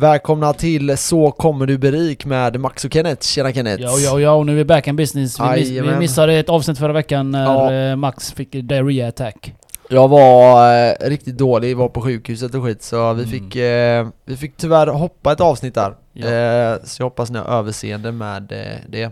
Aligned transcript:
Välkomna 0.00 0.52
till 0.52 0.96
Så 0.98 1.30
kommer 1.30 1.66
du 1.66 1.78
bli 1.78 1.90
rik 1.90 2.24
med 2.24 2.60
Max 2.60 2.84
och 2.84 2.92
Kenneth. 2.92 3.22
Tjena 3.26 3.52
Kenneth! 3.52 3.82
Ja, 3.82 3.98
ja, 3.98 4.20
ja, 4.20 4.32
och 4.32 4.46
nu 4.46 4.52
är 4.52 4.56
vi 4.56 4.64
back 4.64 4.86
in 4.86 4.96
business. 4.96 5.40
Vi, 5.40 5.44
miss, 5.60 5.68
vi 5.70 5.96
missade 5.98 6.34
ett 6.34 6.48
avsnitt 6.48 6.78
förra 6.78 6.92
veckan 6.92 7.30
när 7.30 7.44
Ja. 7.44 7.72
eh, 7.90 7.96
Max 7.96 8.32
fick 8.32 8.52
diarrhea 8.52 9.08
attack. 9.08 9.54
Jag 9.88 10.08
var 10.08 10.72
eh, 10.88 10.92
riktigt 11.00 11.38
dålig, 11.38 11.76
var 11.76 11.88
på 11.88 12.00
sjukhuset 12.00 12.54
och 12.54 12.62
skit 12.64 12.82
så 12.82 13.12
vi 13.12 13.22
Mm. 13.22 13.30
fick, 13.30 13.56
eh, 13.56 14.08
vi 14.24 14.36
fick 14.36 14.56
tyvärr 14.56 14.86
hoppa 14.86 15.32
ett 15.32 15.40
avsnitt 15.40 15.74
där. 15.74 15.94
Ja. 16.12 16.26
Eh, 16.28 16.76
så 16.84 17.02
jag 17.02 17.06
hoppas 17.06 17.30
ni 17.30 17.38
har 17.38 17.58
överseende 17.58 18.12
med 18.12 18.52
eh, 18.52 18.78
det. 18.88 19.10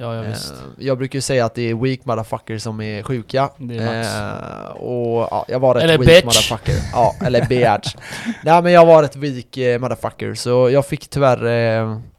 Ja, 0.00 0.14
ja 0.14 0.22
visst. 0.22 0.52
Eh, 0.52 0.58
jag 0.86 0.98
brukar 0.98 1.16
ju 1.16 1.20
säga 1.20 1.44
att 1.44 1.54
det 1.54 1.70
är 1.70 1.74
weak 1.74 2.04
motherfuckers 2.04 2.62
som 2.62 2.80
är 2.80 3.02
sjuka. 3.02 3.50
Det 3.56 3.76
är. 3.78 4.00
Eh, 4.66 4.70
och 4.70 5.28
ja, 5.30 5.44
jag 5.48 5.60
var 5.60 5.74
rätt 5.74 5.82
Eller 5.84 5.98
weak 5.98 6.08
bitch. 6.08 6.24
motherfucker. 6.24 6.74
Ja, 6.92 7.14
eller 7.26 7.46
bitch. 7.46 7.94
Nej 8.44 8.62
men 8.62 8.72
jag 8.72 8.86
var 8.86 9.02
rätt 9.02 9.16
weak 9.16 9.56
eh, 9.56 9.80
motherfucker 9.80 10.34
så 10.34 10.70
jag 10.70 10.86
fick 10.86 11.08
tyvärr, 11.08 11.38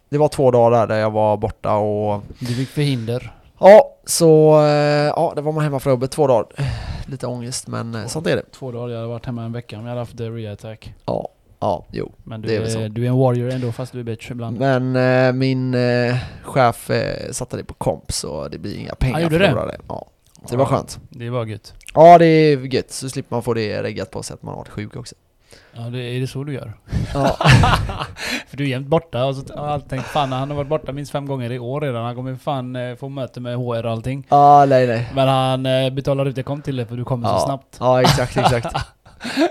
det 0.09 0.17
var 0.17 0.27
två 0.27 0.51
dagar 0.51 0.87
där, 0.87 0.97
jag 0.97 1.11
var 1.11 1.37
borta 1.37 1.75
och 1.75 2.23
Du 2.39 2.53
fick 2.53 2.69
förhinder. 2.69 3.33
Ja, 3.59 3.95
så 4.05 4.59
ja, 5.15 5.33
det 5.35 5.41
var 5.41 5.51
man 5.51 5.63
hemma 5.63 5.79
från 5.79 5.91
jobbet 5.91 6.11
två 6.11 6.27
dagar. 6.27 6.45
Lite 7.05 7.27
ångest 7.27 7.67
men 7.67 7.95
eh, 7.95 8.05
sånt 8.05 8.27
är 8.27 8.35
det. 8.35 8.51
Två 8.51 8.71
dagar, 8.71 8.89
jag 8.89 8.97
hade 8.97 9.07
varit 9.09 9.25
hemma 9.25 9.43
en 9.43 9.51
vecka 9.51 9.75
om 9.77 9.81
jag 9.81 9.89
hade 9.89 10.01
haft 10.01 10.17
diarrhea 10.17 10.53
attack. 10.53 10.93
Ja, 11.05 11.29
ja, 11.59 11.85
jo. 11.91 12.11
Men 12.23 12.41
Det 12.41 12.47
du 12.47 12.55
är 12.55 12.61
är, 12.61 12.67
så. 12.67 12.87
du 12.87 13.03
är 13.03 13.07
en 13.07 13.17
warrior 13.17 13.49
ändå 13.51 13.71
fast 13.71 13.91
du 13.93 13.99
är 13.99 14.03
bitch 14.03 14.31
ibland. 14.31 14.59
Men 14.59 14.95
eh, 14.95 15.33
min 15.33 15.73
eh, 15.73 16.15
chef 16.43 16.89
eh, 16.89 17.31
satte 17.31 17.57
det 17.57 17.63
på 17.63 17.73
komp 17.73 18.11
så 18.11 18.47
det 18.47 18.57
blir 18.57 18.77
inga 18.77 18.95
pengar 18.95 19.13
Han 19.13 19.23
gjorde 19.23 19.37
det? 19.37 19.45
förlorade. 19.47 19.77
Ja. 19.87 20.05
Så 20.45 20.51
det 20.51 20.57
var 20.57 20.65
Ja. 20.65 20.69
skönt. 20.69 20.99
Det 21.09 21.29
var 21.29 21.45
gött. 21.45 21.73
Ja, 21.93 22.17
det 22.17 22.25
är 22.25 22.73
gött. 22.73 22.91
Så 22.91 23.09
slipper 23.09 23.35
man 23.35 23.43
få 23.43 23.53
det 23.53 23.83
reggat 23.83 24.11
på 24.11 24.23
sig 24.23 24.33
att 24.33 24.43
man 24.43 24.51
har 24.53 24.57
varit 24.57 24.69
sjuk 24.69 24.95
också. 24.95 25.15
Ja, 25.73 25.81
det, 25.81 25.99
är 25.99 26.19
det 26.21 26.27
så 26.27 26.43
du 26.43 26.53
gör? 26.53 26.73
Ja, 27.13 27.37
För 28.47 28.57
du 28.57 28.63
är 28.63 28.67
jämt 28.67 28.87
borta 28.87 29.25
och 29.25 29.35
så 29.35 29.53
har 29.55 29.67
alltid 29.67 29.89
tänkt 29.89 30.05
fan 30.05 30.31
han 30.31 30.49
har 30.49 30.57
varit 30.57 30.69
borta 30.69 30.91
minst 30.91 31.11
fem 31.11 31.25
gånger 31.25 31.51
i 31.51 31.59
år 31.59 31.81
redan. 31.81 32.05
Han 32.05 32.15
kommer 32.15 32.35
fan 32.35 32.75
eh, 32.75 32.95
få 32.95 33.09
möte 33.09 33.39
med 33.39 33.55
HR 33.57 33.85
och 33.85 33.91
allting. 33.91 34.25
ah, 34.29 34.65
nej 34.65 34.87
nej. 34.87 35.09
Men 35.15 35.27
han 35.27 35.65
eh, 35.65 35.89
betalar 35.89 36.25
ut 36.25 36.35
det 36.35 36.43
kom 36.43 36.61
till 36.61 36.75
det 36.75 36.85
för 36.85 36.95
du 36.97 37.03
kommer 37.05 37.27
Ja. 37.29 37.39
så 37.39 37.45
snabbt. 37.45 37.77
Ja, 37.79 38.01
exakt, 38.01 38.37
exakt. 38.37 38.75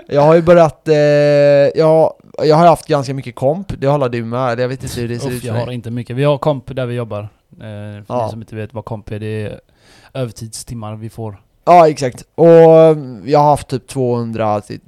Jag 0.07 0.21
har 0.21 0.35
ju 0.35 0.41
börjat, 0.41 0.87
eh, 0.87 0.95
jag, 0.95 2.13
jag 2.43 2.55
har 2.55 2.67
haft 2.67 2.87
ganska 2.87 3.13
mycket 3.13 3.35
komp, 3.35 3.73
det 3.77 3.87
håller 3.87 4.09
du 4.09 4.25
med, 4.25 4.59
jag 4.59 4.67
vet 4.67 4.83
inte 4.83 5.01
hur 5.01 5.07
det 5.09 5.19
ser 5.19 5.27
Uff, 5.29 5.33
ut 5.35 5.41
för 5.41 5.47
jag 5.47 5.55
har 5.65 5.71
inte 5.71 5.91
mycket. 5.91 6.15
Vi 6.15 6.23
har 6.23 6.37
komp 6.37 6.75
där 6.75 6.85
vi 6.85 6.95
jobbar. 6.95 7.21
Eh, 7.51 7.57
för 7.59 8.03
Ja. 8.07 8.23
ni 8.25 8.31
som 8.31 8.41
inte 8.41 8.55
vet 8.55 8.73
vad 8.73 8.85
komp 8.85 9.11
är, 9.11 9.19
det 9.19 9.25
är 9.45 9.59
övertidstimmar 10.13 10.95
vi 10.95 11.09
får. 11.09 11.41
Ja 11.65 11.89
exakt, 11.89 12.23
och 12.35 12.47
mm, 12.47 13.23
jag 13.29 13.39
har 13.39 13.49
haft 13.49 13.67
typ 13.67 13.87
200, 13.87 14.61
till, 14.61 14.79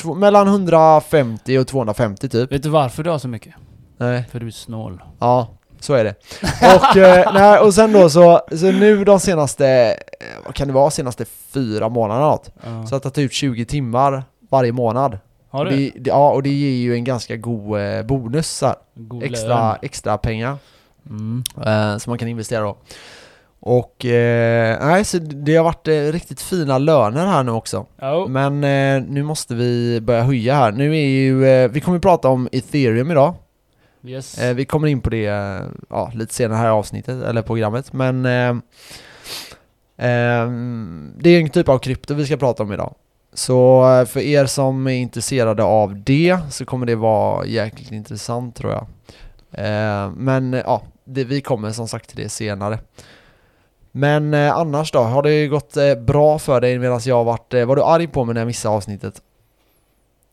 två, 0.00 0.14
mellan 0.14 0.48
150 0.48 1.58
och 1.58 1.66
250 1.66 2.28
typ 2.28 2.52
Vet 2.52 2.62
du 2.62 2.68
varför 2.68 3.02
du 3.04 3.10
har 3.10 3.18
så 3.18 3.28
mycket? 3.28 3.54
Nej, 3.96 4.24
För 4.30 4.40
du 4.40 4.46
är 4.46 4.50
snål. 4.50 5.02
ja, 5.18 5.48
så 5.84 5.94
är 5.94 6.04
det 6.04 6.14
Och, 6.76 6.96
eh, 6.96 7.32
nej, 7.34 7.58
och 7.58 7.74
sen 7.74 7.92
då 7.92 8.10
så, 8.10 8.40
så 8.56 8.72
nu 8.72 9.04
de 9.04 9.20
senaste, 9.20 9.66
eh, 10.20 10.26
vad 10.44 10.54
kan 10.54 10.66
det 10.68 10.74
vara, 10.74 10.90
senaste 10.90 11.24
fyra 11.54 11.88
månaderna 11.88 12.26
något 12.26 12.50
Ja. 12.56 12.86
Så 12.86 12.94
jag 12.94 12.96
har 12.96 13.00
tagit 13.00 13.18
ut 13.18 13.32
20 13.32 13.64
timmar 13.64 14.22
varje 14.50 14.72
månad 14.72 15.18
har 15.50 15.64
du? 15.64 15.70
det, 15.76 15.92
det, 15.96 16.10
Ja, 16.10 16.30
och 16.30 16.42
det 16.42 16.50
ger 16.50 16.70
ju 16.82 16.94
en 16.94 17.04
ganska 17.04 17.36
god 17.36 17.80
eh, 17.80 18.02
bonus 18.02 18.48
så 18.50 18.66
här, 18.66 18.74
God 18.94 19.22
extra, 19.22 19.68
lön. 19.68 19.78
extra 19.82 20.18
pengar 20.18 20.56
Mm. 21.10 21.42
eh, 21.66 21.98
som 21.98 22.10
man 22.10 22.18
kan 22.18 22.28
investera 22.28 22.60
då 22.60 22.76
Och, 23.60 24.04
eh, 24.04 24.86
nej 24.86 25.04
så 25.04 25.18
det 25.18 25.56
har 25.56 25.64
varit 25.64 25.88
eh, 25.88 25.92
riktigt 25.92 26.40
fina 26.40 26.78
löner 26.78 27.26
här 27.26 27.42
nu 27.42 27.52
också 27.52 27.86
Ja, 28.00 28.26
Men 28.28 28.64
eh, 28.64 29.08
nu 29.08 29.22
måste 29.22 29.54
vi 29.54 30.00
börja 30.00 30.22
höja 30.22 30.54
här. 30.54 30.72
Nu 30.72 30.96
är 30.96 31.06
ju, 31.06 31.46
eh, 31.48 31.70
vi 31.70 31.80
kommer 31.80 31.98
prata 31.98 32.28
om 32.28 32.48
ethereum 32.52 33.10
idag. 33.10 33.34
Yes. 34.04 34.38
Eh, 34.38 34.54
vi 34.54 34.64
kommer 34.64 34.88
in 34.88 35.00
på 35.00 35.10
det 35.10 35.26
eh, 35.26 35.66
ja, 35.88 36.10
lite 36.14 36.34
senare 36.34 36.58
här 36.58 36.66
i 36.66 36.70
avsnittet, 36.70 37.22
eller 37.22 37.42
programmet. 37.42 37.92
Men 37.92 38.26
eh, 38.26 38.56
ehm, 39.96 41.12
det 41.18 41.30
är 41.30 41.40
en 41.40 41.50
typ 41.50 41.68
av 41.68 41.78
krypto 41.78 42.14
vi 42.14 42.26
ska 42.26 42.36
prata 42.36 42.62
om 42.62 42.72
idag. 42.72 42.94
Så 43.32 43.82
för 44.08 44.20
er 44.20 44.46
som 44.46 44.86
är 44.86 44.92
intresserade 44.92 45.62
av 45.62 46.02
det 46.02 46.38
så 46.50 46.64
kommer 46.64 46.86
det 46.86 46.94
vara 46.94 47.46
jäkligt 47.46 47.92
intressant 47.92 48.56
tror 48.56 48.72
jag. 48.72 48.86
Men 50.16 50.52
ja, 50.52 50.82
det, 51.04 51.24
vi 51.24 51.40
kommer 51.40 51.70
som 51.70 51.88
sagt 51.88 52.08
till 52.08 52.22
det 52.22 52.28
senare. 52.28 52.78
Men 53.92 54.34
annars 54.34 54.92
då, 54.92 54.98
har 54.98 55.22
det 55.22 55.46
gått 55.46 55.74
bra 56.06 56.38
för 56.38 56.60
dig 56.60 56.78
medan 56.78 57.00
jag 57.04 57.24
varit, 57.24 57.54
var 57.54 57.76
du 57.76 57.82
arg 57.82 58.06
på 58.06 58.24
mig 58.24 58.34
när 58.34 58.40
jag 58.40 58.46
missade 58.46 58.74
avsnittet? 58.74 59.22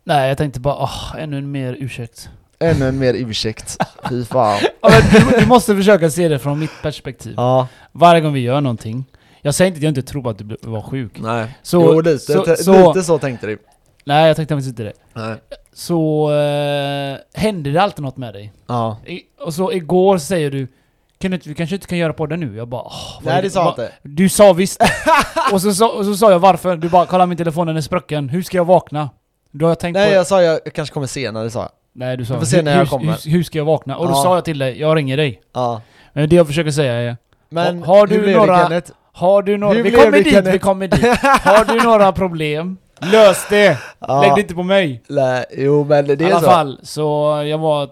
Nej, 0.03 0.27
jag 0.27 0.37
tänkte 0.37 0.59
bara, 0.59 0.75
åh, 0.75 1.15
ännu 1.17 1.37
en 1.37 1.51
mer 1.51 1.77
ursäkt. 1.79 2.29
Ännu 2.59 2.87
en 2.87 2.99
mer 2.99 3.13
ursäkt, 3.13 3.77
fy 4.09 4.25
fan. 4.25 4.59
Ja, 4.81 4.89
men 4.89 5.01
du, 5.31 5.39
du 5.39 5.45
måste 5.45 5.75
försöka 5.75 6.09
se 6.09 6.27
det 6.27 6.39
från 6.39 6.59
mitt 6.59 6.81
perspektiv. 6.81 7.33
Ja, 7.37 7.67
Varje 7.91 8.21
gång 8.21 8.33
vi 8.33 8.39
gör 8.39 8.61
någonting. 8.61 9.05
Jag 9.41 9.55
säger 9.55 9.67
inte 9.67 9.77
att 9.77 9.83
jag 9.83 9.89
inte 9.91 10.01
tror 10.01 10.29
att 10.29 10.37
du 10.37 10.57
var 10.61 10.81
sjuk. 10.81 11.19
nej. 11.19 11.57
Så, 11.63 11.81
jo, 11.81 12.01
lite, 12.01 12.19
så, 12.19 12.55
så, 12.57 12.87
lite 12.93 13.03
så 13.05 13.17
tänkte 13.17 13.47
du. 13.47 13.57
Nej, 14.05 14.27
jag 14.27 14.35
tänkte 14.35 14.55
faktiskt 14.55 14.69
inte 14.69 14.83
det. 14.83 14.93
Nej. 15.13 15.35
Så 15.73 16.31
eh, 16.33 17.17
händer 17.41 17.71
det 17.71 17.81
alltid 17.81 18.03
något 18.03 18.17
med 18.17 18.33
dig. 18.33 18.53
Ja. 18.67 18.97
I, 19.05 19.21
och 19.41 19.53
så 19.53 19.71
igår 19.71 20.17
säger 20.17 20.51
du 20.51 20.67
kan 21.17 21.31
du, 21.31 21.39
vi 21.43 21.55
kanske 21.55 21.75
inte 21.75 21.87
kan 21.87 21.97
göra 21.97 22.13
podden 22.13 22.39
nu? 22.39 22.55
Jag 22.57 22.67
bara 22.67 22.81
åh, 22.81 23.19
Nej 23.23 23.41
det 23.41 23.49
sa 23.49 23.63
jag 23.63 23.71
inte. 23.71 23.91
Du 24.01 24.29
sa 24.29 24.53
visst! 24.53 24.81
och, 25.51 25.61
så, 25.61 25.73
sa- 25.73 25.91
och 25.91 26.05
så 26.05 26.15
sa 26.15 26.31
jag 26.31 26.39
varför, 26.39 26.77
du 26.77 26.89
bara 26.89 27.05
kolla 27.05 27.25
min 27.25 27.37
telefon 27.37 27.67
den 27.67 27.77
är 27.77 27.81
sprucken, 27.81 28.29
hur 28.29 28.43
ska 28.43 28.57
jag 28.57 28.65
vakna? 28.65 29.09
Då 29.51 29.65
har 29.65 29.71
jag 29.71 29.79
tänkt 29.79 29.95
Nej 29.95 30.09
på... 30.09 30.15
jag 30.15 30.27
sa 30.27 30.41
jag 30.41 30.59
kanske 30.73 30.93
kommer 30.93 31.07
senare 31.07 31.49
sa 31.49 31.59
jag. 31.59 31.69
Nej 31.97 32.17
du 32.17 32.25
sa 32.25 32.39
får 32.39 32.45
se 32.45 32.55
hur, 32.57 32.63
när 32.63 32.71
jag 32.71 32.79
hur, 32.79 32.85
kommer. 32.85 33.17
hur, 33.25 33.31
hur 33.31 33.43
ska 33.43 33.57
jag 33.57 33.65
vakna? 33.65 33.97
Och 33.97 34.05
då 34.05 34.11
Ja. 34.11 34.23
sa 34.23 34.35
jag 34.35 34.45
till 34.45 34.57
dig, 34.59 34.79
jag 34.79 34.97
ringer 34.97 35.17
dig. 35.17 35.41
Ja. 35.53 35.81
Men 36.13 36.29
det 36.29 36.35
jag 36.35 36.47
försöker 36.47 36.71
säga 36.71 36.93
är, 36.93 37.17
Men 37.49 37.83
Har- 37.83 37.95
har 37.97 38.07
du 38.07 38.15
hur 38.15 38.21
blev 38.23 38.37
några- 38.37 38.57
det 38.57 38.63
Kenneth? 38.63 38.91
har 39.13 39.41
du 39.41 39.57
några... 39.57 39.73
Hur 39.73 39.83
Vi 39.83 39.89
blev 39.89 39.99
kommer 39.99 40.11
det, 40.17 40.23
dit, 40.23 40.33
Kenneth? 40.33 40.51
vi 40.51 40.59
kommer 40.59 40.87
dit. 40.87 41.17
Har 41.43 41.65
du 41.65 41.83
några 41.83 42.11
problem? 42.11 42.77
Lös 43.01 43.47
det! 43.49 43.77
Ja. 43.99 44.21
Lägg 44.21 44.35
det 44.35 44.41
inte 44.41 44.53
på 44.55 44.63
mig! 44.63 45.01
Nej, 45.09 45.45
jo 45.57 45.83
men 45.83 46.07
det 46.07 46.21
I 46.21 46.23
är 46.23 46.29
alla 46.31 46.39
så. 46.39 46.45
fall, 46.45 46.79
så 46.83 47.01
jag 47.47 47.57
var 47.57 47.89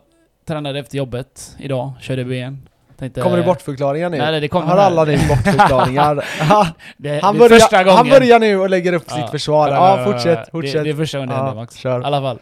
tränade 0.48 0.80
efter 0.80 0.98
jobbet 0.98 1.56
idag, 1.60 1.92
körde 2.02 2.26
ben. 2.26 2.68
Tänkte, 3.00 3.22
Kommer 3.22 3.38
det 3.38 3.44
bortförklaringar 3.44 4.10
nu? 4.10 4.18
Nej, 4.18 4.32
nej, 4.32 4.42
det 4.42 4.48
kommer 4.48 4.68
Har 4.68 4.78
här. 4.78 4.86
alla 4.86 5.04
nu 5.04 5.18
bortförklaringar? 5.30 6.16
Det, 6.98 7.20
han, 7.24 7.38
det 7.38 7.46
är 7.46 7.50
första 7.50 7.70
börjar, 7.70 7.84
gången. 7.84 7.98
han 7.98 8.10
börjar 8.10 8.40
nu 8.40 8.60
och 8.60 8.70
lägger 8.70 8.94
upp 8.94 9.04
Ja. 9.10 9.16
sitt 9.16 9.30
försvar. 9.30 9.70
Ja, 9.70 10.04
fortsätt, 10.06 10.40
ja. 10.44 10.46
fortsätt. 10.52 10.74
Det, 10.74 10.84
det 10.84 10.90
är 10.90 10.94
första 10.94 11.18
gången 11.18 11.30
det 11.30 11.36
Ja, 11.36 11.44
händer 11.46 11.62
Max. 11.62 11.76
kör. 11.76 12.02
I 12.02 12.04
alla 12.04 12.22
fall. 12.22 12.40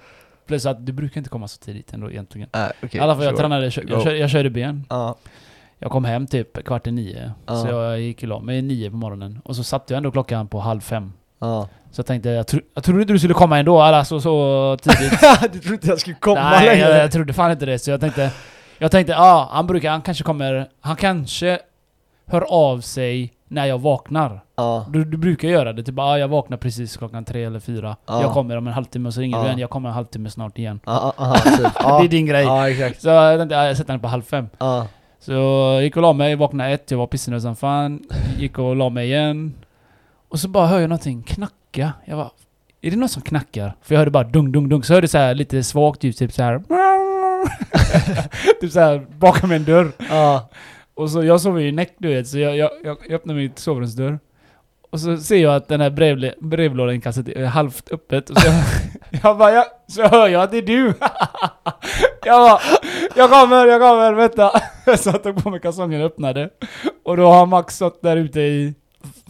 Plus 0.52 0.66
att 0.66 0.86
du 0.86 0.92
brukar 0.92 1.18
inte 1.18 1.30
komma 1.30 1.48
så 1.48 1.58
tidigt 1.58 1.94
ändå 1.94 2.12
egentligen. 2.12 2.50
Nej, 2.54 2.72
okej, 2.84 2.98
I 2.98 3.04
alla 3.04 3.16
fall, 3.16 3.24
jag 3.24 3.32
sure. 3.32 3.42
tränade, 3.42 3.72
jag, 3.76 3.86
Go. 3.88 3.94
jag, 3.94 4.04
körde, 4.04 4.18
jag 4.18 4.30
körde 4.30 4.50
ben. 4.50 4.86
Ja, 4.90 5.16
Jag 5.80 5.92
kom 5.92 6.06
hem 6.06 6.28
typ 6.28 6.64
kvart 6.66 6.88
i 6.88 6.92
nio. 6.92 7.32
Ja. 7.46 7.56
Så 7.56 7.68
jag 7.68 8.00
gick 8.02 8.22
la 8.24 8.40
mig 8.40 8.62
nio 8.62 8.90
på 8.90 8.96
morgonen. 8.98 9.42
Och 9.44 9.56
så 9.56 9.64
satte 9.64 9.94
jag 9.94 9.98
ändå 9.98 10.12
klockan 10.12 10.48
på 10.48 10.60
halv 10.60 10.82
fem. 10.82 11.14
ja. 11.40 11.70
Så 11.92 12.00
jag 12.00 12.06
tänkte, 12.06 12.30
jag, 12.30 12.48
tro, 12.48 12.60
jag 12.74 12.84
trodde 12.84 13.02
inte 13.02 13.14
du 13.14 13.20
skulle 13.20 13.34
komma 13.34 13.60
ändå, 13.60 13.82
alltså 13.82 14.20
så 14.22 14.78
tidigt. 14.82 15.12
du 15.54 15.60
trodde 15.60 15.74
inte 15.76 15.88
jag 15.88 16.00
skulle 16.00 16.16
komma 16.16 16.50
Nej, 16.50 16.66
längre? 16.66 16.90
jag, 16.90 17.04
jag 17.04 17.12
trodde 17.12 17.34
fan 17.34 17.52
inte 17.52 17.66
det. 17.66 17.80
Så 17.80 17.92
jag 17.92 18.00
tänkte, 18.00 18.32
jag 18.78 18.92
tänkte, 18.92 19.14
ja, 19.14 19.50
han 19.52 19.68
brukar, 19.68 19.92
han 19.92 20.02
kanske 20.02 20.24
kommer, 20.24 20.70
han 20.82 20.96
kanske 20.96 21.60
hör 22.26 22.42
av 22.42 22.82
sig 22.82 23.34
när 23.48 23.66
jag 23.66 23.80
vaknar. 23.80 24.42
Ja, 24.62 24.86
Du, 24.90 25.06
du 25.06 25.18
brukar 25.18 25.48
göra 25.48 25.74
det, 25.74 25.84
typ 25.84 26.00
ah, 26.00 26.18
jag 26.18 26.28
vaknar 26.28 26.58
precis 26.58 26.98
klockan 26.98 27.26
tre 27.26 27.44
eller 27.44 27.60
fyra. 27.60 27.96
Ja. 28.06 28.22
Jag 28.22 28.32
kommer 28.34 28.58
om 28.58 28.68
en 28.68 28.74
halvtimme 28.74 29.08
och 29.08 29.14
så 29.14 29.22
ringer 29.22 29.38
du 29.38 29.46
igen, 29.48 29.60
jag 29.60 29.70
kommer 29.70 29.90
en 29.90 29.96
halvtimme 29.96 30.30
snart 30.30 30.58
igen. 30.58 30.80
ja, 31.18 31.36
typ. 31.58 31.74
Det 32.00 32.06
är 32.06 32.08
din 32.08 32.26
grej. 32.26 32.46
Så 33.02 33.10
jag 33.10 33.40
tänkte, 33.40 33.60
ah, 33.60 33.66
jag 33.66 33.78
sätter 33.78 33.94
den 33.94 34.00
på 34.00 34.08
halv 34.08 34.22
fem. 34.22 34.50
Så 35.20 35.32
jag 35.32 35.84
gick 35.84 35.96
och 35.96 36.02
la 36.02 36.14
mig, 36.14 36.36
vaknade 36.36 36.70
ett, 36.70 36.92
jag 36.92 36.98
var 36.98 37.08
pissnödig 37.08 37.42
som 37.42 37.56
fan. 37.56 38.00
Gick 38.38 38.60
och 38.60 38.76
la 38.76 38.90
mig 38.90 39.08
igen. 39.08 39.54
Och 40.30 40.40
så 40.40 40.48
bara 40.48 40.68
hör 40.68 40.80
jag 40.80 40.90
någonting 40.90 41.24
knacka. 41.24 41.94
Jag 42.06 42.18
bara, 42.18 42.30
är 42.82 42.92
det 42.92 42.98
någon 42.98 43.10
som 43.10 43.22
knackar? 43.22 43.74
För 43.82 43.96
jag 43.96 44.00
hörde 44.00 44.12
bara 44.12 44.24
dung, 44.24 44.52
dung, 44.52 44.70
dung. 44.70 44.84
Så 44.84 44.94
hörde 44.94 45.04
jag 45.04 45.10
så 45.10 45.18
här 45.18 45.34
lite 45.36 45.64
svagt 45.64 46.04
ljud, 46.04 46.18
typ 46.18 46.34
så 46.34 46.44
här. 46.44 46.62
typ 48.62 48.72
så 48.72 48.80
här 48.80 49.06
bakom 49.18 49.52
en 49.52 49.64
dörr. 49.64 49.92
Och 50.94 51.10
så 51.10 51.24
jag 51.24 51.42
sover 51.42 51.60
ju 51.62 51.68
i 51.68 51.72
näck 51.72 51.94
du 51.98 52.08
vet, 52.08 52.28
så 52.28 52.40
jag, 52.40 52.58
jag, 52.58 52.70
jag 52.84 52.98
jag 53.08 53.14
öppnar 53.16 53.34
mitt 53.36 53.60
sovrumsdörr. 53.60 54.20
Och 54.92 55.00
så 55.00 55.18
ser 55.18 55.38
jag 55.38 55.56
att 55.56 55.68
den 55.68 55.82
här 55.82 55.90
brevle- 55.90 56.36
brevlådainkastet 56.40 57.28
är 57.28 57.46
halvt 57.46 57.92
öppet. 57.92 58.30
Och 58.30 58.38
så 58.38 58.48
jag, 58.48 58.56
jag 59.24 59.38
bara, 59.38 59.52
jag, 59.52 59.66
så 59.88 60.04
hör 60.08 60.28
jag 60.28 60.42
att 60.44 60.52
det 60.52 60.58
är 60.58 60.62
du! 60.62 60.86
jag 62.26 62.42
bara, 62.50 62.60
jag 63.16 63.30
kommer, 63.30 63.68
jag 63.68 63.82
kommer, 63.82 64.14
vänta! 64.14 64.52
Så 64.98 65.10
jag 65.10 65.24
tog 65.24 65.44
på 65.44 65.50
mig 65.50 65.60
kalsongerna 65.60 66.06
och 66.06 66.12
öppnade. 66.12 66.50
Och 67.06 67.18
då 67.18 67.28
har 67.32 67.46
Max 67.46 67.76
stått 67.76 68.02
där 68.02 68.18
ute 68.18 68.40
i, 68.42 68.74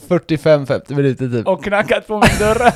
45-50 0.09 0.95
minuter 0.95 1.29
typ. 1.29 1.47
och 1.47 1.63
knackat 1.63 2.07
på 2.07 2.13
min 2.13 2.39
dörr. 2.39 2.71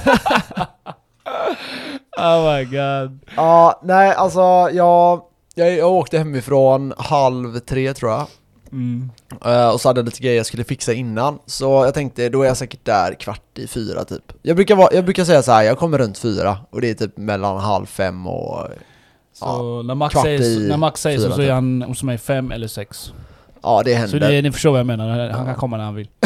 oh 2.17 2.55
my 2.55 2.63
god. 2.65 3.19
Ja, 3.35 3.81
nej 3.83 4.13
alltså 4.13 4.39
jag, 4.71 5.21
jag, 5.55 5.77
jag 5.77 5.91
åkte 5.91 6.17
hemifrån 6.17 6.93
halv 6.97 7.59
tre 7.59 7.93
tror 7.93 8.11
jag. 8.11 8.27
Mm. 8.75 9.09
Eh, 9.45 9.69
och 9.69 9.81
så 9.81 9.89
hade 9.89 9.99
jag 9.99 10.05
lite 10.05 10.19
grejer 10.19 10.37
jag 10.37 10.45
skulle 10.45 10.63
fixa 10.63 10.93
innan. 10.93 11.39
Så 11.45 11.65
jag 11.65 11.93
tänkte, 11.93 12.29
då 12.29 12.41
är 12.41 12.47
jag 12.47 12.57
säkert 12.57 12.85
där 12.85 13.13
kvart 13.13 13.57
i 13.57 13.67
fyra 13.67 14.05
typ. 14.05 14.33
Jag 14.41 14.55
brukar, 14.55 14.75
vara, 14.75 14.89
jag 14.93 15.03
brukar 15.05 15.25
säga 15.25 15.43
så 15.43 15.51
här, 15.51 15.63
jag 15.63 15.77
kommer 15.77 15.97
runt 15.97 16.17
fyra. 16.17 16.57
Och 16.69 16.81
det 16.81 16.89
är 16.89 16.93
typ 16.93 17.17
mellan 17.17 17.57
halv 17.59 17.85
fem 17.85 18.27
och 18.27 18.67
Så 19.33 19.45
Ja, 19.45 19.81
när 19.85 19.95
Max 19.95 20.15
säger, 20.15 20.41
i 20.41 20.67
när 20.69 20.77
Max 20.77 21.01
säger 21.01 21.19
så, 21.19 21.31
så 21.31 21.33
är 21.33 21.37
typ. 21.45 21.51
han 21.51 21.81
hos 21.81 22.03
mig 22.03 22.17
fem 22.17 22.51
eller 22.51 22.67
sex. 22.67 23.13
Ja 23.61 23.81
det 23.85 23.91
Så 23.91 23.97
händer. 23.97 24.19
det, 24.31 24.41
ni 24.41 24.51
förstår 24.51 24.69
vad 24.71 24.79
jag 24.79 24.87
menar, 24.87 25.09
han 25.09 25.19
Ja. 25.39 25.45
kan 25.45 25.55
komma 25.55 25.77
när 25.77 25.83
han 25.83 25.95
vill. 25.95 26.07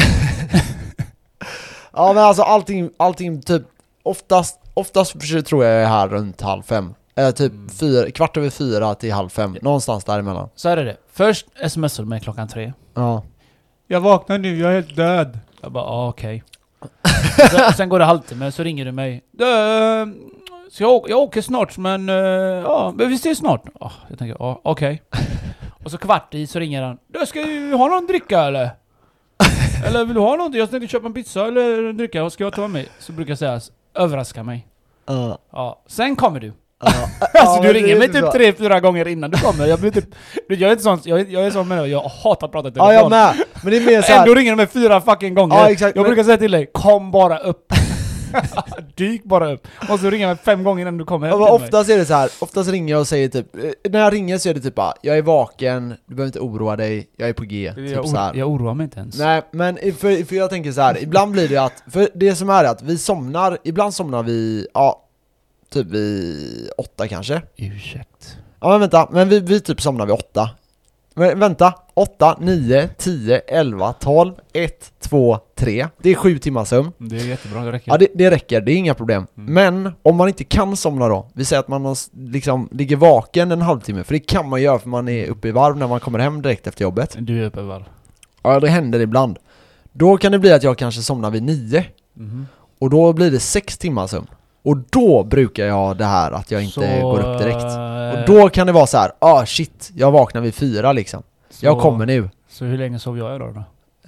Ja 1.93 2.13
men 2.13 2.23
alltså 2.23 2.43
allting, 2.43 2.89
allting 2.97 3.41
typ 3.41 3.63
Oftast, 4.03 4.59
oftast 4.73 5.15
tror 5.47 5.65
jag 5.65 5.73
jag 5.75 5.81
är 5.83 5.87
här 5.87 6.07
runt 6.07 6.41
halv 6.41 6.61
fem 6.63 6.93
Eller 7.15 7.31
typ 7.31 7.51
Mm. 7.51 7.69
fyra, 7.69 8.11
kvart 8.11 8.37
över 8.37 8.49
fyra 8.49 8.95
till 8.95 9.13
halv 9.13 9.29
fem, 9.29 9.57
någonstans 9.61 10.03
däremellan 10.03 10.49
Så 10.55 10.69
är 10.69 10.75
det. 10.77 10.97
Först 11.19 11.47
smsar 11.69 12.03
du 12.03 12.09
mig 12.09 12.19
klockan 12.19 12.47
tre. 12.47 12.73
Ja 12.93 13.23
Jag 13.87 13.99
vaknar 13.99 14.37
nu, 14.37 14.57
jag 14.57 14.71
är 14.71 14.75
helt 14.75 14.95
död. 14.95 15.39
Jag 15.61 15.71
bara, 15.71 15.83
ah, 15.83 16.07
okej. 16.07 16.43
sen, 17.51 17.73
sen 17.73 17.89
går 17.89 17.99
det 17.99 18.05
halvtimme, 18.05 18.51
så 18.51 18.63
ringer 18.63 18.85
du 18.85 18.91
mig. 18.91 19.23
Eh, 19.39 20.07
så 20.71 20.83
jag, 20.83 20.91
åker, 20.91 21.09
jag 21.09 21.19
åker 21.19 21.41
snart, 21.41 21.77
men 21.77 22.09
eh, 22.09 22.15
ja, 22.15 22.93
men 22.95 23.09
vi 23.09 23.15
ses 23.15 23.37
snart. 23.37 23.63
Ah, 23.79 23.91
jag 24.09 24.19
tänker, 24.19 24.37
ja, 24.39 24.61
okej. 24.63 25.01
Och 25.83 25.91
så 25.91 25.97
kvart 25.97 26.33
i 26.33 26.47
så 26.47 26.59
ringer 26.59 26.81
han. 26.81 26.97
Du, 27.07 27.25
ska 27.25 27.39
du 27.43 27.73
ha 27.73 27.87
någon 27.87 28.07
dricka 28.07 28.41
eller? 28.41 28.69
eller 29.85 30.05
vill 30.05 30.13
du 30.15 30.21
ha 30.21 30.35
någonting? 30.35 30.59
Jag 30.59 30.71
tänkte 30.71 30.87
köpa 30.87 31.07
en 31.07 31.13
pizza 31.13 31.47
eller 31.47 31.89
en 31.89 31.97
dricka, 31.97 32.23
vad 32.23 32.33
ska 32.33 32.43
jag 32.43 32.53
ta 32.53 32.61
med 32.61 32.69
mig? 32.69 32.87
Så 32.99 33.11
brukar 33.11 33.31
jag 33.31 33.39
säga, 33.39 33.61
överraska 33.93 34.43
mig. 34.43 34.67
Ja, 35.51 35.81
sen 35.87 36.15
kommer 36.15 36.39
du. 36.39 36.53
ja. 36.85 36.87
Alltså 37.19 37.55
Ja, 37.55 37.59
du 37.61 37.73
ringer 37.73 37.99
mig 37.99 38.11
typ 38.13 38.31
tre, 38.31 38.53
fyra 38.53 38.79
gånger 38.79 39.07
innan 39.07 39.31
du 39.31 39.37
kommer. 39.37 39.65
Jag 39.67 39.79
blir 39.79 39.91
typ... 39.91 40.05
Jag 40.47 40.61
är 40.61 40.71
inte 40.71 40.83
sån, 40.83 40.99
jag, 41.03 41.31
jag 41.31 41.45
är 41.45 41.51
sån 41.51 41.67
människa, 41.67 41.85
jag 41.87 42.01
hatar 42.01 42.47
att 42.47 42.51
prata 42.51 42.67
i 42.69 42.71
Ja 42.75 42.93
jag 42.93 43.09
med, 43.09 43.33
men 43.63 43.71
det 43.71 43.77
är 43.77 43.85
mer 43.85 44.01
såhär 44.01 44.19
Ändå 44.19 44.35
ringer 44.35 44.51
de 44.51 44.55
mig 44.55 44.67
fyra 44.67 45.01
fucking 45.01 45.33
gånger. 45.33 45.55
Ja, 45.55 45.69
exakt, 45.69 45.95
jag 45.95 46.01
men- 46.03 46.09
brukar 46.09 46.23
säga 46.23 46.37
till 46.37 46.51
dig, 46.51 46.69
kom 46.73 47.11
bara 47.11 47.37
upp. 47.37 47.73
Dyk 48.95 49.23
bara 49.23 49.51
upp. 49.53 49.67
Och 49.89 49.99
så 49.99 50.09
ringer 50.09 50.27
jag 50.27 50.35
mig 50.35 50.43
fem 50.45 50.63
gånger 50.63 50.81
innan 50.81 50.97
du 50.97 51.05
kommer 51.05 51.27
Ja, 51.27 51.33
hem 51.33 51.41
mig. 51.41 51.51
oftast 51.51 51.89
är 51.89 51.97
det 51.97 52.05
så 52.05 52.13
här. 52.13 52.29
oftast 52.39 52.69
ringer 52.69 52.93
jag 52.93 52.99
och 52.99 53.07
säger 53.07 53.27
typ, 53.29 53.55
eh, 53.55 53.91
när 53.91 53.99
jag 53.99 54.13
ringer 54.13 54.37
så 54.37 54.49
är 54.49 54.53
det 54.53 54.59
typ 54.59 54.75
bara, 54.75 54.93
jag 55.01 55.17
är 55.17 55.21
vaken, 55.21 55.89
du 56.07 56.15
behöver 56.15 56.27
inte 56.27 56.39
oroa 56.39 56.75
dig, 56.75 57.09
jag 57.17 57.29
är 57.29 57.33
på 57.33 57.43
G, 57.43 57.71
typ 57.75 57.91
jag, 57.91 58.07
så 58.09 58.17
här. 58.17 58.33
or- 58.33 58.37
jag 58.37 58.49
oroar 58.49 58.73
mig 58.73 58.83
inte 58.83 58.99
ens. 58.99 59.17
Nej 59.19 59.41
men 59.51 59.75
för, 59.77 60.25
för 60.25 60.35
jag 60.35 60.49
tänker 60.49 60.71
så 60.71 60.81
här. 60.81 61.03
ibland 61.03 61.31
blir 61.31 61.47
det 61.47 61.57
att, 61.57 61.83
för 61.91 62.09
det 62.15 62.35
som 62.35 62.49
är 62.49 62.63
att 62.63 62.81
vi 62.83 62.97
somnar, 62.97 63.57
ibland 63.63 63.93
somnar 63.93 64.23
vi, 64.23 64.67
ja, 64.73 65.05
typ 65.69 65.87
vid 65.87 66.69
åtta 66.77 67.07
kanske. 67.07 67.41
Ursäkt. 67.55 68.37
Ja 68.59 68.69
men 68.69 68.79
vänta, 68.79 69.09
men 69.11 69.29
vi, 69.29 69.39
vi 69.39 69.61
typ 69.61 69.81
somnar 69.81 70.05
vid 70.05 70.15
åtta. 70.15 70.49
Men 71.13 71.39
vänta, 71.39 71.73
åtta, 71.93 72.37
nio, 72.39 72.89
tio, 72.97 73.39
elva, 73.39 73.93
tolv, 73.93 74.33
ett, 74.53 74.93
två, 74.99 75.39
tre. 75.55 75.87
Det 76.01 76.09
är 76.09 76.15
sju 76.15 76.37
timmars 76.37 76.67
sömn. 76.67 76.91
Det 76.97 77.17
är 77.17 77.25
jättebra, 77.25 77.61
det 77.61 77.71
räcker. 77.71 77.91
Ja 77.91 77.97
det, 77.97 78.07
det 78.15 78.31
räcker, 78.31 78.61
det 78.61 78.71
är 78.71 78.75
inga 78.75 78.93
problem. 78.93 79.27
Mm. 79.37 79.53
Men 79.53 79.93
om 80.03 80.15
man 80.15 80.27
inte 80.27 80.43
kan 80.43 80.77
somna 80.77 81.07
då, 81.07 81.29
vi 81.33 81.45
säger 81.45 81.59
att 81.59 81.67
man 81.67 81.85
har 81.85 81.97
liksom 82.13 82.69
ligger 82.71 82.95
vaken 82.95 83.51
en 83.51 83.61
halvtimme 83.61 84.03
För 84.03 84.13
det 84.13 84.19
kan 84.19 84.49
man 84.49 84.61
göra 84.61 84.79
för 84.79 84.89
man 84.89 85.09
är 85.09 85.27
uppe 85.27 85.47
i 85.47 85.51
varv 85.51 85.77
när 85.77 85.87
man 85.87 85.99
kommer 85.99 86.19
hem 86.19 86.41
direkt 86.41 86.67
efter 86.67 86.81
jobbet. 86.81 87.15
Du 87.19 87.41
är 87.41 87.45
uppe 87.45 87.61
väl? 87.61 87.83
Ja 88.43 88.59
det 88.59 88.69
händer 88.69 88.99
ibland. 88.99 89.37
Då 89.91 90.17
kan 90.17 90.31
det 90.31 90.39
bli 90.39 90.51
att 90.51 90.63
jag 90.63 90.77
kanske 90.77 91.01
somnar 91.01 91.31
vid 91.31 91.43
nio. 91.43 91.85
Mhm. 92.13 92.47
Och 92.79 92.89
då 92.89 93.13
blir 93.13 93.31
det 93.31 93.39
sex 93.39 93.77
timmar 93.77 94.07
sömn 94.07 94.27
Och 94.63 94.77
då 94.89 95.23
brukar 95.23 95.65
jag 95.65 95.97
det 95.97 96.05
här 96.05 96.31
att 96.31 96.51
jag 96.51 96.63
inte 96.63 96.73
Så, 97.01 97.09
går 97.11 97.19
upp 97.19 97.39
direkt 97.39 97.63
eh, 97.63 98.19
Och 98.19 98.25
då 98.27 98.49
kan 98.49 98.67
det 98.67 98.73
vara 98.73 98.87
så 98.87 98.97
här, 98.97 99.11
ah 99.19 99.45
shit, 99.45 99.91
jag 99.95 100.11
vaknar 100.11 100.41
vid 100.41 100.55
fyra 100.55 100.93
liksom 100.93 101.23
så, 101.49 101.65
Jag 101.65 101.79
kommer 101.79 102.05
nu 102.05 102.29
Så 102.49 102.65
hur 102.65 102.77
länge 102.77 102.99
sov 102.99 103.17
jag 103.17 103.35
idag 103.35 103.53
då? 103.53 103.63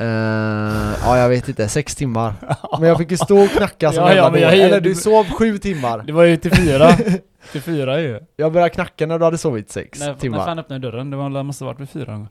Eh, 0.05 0.93
Ja 1.05 1.17
jag 1.17 1.29
vet 1.29 1.49
inte, 1.49 1.67
sex 1.67 1.95
timmar 1.95 2.33
Men 2.79 2.89
jag 2.89 2.97
fick 2.97 3.11
ju 3.11 3.17
stå 3.17 3.37
och 3.43 3.49
knacka 3.49 3.91
som 3.91 4.03
Ja, 4.03 4.13
ja, 4.13 4.31
ja, 4.33 4.39
jag- 4.39 4.59
Eller 4.59 4.81
du- 4.81 4.95
sov 4.95 5.25
sju 5.25 5.57
timmar 5.57 5.97
Det 6.07 6.11
var 6.13 6.23
ju 6.23 6.37
till 6.37 6.55
fyra. 6.55 6.89
till 7.51 7.61
fyra 7.61 8.01
ju. 8.01 8.19
Jag 8.35 8.51
började 8.53 8.69
knacka 8.73 9.05
när 9.05 9.19
du 9.19 9.25
hade 9.25 9.37
sovit 9.37 9.71
sex 9.71 9.99
När, 9.99 10.07
när 10.07 10.15
timmar 10.15 10.45
fan 10.45 10.59
öppnade 10.59 10.91
dörren? 10.91 11.09
Det 11.11 11.17
var, 11.17 11.43
måste 11.43 11.63
ha 11.63 11.71
varit 11.71 11.79
vid 11.79 11.89
fyra. 11.89 12.27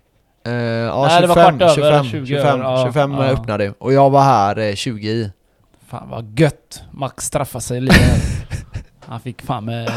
Eh, 0.46 0.52
Ja 0.52 1.06
Nej, 1.08 1.20
det 1.20 1.26
var 1.26 1.34
25, 1.34 1.58
kvart 1.58 1.78
över, 1.78 2.02
25, 2.02 2.05
20 2.05 2.26
25, 2.26 2.46
över, 2.46 2.64
ja, 2.64 2.84
25 2.87 3.12
ja. 3.12 3.25
öppnade 3.25 3.72
Och 3.78 3.93
jag 3.93 4.11
var 4.11 4.22
här 4.22 4.58
eh, 4.58 4.75
20 4.75 5.08
i 5.08 5.32
Fan 5.91 6.09
vad 6.11 6.41
gött. 6.41 6.83
Max 6.93 7.25
straffade 7.25 7.63
sig 7.63 7.81
lite. 7.81 8.21
Han 9.01 9.21
fick 9.21 9.43
fan 9.43 9.65
med... 9.65 9.91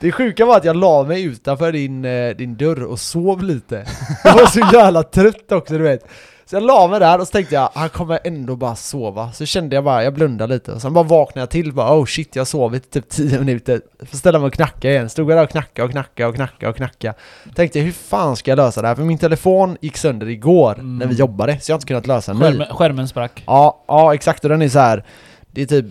Det 0.00 0.12
sjuka 0.12 0.46
var 0.46 0.56
att 0.56 0.64
jag 0.64 0.76
la 0.76 1.02
mig 1.04 1.22
utanför 1.22 1.72
din, 1.72 2.04
eh, 2.04 2.36
din 2.36 2.56
dörr 2.56 2.82
och 2.82 3.00
sov 3.00 3.42
lite 3.42 3.86
Jag 4.24 4.34
var 4.34 4.46
så 4.46 4.60
jävla 4.72 5.02
trött 5.02 5.52
också 5.52 5.78
du 5.78 5.84
vet 5.84 6.08
Så 6.46 6.56
jag 6.56 6.62
la 6.62 6.88
mig 6.88 7.00
där 7.00 7.18
och 7.20 7.26
så 7.26 7.32
tänkte 7.32 7.54
jag, 7.54 7.70
han 7.74 7.88
kommer 7.88 8.18
ändå 8.24 8.56
bara 8.56 8.76
sova 8.76 9.32
Så 9.32 9.46
kände 9.46 9.74
jag 9.74 9.84
bara, 9.84 10.04
jag 10.04 10.14
blundade 10.14 10.54
lite 10.54 10.72
och 10.72 10.82
sen 10.82 10.92
bara 10.92 11.04
vaknade 11.04 11.40
jag 11.42 11.50
till 11.50 11.72
bara 11.72 11.98
oh 11.98 12.04
shit 12.04 12.36
jag 12.36 12.40
har 12.40 12.46
sovit 12.46 12.90
typ 12.90 13.08
10 13.08 13.38
minuter 13.38 13.80
Får 14.10 14.16
ställa 14.16 14.38
mig 14.38 14.46
och 14.46 14.52
knacka 14.52 14.90
igen, 14.90 15.08
stod 15.10 15.30
jag 15.30 15.38
där 15.38 15.44
och 15.44 15.50
knacka 15.50 15.84
och 15.84 15.90
knacka 15.90 16.28
och 16.28 16.34
knacka 16.34 16.68
och 16.68 16.76
knacka 16.76 17.14
Tänkte 17.54 17.80
hur 17.80 17.92
fan 17.92 18.36
ska 18.36 18.50
jag 18.50 18.56
lösa 18.56 18.82
det 18.82 18.88
här? 18.88 18.94
För 18.94 19.02
min 19.04 19.18
telefon 19.18 19.76
gick 19.80 19.96
sönder 19.96 20.28
igår 20.28 20.74
Mm. 20.74 20.98
när 20.98 21.06
vi 21.06 21.14
jobbade 21.14 21.60
så 21.60 21.70
jag 21.70 21.74
har 21.74 21.78
inte 21.78 21.86
kunnat 21.86 22.06
lösa 22.06 22.32
den 22.32 22.42
Skärmen, 22.42 22.66
skärmen 22.70 23.08
sprack. 23.08 23.42
Ja, 23.46 23.84
ja 23.88 24.14
exakt 24.14 24.44
och 24.44 24.50
den 24.50 24.62
är 24.62 24.68
så 24.68 24.78
här. 24.78 25.04
Det 25.50 25.62
är 25.62 25.66
typ 25.66 25.86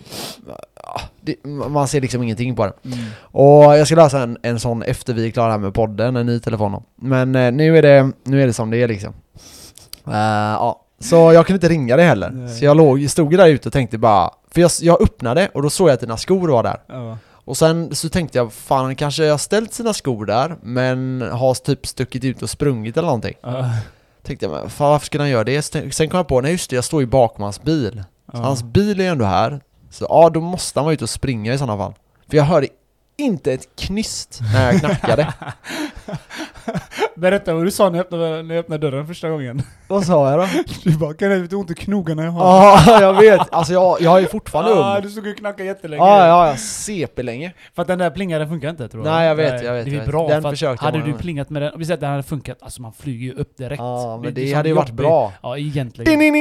ja, 0.82 1.00
det, 1.20 1.44
Man 1.44 1.88
ser 1.88 2.00
liksom 2.00 2.22
ingenting 2.22 2.56
på 2.56 2.64
den 2.64 2.72
och 3.20 3.64
jag 3.64 3.86
ska 3.86 3.96
lösa 3.96 4.22
en, 4.22 4.38
en 4.42 4.60
sån 4.60 4.82
efter 4.82 5.14
vi 5.14 5.26
är 5.26 5.30
klara 5.30 5.50
här 5.50 5.58
med 5.58 5.74
podden, 5.74 6.16
en 6.16 6.26
ny 6.26 6.40
telefon. 6.40 6.82
Men 6.96 7.34
eh, 7.34 7.52
nu, 7.52 7.78
är 7.78 7.82
det, 7.82 8.12
nu 8.24 8.42
är 8.42 8.46
det 8.46 8.52
som 8.52 8.70
det 8.70 8.76
är 8.82 8.88
liksom 8.88 9.14
Ja, 10.04 10.80
så 11.00 11.16
jag 11.32 11.46
kunde 11.46 11.56
inte 11.56 11.68
ringa 11.68 11.96
dig 11.96 12.06
heller. 12.06 12.30
Nej. 12.30 12.48
Så 12.48 12.64
jag 12.64 12.76
låg, 12.76 13.10
stod 13.10 13.36
där 13.36 13.48
ute 13.48 13.68
och 13.68 13.72
tänkte 13.72 13.98
bara 13.98 14.30
För 14.50 14.60
jag, 14.60 14.70
jag 14.80 15.02
öppnade 15.02 15.48
och 15.54 15.62
då 15.62 15.70
såg 15.70 15.88
jag 15.88 15.94
att 15.94 16.00
dina 16.00 16.16
skor 16.16 16.48
var 16.48 16.62
där. 16.62 16.76
Ja. 16.86 17.18
Och 17.44 17.56
sen 17.56 17.94
så 17.94 18.08
tänkte 18.08 18.38
jag, 18.38 18.52
fan 18.52 18.96
kanske 18.96 19.24
jag 19.24 19.32
har 19.32 19.38
ställt 19.38 19.74
sina 19.74 19.94
skor 19.94 20.26
där 20.26 20.56
Men 20.62 21.28
har 21.32 21.54
typ 21.54 21.86
stuckit 21.86 22.24
ut 22.24 22.42
och 22.42 22.50
sprungit 22.50 22.96
eller 22.96 23.06
någonting. 23.06 23.34
Ja. 23.42 23.70
Tänkte 24.22 24.46
jag, 24.46 24.52
men 24.52 24.70
fan 24.70 24.90
varför 24.90 25.06
skulle 25.06 25.22
han 25.22 25.30
göra 25.30 25.44
det? 25.44 25.62
Sen 25.62 26.08
kom 26.08 26.16
jag 26.16 26.28
på, 26.28 26.40
nej 26.40 26.52
just 26.52 26.70
det, 26.70 26.76
jag 26.76 26.84
står 26.84 27.04
bakom 27.04 27.42
hans 27.42 27.62
bil. 27.62 28.04
Så 28.32 28.38
hans 28.38 28.62
bil 28.62 29.00
är 29.00 29.10
ändå 29.10 29.24
här. 29.24 29.60
Så 29.90 30.06
ja, 30.08 30.30
då 30.30 30.40
måste 30.40 30.78
han 30.78 30.84
vara 30.84 30.94
ute 30.94 31.04
och 31.04 31.10
springa 31.10 31.54
i 31.54 31.58
sådana 31.58 31.78
fall. 31.78 31.94
För 32.30 32.36
jag 32.36 32.44
hörde 32.44 32.68
inte 33.16 33.52
ett 33.52 33.68
knyst 33.76 34.40
när 34.52 34.72
jag 34.72 34.80
knackade 34.80 35.34
Berätta 37.14 37.54
vad 37.54 37.64
du 37.64 37.70
sa 37.70 37.90
när 37.90 37.98
jag 37.98 38.04
öppnade, 38.04 38.42
när 38.42 38.54
jag 38.54 38.62
öppnade 38.62 38.90
dörren 38.90 39.06
första 39.06 39.28
gången. 39.28 39.62
Vad 39.88 40.04
sa 40.04 40.30
jag 40.30 40.40
då? 40.40 40.46
Du 40.84 40.98
bara 40.98 41.14
'Kan 41.14 41.42
vet 41.42 41.52
ont 41.52 41.70
i 41.70 41.74
knogarna 41.74 42.24
jag 42.24 42.30
har?' 42.30 42.44
Ja, 42.86 43.00
jag 43.00 43.14
vet. 43.14 43.54
Alltså 43.54 43.72
jag, 43.72 44.00
jag 44.00 44.16
är 44.16 44.20
ju 44.20 44.26
fortfarande 44.26 44.72
ah, 44.72 44.96
ung. 44.96 45.02
du 45.02 45.10
stod 45.10 45.26
och 45.26 45.36
knackade 45.36 45.64
jättelänge. 45.64 46.02
Ja, 46.02 46.26
ja, 46.26 46.48
ja, 46.48 46.56
CP-länge. 46.56 47.52
För 47.74 47.82
att 47.82 47.88
den 47.88 47.98
där 47.98 48.10
plingaren 48.10 48.48
funkar 48.48 48.70
inte 48.70 48.88
tror 48.88 49.06
jag. 49.06 49.12
Nej, 49.12 49.28
jag 49.28 49.34
vet, 49.34 49.64
jag 49.64 49.72
vet, 49.72 49.84
Det 49.84 49.96
är 49.96 50.06
bra, 50.06 50.28
Den 50.28 50.42
för 50.42 50.50
försökte 50.50 50.86
jag 50.86 50.92
hade 50.92 51.04
du 51.04 51.12
plingat 51.12 51.50
med 51.50 51.62
den, 51.62 51.72
vi 51.76 51.84
säger 51.84 51.94
att 51.94 52.00
den 52.00 52.10
hade 52.10 52.22
funkat, 52.22 52.58
alltså 52.60 52.82
man 52.82 52.92
flyger 52.92 53.24
ju 53.26 53.32
upp 53.32 53.56
direkt. 53.56 53.78
Ja, 53.78 54.20
men 54.22 54.34
det 54.34 54.46
som 54.46 54.56
hade 54.56 54.68
ju 54.68 54.74
varit 54.74 54.90
bra. 54.90 55.32
Ja, 55.42 55.58
egentligen. 55.58 56.34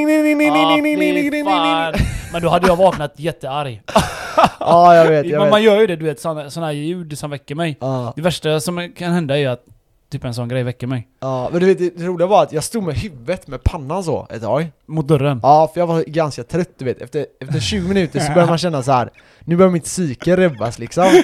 Ah. 1.47 1.93
Men 2.33 2.41
då 2.41 2.49
hade 2.49 2.67
jag 2.67 2.75
vaknat 2.75 3.13
jättearg. 3.15 3.81
Ja, 4.59 4.95
jag 4.95 5.09
vet, 5.09 5.25
jag 5.25 5.39
man 5.39 5.49
vet. 5.51 5.61
gör 5.61 5.79
ju 5.79 5.87
det, 5.87 5.95
du 5.95 6.05
vet, 6.05 6.19
såna 6.21 6.65
här 6.65 6.71
ljud 6.71 7.17
som 7.19 7.29
väcker 7.29 7.55
mig. 7.55 7.77
Ja, 7.81 8.13
Det 8.15 8.21
värsta 8.21 8.59
som 8.59 8.91
kan 8.97 9.13
hända 9.13 9.33
är 9.35 9.39
ju 9.39 9.47
att 9.47 9.63
typ 10.11 10.23
en 10.25 10.33
sån 10.33 10.47
grej 10.47 10.63
väcker 10.63 10.87
mig. 10.87 11.07
ja, 11.19 11.49
men 11.51 11.59
du 11.61 11.73
vet, 11.73 11.97
det 11.97 12.03
roliga 12.05 12.27
var 12.27 12.43
att 12.43 12.53
jag 12.53 12.63
stod 12.63 12.83
med 12.83 12.95
huvudet 12.95 13.47
med 13.47 13.63
pannan 13.63 14.03
så 14.03 14.27
ett 14.29 14.41
tag. 14.41 14.71
Mot 14.85 15.07
dörren. 15.07 15.39
Ja, 15.43 15.71
för 15.73 15.79
jag 15.81 15.87
var 15.87 16.01
ganska 16.07 16.43
trött 16.43 16.69
du 16.77 16.85
vet. 16.85 17.01
Efter, 17.01 17.25
efter 17.41 17.59
20 17.59 17.87
minuter 17.87 18.19
så 18.19 18.33
börjar 18.33 18.47
man 18.47 18.57
känna 18.57 18.83
så 18.83 18.91
här. 18.91 19.09
nu 19.39 19.55
börjar 19.55 19.71
mitt 19.71 19.83
psyke 19.83 20.35
rubbas 20.35 20.79
liksom. 20.79 21.05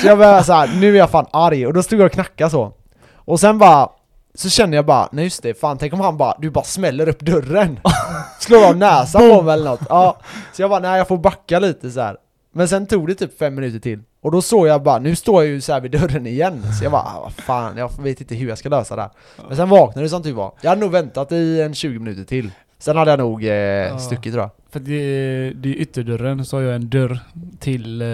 Så 0.00 0.06
jag 0.06 0.18
började 0.18 0.44
så 0.44 0.52
här, 0.52 0.70
nu 0.80 0.94
är 0.94 0.98
jag 0.98 1.10
fan 1.10 1.26
arg. 1.32 1.66
Och 1.66 1.72
då 1.72 1.82
stod 1.82 2.00
jag 2.00 2.06
och 2.06 2.12
knackade 2.12 2.50
så. 2.50 2.72
Och 3.14 3.40
sen 3.40 3.58
bara, 3.58 3.88
så 4.36 4.48
känner 4.50 4.76
jag 4.76 4.86
bara, 4.86 5.08
nej 5.12 5.24
just 5.24 5.42
det, 5.42 5.54
fan 5.60 5.78
tänk 5.78 5.92
om 5.92 6.00
han 6.00 6.16
bara, 6.16 6.34
du 6.38 6.50
bara 6.50 6.64
smäller 6.64 7.08
upp 7.08 7.20
dörren. 7.20 7.78
Slår 8.40 8.66
av 8.68 8.76
näsan 8.76 9.30
på 9.30 9.42
mig 9.42 9.54
eller 9.54 9.64
något. 9.70 9.80
Ja. 9.88 10.18
Så 10.52 10.62
jag 10.62 10.70
bara, 10.70 10.80
nej 10.80 10.98
jag 10.98 11.08
får 11.08 11.18
backa 11.18 11.58
lite 11.58 11.90
så 11.90 12.00
här. 12.00 12.16
Men 12.52 12.68
sen 12.68 12.86
tog 12.86 13.08
det 13.08 13.14
typ 13.14 13.38
fem 13.38 13.54
minuter 13.54 13.78
till. 13.78 14.02
Och 14.22 14.32
då 14.32 14.42
såg 14.42 14.66
jag 14.68 14.82
bara, 14.82 14.98
nu 14.98 15.16
står 15.16 15.42
jag 15.44 15.52
ju 15.52 15.60
så 15.60 15.72
här 15.72 15.80
vid 15.80 15.90
dörren 15.90 16.26
igen. 16.26 16.62
Så 16.78 16.84
jag 16.84 16.92
bara, 16.92 17.02
ah, 17.02 17.20
vad 17.22 17.32
fan, 17.32 17.76
jag 17.76 17.90
vet 18.02 18.20
inte 18.20 18.34
hur 18.34 18.48
jag 18.48 18.58
ska 18.58 18.68
lösa 18.68 18.96
det 18.96 19.02
här. 19.02 19.10
Men 19.48 19.56
sen 19.56 19.68
vaknade 19.68 20.04
det 20.06 20.08
som 20.10 20.22
tur 20.22 20.32
var. 20.32 20.52
Jag 20.60 20.68
hade 20.70 20.80
nog 20.80 20.90
väntat 20.90 21.32
i 21.32 21.60
en 21.62 21.74
20 21.74 21.98
minuter 21.98 22.24
till. 22.24 22.50
Sen 22.78 22.96
hade 22.96 23.10
jag 23.10 23.18
nog 23.18 23.44
eh, 23.46 23.96
stuckit 23.98 24.32
tror 24.32 24.42
jag. 24.42 24.50
För 24.70 24.80
det, 24.80 25.50
det 25.54 25.68
är 25.68 25.74
ytterdörren, 25.74 26.44
så 26.44 26.56
har 26.56 26.62
jag 26.62 26.74
en 26.74 26.90
dörr 26.90 27.18
till 27.60 28.02
eh, 28.02 28.06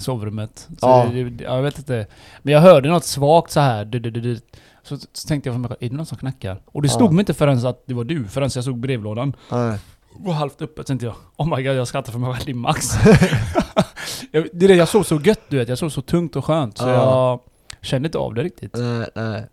sovrummet. 0.00 0.68
Så 0.68 0.86
Ja. 0.86 1.06
det, 1.12 1.44
jag 1.44 1.62
vet 1.62 1.78
inte. 1.78 2.06
Men 2.42 2.54
jag 2.54 2.60
hörde 2.60 2.88
något 2.88 3.04
svagt 3.04 3.50
så 3.52 3.60
här. 3.60 3.84
Så, 4.98 5.06
så 5.12 5.28
tänkte 5.28 5.48
jag 5.48 5.54
för 5.54 5.60
mig 5.60 5.76
är 5.80 5.88
det 5.88 5.96
någon 5.96 6.06
som 6.06 6.18
knackar? 6.18 6.60
Och 6.66 6.82
det 6.82 6.88
Ja. 6.88 6.92
mig 7.12 7.20
inte 7.22 7.34
förrän 7.34 7.66
att 7.66 7.82
det 7.86 7.94
var 7.94 8.04
du, 8.04 8.24
förrän 8.28 8.50
jag 8.54 8.64
såg 8.64 8.78
brevlådan. 8.78 9.36
Nej. 9.50 9.78
Och 10.26 10.34
halvt 10.34 10.62
öppet 10.62 10.86
tänkte 10.86 11.06
jag, 11.06 11.14
oh 11.36 11.56
my 11.56 11.62
god 11.62 11.76
jag 11.76 11.88
skrattar 11.88 12.12
för 12.12 12.18
mig 12.18 12.34
själv, 12.34 12.48
är 12.48 12.54
Max. 12.54 12.86
jag, 14.30 14.46
det 14.52 14.66
är 14.66 14.68
det, 14.68 14.74
jag 14.74 14.88
sov 14.88 15.02
så 15.02 15.20
gött 15.20 15.40
du 15.48 15.58
vet, 15.58 15.68
jag 15.68 15.78
sov 15.78 15.88
så 15.88 16.02
tungt 16.02 16.36
och 16.36 16.44
skönt 16.44 16.78
så 16.78 16.88
Ja. 16.88 17.30
jag 17.30 17.40
kände 17.86 18.06
inte 18.06 18.18
av 18.18 18.34
det 18.34 18.42
riktigt. 18.42 18.74
Nej, 18.76 19.06
nej. 19.14 19.46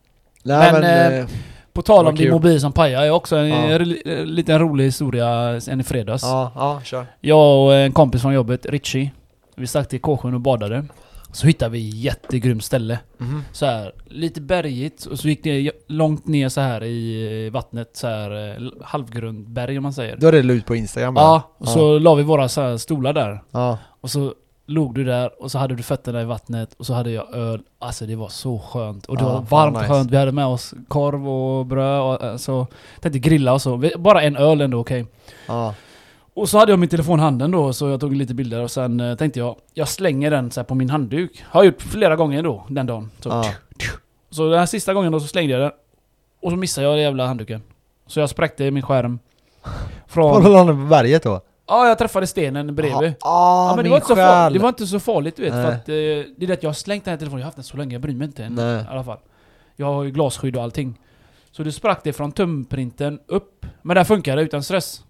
Nej 0.43 0.71
Men, 0.71 0.81
men, 0.81 1.13
eh, 1.13 1.19
eh, 1.19 1.27
På 1.73 1.81
tal 1.81 2.07
om 2.07 2.15
din 2.15 2.31
mobil 2.31 2.61
som 2.61 2.71
pajar, 2.71 3.01
har 3.01 3.09
också 3.09 3.35
en 3.35 3.47
Ja. 3.49 3.79
ri- 3.79 4.25
liten 4.25 4.59
rolig 4.59 4.85
historia 4.85 5.59
en 5.67 5.79
i 5.79 5.83
fredags. 5.83 6.23
ja, 6.23 6.51
ja, 6.55 6.81
kör. 6.83 7.05
Jag 7.21 7.65
och 7.65 7.73
en 7.75 7.91
kompis 7.91 8.21
från 8.21 8.33
jobbet, 8.33 8.65
Richie, 8.65 9.11
vi 9.55 9.67
stack 9.67 9.89
till 9.89 10.01
Kåsjön 10.01 10.33
och 10.33 10.41
badade. 10.41 10.85
Så 11.31 11.47
hittade 11.47 11.71
vi 11.71 11.89
ett 11.89 11.95
jättegrymt 11.95 12.63
ställe. 12.63 12.99
Mhm. 13.17 13.43
Så 13.51 13.65
här, 13.65 13.91
lite 14.05 14.41
bergigt 14.41 15.05
och 15.05 15.19
så 15.19 15.27
gick 15.27 15.43
det 15.43 15.71
långt 15.87 16.27
ner 16.27 16.49
så 16.49 16.61
här 16.61 16.83
i 16.83 17.45
eh, 17.47 17.53
vattnet, 17.53 17.89
så 17.93 18.07
här 18.07 18.55
eh, 18.55 18.63
halvgrund 18.81 19.49
berg 19.49 19.77
om 19.77 19.83
man 19.83 19.93
säger. 19.93 20.17
Då 20.17 20.27
har 20.27 20.31
det 20.31 20.37
ut 20.53 20.65
på 20.65 20.75
Instagram 20.75 21.13
bara. 21.13 21.23
Ja, 21.25 21.51
och 21.57 21.67
så 21.67 21.99
la 21.99 22.15
vi 22.15 22.23
våra 22.23 22.49
så 22.49 22.61
här 22.61 22.77
stolar 22.77 23.13
där. 23.13 23.39
Ja. 23.51 23.77
Och 24.01 24.09
så 24.09 24.33
låg 24.65 24.95
du 24.95 25.03
där 25.03 25.41
och 25.43 25.51
så 25.51 25.57
hade 25.57 25.75
du 25.75 25.83
fötterna 25.83 26.21
i 26.21 26.25
vattnet 26.25 26.73
och 26.77 26.85
så 26.85 26.93
hade 26.93 27.11
jag 27.11 27.33
öl. 27.35 27.61
Alltså 27.79 28.05
det 28.05 28.15
var 28.15 28.29
så 28.29 28.59
skönt. 28.59 29.05
Och 29.05 29.17
det 29.17 29.23
Ja, 29.23 29.33
var 29.33 29.41
varmt 29.41 29.75
och 29.75 29.81
nice. 29.81 29.93
skönt. 29.93 30.11
Vi 30.11 30.17
hade 30.17 30.31
med 30.31 30.45
oss 30.45 30.73
korv 30.87 31.29
och 31.29 31.65
bröd 31.65 32.01
och 32.01 32.23
eh, 32.23 32.37
så 32.37 32.67
tänkte 32.99 33.19
grilla 33.19 33.53
och 33.53 33.61
så. 33.61 33.83
Bara 33.97 34.21
en 34.21 34.35
öl 34.37 34.61
ändå, 34.61 34.79
okej. 34.79 35.05
Ja. 35.47 35.73
Och 36.37 36.49
så 36.49 36.57
hade 36.57 36.71
jag 36.71 36.79
min 36.79 36.89
telefon 36.89 37.19
i 37.19 37.21
handen 37.21 37.51
då, 37.51 37.73
så 37.73 37.89
jag 37.89 37.99
tog 37.99 38.15
lite 38.15 38.33
bilder 38.33 38.61
och 38.63 38.71
sen 38.71 38.99
eh, 38.99 39.15
tänkte 39.15 39.39
jag, 39.39 39.55
jag 39.73 39.87
slänger 39.87 40.31
den 40.31 40.51
så 40.51 40.59
här 40.59 40.65
på 40.65 40.75
min 40.75 40.89
handduk. 40.89 41.43
Har 41.49 41.63
gjort 41.63 41.81
flera 41.81 42.15
gånger 42.15 42.43
då, 42.43 42.65
den 42.69 42.85
dagen. 42.85 43.11
Så, 43.19 43.29
Ja. 43.29 43.45
så 44.29 44.49
den 44.49 44.59
här 44.59 44.65
sista 44.65 44.93
gången 44.93 45.11
då 45.11 45.19
så 45.19 45.27
slängde 45.27 45.53
jag 45.53 45.61
den. 45.61 45.71
Och 46.41 46.51
så 46.51 46.57
missade 46.57 46.87
jag 46.87 46.95
den 46.95 47.01
jävla 47.03 47.27
handduken. 47.27 47.61
Så 48.07 48.19
jag 48.19 48.29
spräckte 48.29 48.71
min 48.71 48.83
skärm. 48.83 49.19
Var 49.63 49.71
Från... 50.41 50.51
la 50.53 50.63
den 50.63 50.75
på 50.83 50.89
berget 50.89 51.23
då? 51.23 51.41
Ja, 51.67 51.87
jag 51.87 51.97
träffade 51.97 52.27
stenen 52.27 52.75
bredvid. 52.75 53.13
Ah, 53.21 53.67
Ja, 53.69 53.73
men 53.75 53.77
det 53.77 53.83
min 53.83 53.91
var, 53.91 53.97
inte 53.97 54.07
så 54.07 54.15
själ. 54.15 54.25
farligt, 54.27 54.59
det 54.59 54.63
var 54.63 54.69
inte 54.69 54.87
så 54.87 54.99
farligt 54.99 55.35
du 55.35 55.41
vet, 55.43 55.53
för 55.53 55.61
Nej. 55.63 55.71
att 55.71 55.89
eh, 55.89 55.93
det 56.37 56.43
är 56.43 56.47
det 56.47 56.53
att 56.53 56.63
jag 56.63 56.69
har 56.69 56.73
slängt 56.73 57.05
den 57.05 57.11
här 57.11 57.17
telefonen, 57.17 57.39
jag 57.39 57.45
har 57.45 57.47
haft 57.47 57.55
den 57.57 57.63
så 57.63 57.77
länge, 57.77 57.95
jag 57.95 58.01
bryr 58.01 58.15
mig 58.15 58.25
inte 58.27 58.43
än, 58.43 58.55
Nej. 58.55 58.81
i 58.83 58.85
alla 58.89 59.03
fall. 59.03 59.17
Jag 59.75 59.85
har 59.93 60.03
ju 60.03 60.11
glasskydd 60.11 60.55
och 60.55 60.63
allting. 60.63 60.99
Så 61.51 61.63
det 61.63 61.71
sprack 61.71 61.99
det 62.03 62.13
från 62.13 62.31
tumprinten 62.31 63.19
upp, 63.27 63.65
men 63.81 63.95
där 63.95 64.03
funkar 64.03 64.35
det 64.35 64.41
utan 64.41 64.63
stress. 64.63 65.01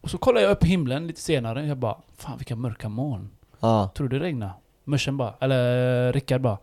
Och 0.00 0.10
så 0.10 0.18
kollar 0.18 0.40
jag 0.40 0.50
upp 0.50 0.64
himlen 0.64 1.06
lite 1.06 1.20
senare, 1.20 1.66
jag 1.66 1.76
bara 1.76 1.96
Fan 2.16 2.38
vilka 2.38 2.56
mörka 2.56 2.88
moln. 2.88 3.30
Ja. 3.60 3.90
Tror 3.96 4.08
du 4.08 4.18
det 4.18 4.24
regnar? 4.24 4.52
Mörsen 4.84 5.16
bara, 5.16 5.34
eller 5.40 6.12
Rickard 6.12 6.40
bara 6.40 6.58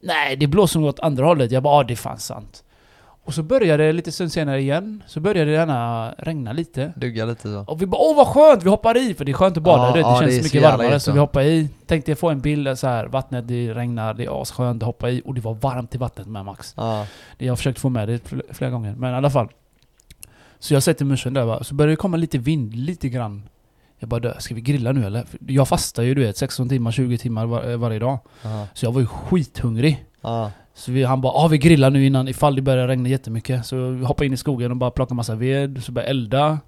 Nej, 0.00 0.36
det 0.36 0.46
blåser 0.46 0.80
nog 0.80 0.88
åt 0.88 1.00
andra 1.00 1.24
hållet. 1.26 1.50
Jag 1.52 1.62
bara, 1.62 1.76
ja 1.78 1.82
det 1.84 1.94
är 1.94 1.96
fan 1.96 2.18
sant. 2.18 2.64
Och 3.26 3.34
så 3.34 3.42
började 3.42 3.86
det 3.86 3.92
lite 3.92 4.12
stund 4.12 4.32
senare 4.32 4.60
igen, 4.60 5.02
så 5.06 5.20
började 5.20 5.50
det 5.50 5.56
gärna 5.56 6.10
regna 6.18 6.52
lite. 6.52 6.92
Dugga 6.96 7.24
lite 7.24 7.42
så. 7.42 7.64
Och 7.68 7.82
vi 7.82 7.86
bara 7.86 8.00
åh 8.02 8.16
vad 8.16 8.26
skönt, 8.26 8.62
vi 8.62 8.68
hoppar 8.70 8.96
i! 8.96 9.14
För 9.14 9.24
det 9.24 9.32
är 9.32 9.34
skönt 9.34 9.56
att 9.56 9.62
bada, 9.62 9.82
Ja, 9.82 9.92
du 9.92 9.98
vet, 9.98 10.04
det 10.06 10.10
ja, 10.10 10.20
känns 10.20 10.36
det 10.36 10.42
mycket 10.42 10.62
varmare. 10.62 10.86
gött, 10.90 11.02
Så 11.02 11.12
vi 11.12 11.18
hoppar 11.18 11.42
i. 11.42 11.68
Tänkte 11.86 12.10
jag 12.10 12.18
få 12.18 12.30
en 12.30 12.40
bild 12.40 12.78
så 12.78 12.86
här, 12.86 13.06
vattnet 13.06 13.48
det 13.48 13.74
regnar, 13.74 14.14
det 14.14 14.24
är 14.24 14.42
asskönt 14.42 14.82
att 14.82 14.86
hoppa 14.86 15.10
i. 15.10 15.22
Och 15.24 15.34
det 15.34 15.40
var 15.40 15.54
varmt 15.54 15.94
i 15.94 15.98
vattnet 15.98 16.26
med 16.26 16.44
Max. 16.44 16.74
Ja. 16.76 17.06
Det 17.38 17.44
jag 17.44 17.52
har 17.52 17.56
försökt 17.56 17.78
få 17.78 17.88
med 17.88 18.08
det 18.08 18.28
fl- 18.30 18.42
flera 18.52 18.70
gånger, 18.70 18.94
men 18.98 19.12
i 19.12 19.16
alla 19.16 19.30
fall. 19.30 19.48
Så 20.64 20.74
jag 20.74 20.82
sätter 20.82 21.04
muschen 21.04 21.34
där 21.34 21.44
va, 21.44 21.64
så 21.64 21.74
börjar 21.74 21.90
det 21.90 21.96
komma 21.96 22.16
lite 22.16 22.38
vind, 22.38 22.74
lite 22.74 23.08
grann. 23.08 23.42
Jag 23.98 24.08
bara 24.08 24.20
"Dö, 24.20 24.34
ska 24.38 24.54
vi 24.54 24.60
grilla 24.60 24.92
nu 24.92 25.06
eller? 25.06 25.22
För 25.24 25.38
Jag 25.48 25.68
fastar 25.68 26.02
ju 26.02 26.14
du 26.14 26.20
vet, 26.20 26.36
16 26.36 26.68
timmar, 26.68 26.90
20 26.90 27.18
timmar 27.18 27.46
var, 27.46 27.70
eh, 27.70 27.76
varje 27.76 27.98
dag. 27.98 28.18
Ja. 28.42 28.66
Så 28.74 28.86
jag 28.86 28.92
var 28.92 29.00
ju 29.00 29.06
skithungrig. 29.06 30.04
Ja. 30.20 30.50
Så 30.74 30.92
vi, 30.92 31.04
han 31.04 31.20
bara 31.20 31.32
ah, 31.32 31.48
vi 31.48 31.58
grillar 31.58 31.90
nu 31.90 32.06
innan 32.06 32.28
ifall 32.28 32.54
det 32.56 32.62
börjar 32.62 32.88
regna 32.88 33.08
jättemycket. 33.08 33.66
Så 33.66 33.76
vi 33.90 34.04
hoppar 34.04 34.24
in 34.24 34.32
i 34.32 34.36
skogen 34.36 34.70
och 34.70 34.76
bara 34.76 34.90
plockar 34.90 35.14
massa 35.14 35.34
ved, 35.34 35.82
så 35.84 35.92
börjar 35.92 36.08
elda. 36.08 36.58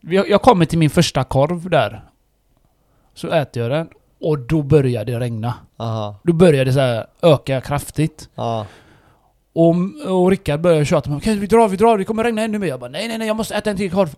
Vi- 0.00 0.30
Jag 0.30 0.42
kommer 0.42 0.64
till 0.64 0.78
min 0.78 0.90
första 0.90 1.24
korv 1.24 1.70
där. 1.70 2.04
Så 3.14 3.28
äter 3.30 3.62
jag 3.62 3.70
den. 3.72 3.88
Och 4.20 4.38
då 4.38 4.62
börjar 4.62 5.04
det 5.04 5.20
regna. 5.20 5.54
Aha. 5.76 6.16
Då 6.24 6.32
börjar 6.32 6.64
det 6.64 6.72
så 6.72 6.80
här 6.80 7.06
öka 7.22 7.60
kraftigt. 7.60 8.28
Ja. 8.34 8.66
Och, 9.54 9.74
och 10.06 10.30
Rickard 10.30 10.60
börjar 10.60 10.84
tjata 10.84 11.10
mig 11.10 11.16
Okej 11.16 11.36
vi 11.36 11.46
drar, 11.46 11.68
vi 11.68 11.76
drar, 11.76 11.98
det 11.98 12.04
kommer 12.04 12.24
regna 12.24 12.42
ännu 12.42 12.58
mer. 12.58 12.66
Jag 12.66 12.80
bara 12.80 12.90
nej 12.90 13.08
nej 13.08 13.18
nej 13.18 13.26
jag 13.26 13.36
måste 13.36 13.54
äta 13.54 13.70
en 13.70 13.76
till 13.76 13.90
korv. 13.90 14.14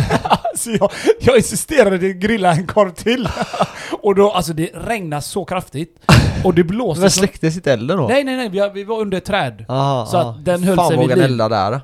så 0.56 0.70
jag, 0.70 0.90
jag 1.20 1.36
insisterade 1.36 1.98
till 1.98 2.10
att 2.10 2.16
grilla 2.16 2.52
en 2.52 2.66
korv 2.66 2.90
till. 2.90 3.28
och 4.02 4.14
då, 4.14 4.30
alltså 4.30 4.52
det 4.52 4.70
regnar 4.74 5.20
så 5.20 5.44
kraftigt. 5.44 5.98
Och 6.44 6.54
det 6.54 6.64
blåser 6.64 7.00
Men 7.00 7.10
så... 7.10 7.18
släcktes 7.18 7.56
inte 7.56 7.72
elden 7.72 7.96
då? 7.96 8.08
Nej 8.08 8.24
nej 8.24 8.36
nej, 8.36 8.48
vi, 8.48 8.70
vi 8.74 8.84
var 8.84 9.00
under 9.00 9.18
ett 9.18 9.24
träd. 9.24 9.64
Aha, 9.68 10.06
Så 10.06 10.16
att 10.16 10.44
den 10.44 10.62
höll 10.62 10.76
Fan, 10.76 10.88
sig 10.88 10.98
vid 10.98 11.08
liv. 11.08 11.24
elda 11.24 11.48
där. 11.48 11.80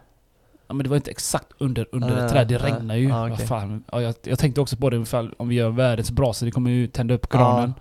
Ja 0.69 0.75
men 0.75 0.85
det 0.85 0.89
var 0.91 0.97
inte 0.97 1.11
exakt 1.11 1.49
under, 1.59 1.87
under 1.93 2.09
Nej, 2.09 2.25
ett 2.25 2.33
träd, 2.33 2.49
det 2.49 2.59
nej. 2.63 2.73
regnar 2.73 2.97
ju. 2.97 3.11
Vad 3.11 3.33
okej. 3.33 3.47
fan. 3.47 3.85
Ja, 3.93 4.03
jag, 4.03 4.15
jag 4.23 4.39
tänkte 4.39 4.61
också 4.61 4.77
på 4.77 4.91
det 4.91 4.97
ifall 4.97 5.35
om 5.37 5.49
vi 5.49 5.55
gör 5.55 5.71
världens 5.71 6.11
brasa, 6.11 6.45
det 6.45 6.51
kommer 6.51 6.71
ju 6.71 6.87
tända 6.87 7.15
upp 7.15 7.29
granen. 7.29 7.75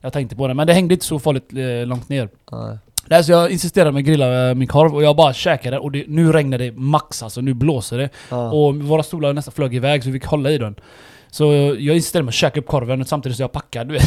Jag 0.00 0.12
tänkte 0.12 0.36
på 0.36 0.48
det, 0.48 0.54
men 0.54 0.66
det 0.66 0.72
hängde 0.72 0.94
inte 0.94 1.06
så 1.06 1.18
farligt 1.18 1.52
eh, 1.52 1.86
långt 1.86 2.08
ner. 2.08 2.28
Nej. 2.52 2.78
Nej, 3.12 3.24
så 3.24 3.32
jag 3.32 3.50
insisterade 3.50 3.92
med 3.92 4.00
att 4.00 4.06
grilla 4.06 4.48
eh, 4.48 4.54
min 4.54 4.68
korv 4.68 4.94
och 4.94 5.02
jag 5.02 5.16
bara 5.16 5.32
käkade 5.32 5.78
och 5.78 5.92
det, 5.92 6.04
nu 6.08 6.32
regnar 6.32 6.58
det 6.58 6.72
max 6.72 7.22
alltså, 7.22 7.40
nu 7.40 7.54
blåser 7.54 7.98
det. 7.98 8.10
Ja. 8.28 8.52
Och 8.52 8.76
våra 8.76 9.02
stolar 9.02 9.32
nästan 9.32 9.52
flög 9.52 9.74
iväg 9.74 10.02
så 10.02 10.10
vi 10.10 10.20
fick 10.20 10.28
hålla 10.28 10.50
i 10.50 10.58
den. 10.58 10.74
Så 11.34 11.44
jag 11.78 11.96
insisterade 11.96 12.24
med 12.24 12.30
att 12.30 12.34
käka 12.34 12.60
upp 12.60 12.66
korven 12.66 13.04
samtidigt 13.04 13.36
som 13.36 13.42
jag 13.42 13.52
packade 13.52 13.84
du 13.84 13.92
vet. 13.92 14.04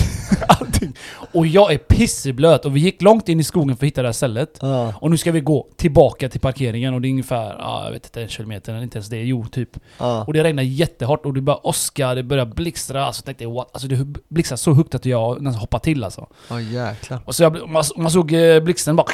Allting. 0.48 0.94
Och 1.34 1.48
jag 1.48 1.74
är 1.74 1.77
pisseblöt 1.77 2.65
och 2.65 2.75
vi 2.75 2.79
gick 2.79 3.01
långt 3.01 3.29
in 3.29 3.39
i 3.39 3.44
skogen 3.44 3.77
för 3.77 3.86
att 3.86 3.88
hitta 3.88 4.01
det 4.01 4.08
här 4.08 4.13
stället. 4.13 4.58
Ja. 4.62 4.94
Och 5.01 5.12
nu 5.12 5.17
ska 5.17 5.32
vi 5.32 5.39
gå 5.39 5.67
tillbaka 5.75 6.29
till 6.29 6.39
parkeringen 6.39 6.94
och 6.94 7.01
det 7.01 7.08
är 7.08 7.10
ungefär, 7.10 7.55
ja 7.60 7.86
jag 7.86 7.91
vet 7.91 8.05
inte, 8.05 8.22
en 8.22 8.27
kilometer 8.27 8.74
eller 8.74 8.84
inte 8.84 8.98
ens 8.98 9.08
det, 9.08 9.24
jo 9.24 9.46
typ. 9.48 9.70
Ja. 9.98 10.24
Och 10.24 10.34
det 10.34 10.44
regnar 10.44 10.63
jättehårt 10.63 11.25
och 11.25 11.34
det 11.34 11.41
börjar 11.41 11.67
åska, 11.67 12.15
det 12.15 12.24
börjar 12.24 12.46
blixtra, 12.46 13.05
alltså 13.05 13.20
jag 13.20 13.25
tänkte 13.25 13.48
what? 13.48 13.70
Alltså 13.74 13.88
det 13.88 14.05
blixtrar 14.29 14.58
så 14.58 14.74
högt 14.74 14.96
att 14.96 15.05
jag 15.05 15.41
nästan 15.41 15.60
hoppade 15.60 15.84
till 15.84 16.03
alltså. 16.03 16.27
Ja 16.50 16.62
jäklar. 16.62 17.20
Och 17.25 17.36
så 17.36 17.44
jag, 17.44 17.70
man, 17.70 17.84
man 17.96 18.12
såg 18.12 18.34
eh, 18.34 18.60
blixten 18.60 18.96
bara 18.96 19.08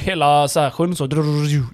Hela 0.00 0.48
så 0.48 0.60
här 0.60 0.70
sjön 0.70 0.96
så 0.96 1.08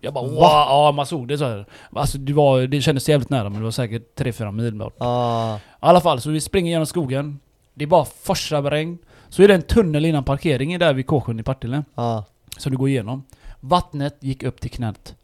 Jag 0.03 0.15
bara 0.15 0.25
wow, 0.25 0.41
ja 0.41 0.93
man 0.97 1.07
såg 1.07 1.29
det 1.29 1.39
så 1.39 1.45
här. 1.45 1.67
Alltså 1.93 2.19
det, 2.19 2.33
var, 2.33 2.61
det 2.61 2.81
kändes 2.81 3.09
jävligt 3.09 3.31
nära 3.31 3.49
men 3.49 3.59
det 3.59 3.65
var 3.65 3.71
säkert 3.71 4.21
3-4 4.21 4.53
mil 4.53 4.75
bort. 4.75 4.97
Ja. 4.99 5.57
I 5.57 5.61
alla 5.81 6.01
fall, 6.01 6.21
så 6.21 6.31
vi 6.31 6.41
springer 6.41 6.71
genom 6.71 6.87
skogen. 6.87 7.41
Det 7.75 7.85
är 7.85 7.89
bara 7.89 8.05
forsar 8.05 8.63
med 8.63 8.73
regn. 8.73 8.99
Så 9.29 9.43
är 9.43 9.49
det 9.49 9.55
en 9.55 9.63
tunnel 9.63 10.05
innan 10.05 10.25
parkeringen 10.25 10.81
där 10.81 10.95
vid 10.95 11.07
K-sjön 11.07 11.41
i 11.41 11.43
Partille. 11.43 11.85
Ja. 11.95 12.25
Som 12.59 12.73
du 12.73 12.79
går 12.79 12.89
igenom. 12.89 13.25
Vattnet 13.61 14.19
gick 14.21 14.43
upp 14.43 14.61
till 14.61 14.71
knät. 14.71 15.15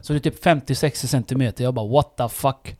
Så 0.00 0.12
det 0.12 0.18
är 0.18 0.30
typ 0.30 0.44
50-60 0.44 1.06
centimeter. 1.06 1.64
Jag 1.64 1.74
bara 1.74 1.88
what 1.88 2.16
the 2.16 2.28
fuck. 2.28 2.76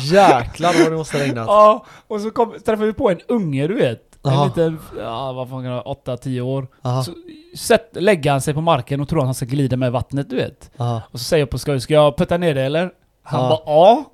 Jäklar 0.02 0.82
vad 0.82 0.92
det 0.92 0.96
måste 0.96 1.18
regnat. 1.18 1.46
Ja, 1.46 1.86
och 2.06 2.20
så 2.20 2.30
kom, 2.30 2.52
träffade 2.52 2.86
vi 2.86 2.92
på 2.92 3.10
en 3.10 3.20
unge 3.28 3.66
du 3.66 3.74
vet. 3.74 4.13
En 4.24 4.44
liten, 4.48 4.78
ja 4.98 5.32
vad 5.32 5.48
fan 5.48 5.62
kan 5.62 5.70
det 5.70 5.82
vara, 5.84 6.16
8-10 6.16 6.40
år. 6.40 6.66
Ja. 6.82 7.02
Så 7.02 7.12
sätt, 7.56 7.88
lägger 7.92 8.30
han 8.30 8.40
sig 8.40 8.54
på 8.54 8.60
marken 8.60 9.00
och 9.00 9.08
tror 9.08 9.18
att 9.20 9.24
han 9.24 9.34
ska 9.34 9.46
glida 9.46 9.76
med 9.76 9.92
vattnet 9.92 10.30
du 10.30 10.36
vet. 10.36 10.70
Ja. 10.76 11.02
Och 11.10 11.18
så 11.18 11.24
säger 11.24 11.42
jag 11.42 11.50
på 11.50 11.58
skoj, 11.58 11.80
ska 11.80 11.94
jag 11.94 12.16
putta 12.16 12.36
ner 12.36 12.54
det 12.54 12.62
eller? 12.62 12.90
Han 13.22 13.40
Ja. 13.42 13.48
bara 13.48 13.60
ja. 13.74 14.04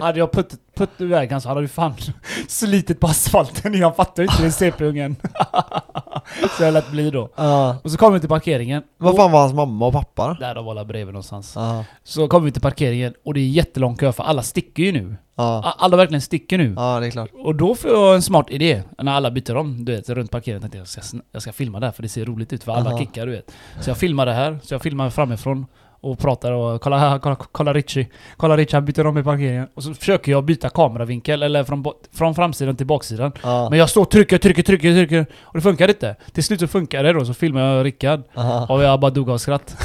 hade 0.06 0.18
jag 0.18 0.32
putt, 0.32 0.54
putt 0.78 1.00
iväg 1.00 1.32
han 1.32 1.40
så 1.40 1.48
hade 1.48 1.60
vi 1.60 1.68
fan 1.68 1.94
slitit 2.48 3.00
på 3.00 3.06
asfalten. 3.06 3.82
Han 3.82 3.94
fattar 3.94 4.22
inte 4.22 4.42
det 4.42 4.50
CP-ungen. 4.52 5.16
så 6.56 6.62
jag 6.64 6.74
lät 6.74 6.90
bli 6.90 7.10
då. 7.10 7.30
Ja. 7.36 7.76
Och 7.84 7.90
så 7.90 7.96
kommer 7.98 8.12
vi 8.14 8.20
till 8.20 8.28
parkeringen. 8.28 8.82
Vad 8.98 9.16
fan 9.16 9.32
var 9.32 9.40
hans 9.40 9.52
mamma 9.54 9.86
och 9.86 9.92
pappa? 9.92 10.36
Där 10.40 10.54
de 10.54 10.64
var 10.64 10.84
bredvid 10.84 11.12
någonstans. 11.14 11.52
Ja. 11.56 11.84
Så 12.04 12.28
kommer 12.28 12.44
vi 12.44 12.52
till 12.52 12.62
parkeringen 12.62 13.14
och 13.24 13.34
det 13.34 13.40
är 13.40 13.48
jättelång 13.48 13.96
kö 13.96 14.12
för 14.12 14.22
alla 14.24 14.42
sticker 14.42 14.82
ju 14.82 14.92
nu. 14.92 15.16
A- 15.40 15.74
Alla 15.78 15.96
verkligen 15.96 16.20
sticker 16.20 16.58
nu. 16.58 16.74
Ja 16.76 17.00
det 17.00 17.06
är 17.06 17.10
klart. 17.10 17.30
Och 17.44 17.54
då 17.54 17.74
får 17.74 17.90
jag 17.90 18.14
en 18.14 18.22
smart 18.22 18.46
idé. 18.50 18.82
När 18.98 19.12
alla 19.12 19.30
byter 19.30 19.56
om, 19.56 19.84
du 19.84 19.92
vet, 19.96 20.08
runt 20.08 20.30
parkeringen. 20.30 20.60
Tänkte 20.60 20.78
jag, 20.78 20.82
jag, 20.96 21.04
ska, 21.04 21.16
jag 21.32 21.42
ska 21.42 21.52
filma 21.52 21.80
det 21.80 21.86
här 21.86 21.92
för 21.92 22.02
det 22.02 22.08
ser 22.08 22.24
roligt 22.24 22.52
ut 22.52 22.64
för 22.64 22.72
alla 22.72 22.98
kickar, 22.98 23.26
du 23.26 23.32
vet. 23.32 23.50
Så 23.80 23.90
jag 23.90 23.96
filmar 23.96 24.26
det 24.26 24.32
här. 24.32 24.58
Så 24.62 24.74
jag 24.74 24.82
filmar 24.82 25.10
framifrån. 25.10 25.66
Och 26.00 26.18
pratar 26.18 26.52
och 26.52 26.80
kolla 26.80 27.18
kolla, 27.22 27.36
kolla 27.36 27.72
Richie. 27.72 28.08
Kolla 28.36 28.56
Richie, 28.56 28.76
han 28.76 28.84
byter 28.84 29.06
om 29.06 29.18
i 29.18 29.22
parkeringen. 29.22 29.68
Och 29.74 29.82
så 29.82 29.94
försöker 29.94 30.32
jag 30.32 30.44
byta 30.44 30.68
kameravinkel, 30.68 31.42
eller 31.42 31.64
från, 31.64 31.84
från 32.12 32.34
framsidan 32.34 32.76
till 32.76 32.86
baksidan. 32.86 33.32
Ja. 33.42 33.70
Men 33.70 33.78
jag 33.78 33.90
står 33.90 34.02
och 34.02 34.10
trycker, 34.10 34.38
trycker, 34.38 34.62
trycker, 34.62 34.92
trycker. 34.92 35.26
Och 35.42 35.54
det 35.54 35.60
funkar 35.60 35.88
inte. 35.88 36.16
Till 36.32 36.44
slut 36.44 36.60
så 36.60 36.66
funkar 36.66 37.02
det 37.02 37.12
då, 37.12 37.24
så 37.24 37.34
filmar 37.34 37.60
jag 37.60 37.86
Rickard. 37.86 38.22
Ja. 38.34 38.66
Och 38.66 38.82
jag 38.82 39.00
bara 39.00 39.10
dog 39.10 39.30
av 39.30 39.38
skratt. 39.38 39.76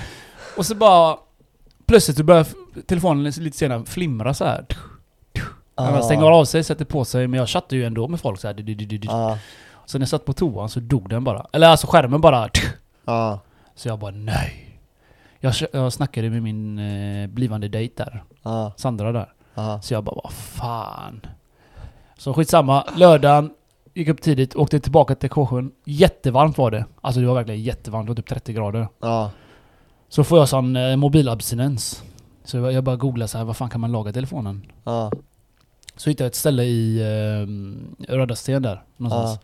och 0.56 0.66
så 0.66 0.74
bara... 0.74 1.16
Plötsligt 1.86 2.16
så 2.16 2.24
börjar 2.24 2.46
telefonen 2.86 3.24
lite 3.24 3.56
senare 3.56 3.84
flimra 3.84 4.34
så 4.34 4.44
här. 4.44 4.66
Man 5.76 6.02
stänger 6.02 6.30
av 6.30 6.44
sig, 6.44 6.64
sätter 6.64 6.84
på 6.84 7.04
sig, 7.04 7.26
men 7.26 7.38
jag 7.40 7.48
chattar 7.48 7.76
ju 7.76 7.84
ändå 7.84 8.08
med 8.08 8.20
folk 8.20 8.40
så 8.40 8.48
här. 8.48 8.64
Ja. 9.02 9.38
Så 9.86 9.98
när 9.98 10.02
jag 10.02 10.08
satt 10.08 10.24
på 10.24 10.32
toan 10.32 10.68
så 10.68 10.80
dog 10.80 11.08
den 11.08 11.24
bara. 11.24 11.46
Eller 11.52 11.68
alltså 11.68 11.86
skärmen 11.86 12.20
bara... 12.20 12.48
Ja. 13.04 13.40
Så 13.74 13.88
jag 13.88 13.98
bara 13.98 14.10
nej. 14.10 14.65
Jag, 15.40 15.54
jag 15.72 15.92
snackade 15.92 16.30
med 16.30 16.42
min 16.42 16.78
eh, 16.78 17.26
blivande 17.26 17.68
dejt 17.68 18.04
där, 18.04 18.24
Ja. 18.42 18.72
Sandra 18.76 19.12
där. 19.12 19.32
Ja. 19.54 19.80
Så 19.82 19.94
jag 19.94 20.04
bara 20.04 20.20
vad 20.24 20.32
fan. 20.32 21.20
Så 22.18 22.34
skitsamma, 22.34 22.84
lördagen 22.96 23.50
gick 23.94 24.08
upp 24.08 24.22
tidigt, 24.22 24.56
åkte 24.56 24.80
tillbaka 24.80 25.14
till 25.14 25.30
K7. 25.30 25.70
Jättevarmt 25.84 26.58
var 26.58 26.70
det. 26.70 26.84
Alltså 27.00 27.20
det 27.20 27.26
var 27.26 27.34
verkligen 27.34 27.62
jättevarmt, 27.62 28.06
det 28.06 28.10
var 28.10 28.16
typ 28.16 28.28
30 28.28 28.52
grader. 28.52 28.88
Ja. 29.00 29.30
Så 30.08 30.24
får 30.24 30.38
jag 30.38 30.48
sån 30.48 30.76
eh, 30.76 30.96
mobilabstinens. 30.96 32.02
Så 32.44 32.56
jag, 32.56 32.72
jag 32.72 32.84
bara 32.84 32.96
googlar 32.96 33.26
så 33.26 33.38
här, 33.38 33.44
vad 33.44 33.56
fan 33.56 33.70
kan 33.70 33.80
man 33.80 33.92
laga 33.92 34.12
telefonen? 34.12 34.62
Så 35.96 36.10
hittade 36.10 36.24
jag 36.24 36.28
ett 36.30 36.34
ställe 36.34 36.62
i 36.62 37.00
eh, 38.08 38.12
Röda 38.14 38.34
Sten 38.36 38.62
där, 38.62 38.82
någonstans. 38.96 39.38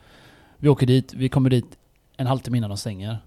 Vi 0.57 0.69
åker 0.69 0.87
dit, 0.87 1.15
vi 1.15 1.29
kommer 1.29 1.51
dit 1.51 1.77
en 2.17 2.27
halvtimme 2.27 2.59
innan 2.59 2.71
de 2.71 2.77
stänger. 2.77 3.19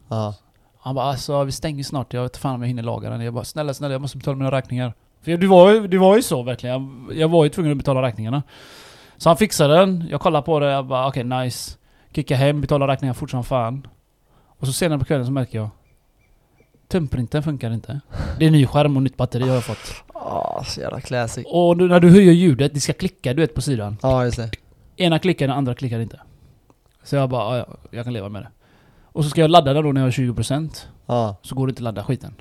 Han 0.86 0.96
bara 0.96 1.06
alltså 1.06 1.44
vi 1.44 1.52
stänger 1.52 1.84
snart, 1.84 2.14
jag 2.14 2.22
vet 2.24 2.38
fan 2.38 2.56
om 2.56 2.62
jag 2.62 2.68
hinner 2.68 2.84
laga 2.84 3.10
den. 3.10 3.22
Jag 3.22 3.34
bara 3.34 3.44
snälla 3.44 3.74
snälla 3.74 3.94
jag 3.94 4.02
måste 4.02 4.18
betala 4.18 4.38
mina 4.38 4.52
räkningar. 4.52 4.94
För 5.22 5.38
det 5.38 5.48
var, 5.48 5.72
ju- 5.72 5.88
det 5.88 5.98
var 5.98 6.16
ju 6.16 6.22
så 6.22 6.44
verkligen, 6.44 7.06
jag, 7.10 7.18
jag 7.18 7.28
var 7.30 7.44
ju 7.44 7.50
tvungen 7.50 7.72
att 7.72 7.78
betala 7.78 8.02
räkningarna. 8.02 8.44
Så 9.18 9.30
han 9.30 9.38
fixade 9.38 9.76
den, 9.78 10.08
jag 10.10 10.22
kollade 10.22 10.46
på 10.46 10.60
det, 10.60 10.72
jag 10.72 10.86
bara 10.86 11.08
okej 11.08 11.24
nice. 11.24 11.78
Kickar 12.16 12.36
hem, 12.36 12.62
betalar 12.62 12.88
räkningar 12.88 13.14
fort 13.14 13.30
som 13.32 13.44
fan. 13.44 13.88
Och 14.60 14.68
så 14.68 14.74
senare 14.74 15.00
på 15.00 15.06
kvällen 15.06 15.26
så 15.26 15.32
märker 15.32 15.58
jag 15.58 15.70
Tumprintern 16.88 17.44
funkar 17.44 17.72
inte. 17.74 18.00
Det 18.40 18.46
är 18.46 18.52
ny 18.52 18.66
skärm 18.68 18.98
och 18.98 19.04
nytt 19.04 19.18
batteri 19.18 19.48
har 19.48 19.54
jag 19.56 19.64
fått. 19.64 20.04
Ah, 20.14 20.64
så 20.64 20.82
jävla 20.82 21.02
classic. 21.02 21.46
Och 21.50 21.78
när 21.78 22.00
du 22.00 22.10
höjer 22.10 22.32
ljudet, 22.34 22.74
det 22.74 22.80
ska 22.80 22.94
klicka 22.94 23.34
du 23.34 23.42
vet 23.42 23.54
på 23.56 23.62
sidan. 23.62 23.98
Ja, 24.02 24.26
just 24.26 24.38
det. 24.38 24.52
Ena 24.98 25.20
klickar, 25.20 25.48
den 25.48 25.58
andra 25.58 25.76
klickar 25.76 26.00
inte. 26.00 26.20
Så 27.04 27.16
jag 27.16 27.30
bara, 27.30 27.58
ja, 27.58 27.66
ja, 27.70 27.76
jag 27.92 28.04
kan 28.04 28.14
leva 28.14 28.30
med 28.30 28.42
det. 28.42 28.48
Och 29.16 29.24
så 29.24 29.30
ska 29.30 29.42
jag 29.42 29.50
ladda 29.50 29.74
den 29.74 29.84
då 29.84 29.92
när 29.92 30.02
jag 30.02 30.06
har 30.06 30.12
20% 30.12 30.86
Ja. 31.06 31.36
Så 31.42 31.56
går 31.56 31.68
det 31.68 31.72
inte 31.72 31.80
att 31.80 31.84
ladda 31.84 32.04
skiten. 32.04 32.34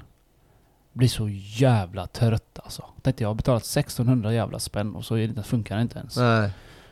Blir 0.93 1.09
så 1.09 1.29
jävla 1.59 2.07
trött 2.07 2.59
alltså. 2.65 2.85
Tänkte 3.03 3.25
jag 3.25 3.29
har 3.29 3.35
betalat 3.35 3.63
1600 3.63 4.33
jävla 4.33 4.59
spänn 4.59 4.95
och 4.95 5.05
så 5.05 5.17
är 5.17 5.29
det, 5.29 5.43
funkar 5.43 5.77
det 5.77 5.83
inte 5.83 5.99
ens. 5.99 6.17
Nej. 6.17 6.51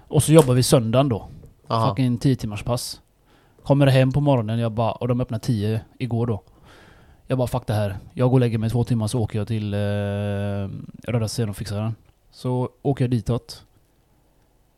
Och 0.08 0.22
så 0.22 0.32
jobbar 0.32 0.54
vi 0.54 0.62
söndagen 0.62 1.08
då. 1.08 1.28
Aha. 1.68 1.88
Fucking 1.88 2.18
10 2.18 2.36
timmars 2.36 2.62
pass. 2.62 3.00
Kommer 3.62 3.86
hem 3.86 4.12
på 4.12 4.20
morgonen 4.20 4.58
jag 4.58 4.72
bara, 4.72 4.92
och 4.92 5.08
de 5.08 5.20
öppnar 5.20 5.38
10 5.38 5.80
igår 5.98 6.26
då. 6.26 6.42
Jag 7.26 7.38
bara 7.38 7.48
fuck 7.48 7.66
det 7.66 7.74
här. 7.74 7.98
Jag 8.14 8.30
går 8.30 8.36
och 8.36 8.40
lägger 8.40 8.58
mig 8.58 8.70
två 8.70 8.84
timmar 8.84 9.06
så 9.06 9.20
åker 9.20 9.38
jag 9.38 9.48
till 9.48 9.74
eh, 9.74 9.78
Röda 11.10 11.28
Sten 11.28 11.48
och 11.48 11.56
fixar 11.56 11.82
den. 11.82 11.94
Så 12.30 12.68
åker 12.82 13.04
jag 13.04 13.10
ditåt. 13.10 13.64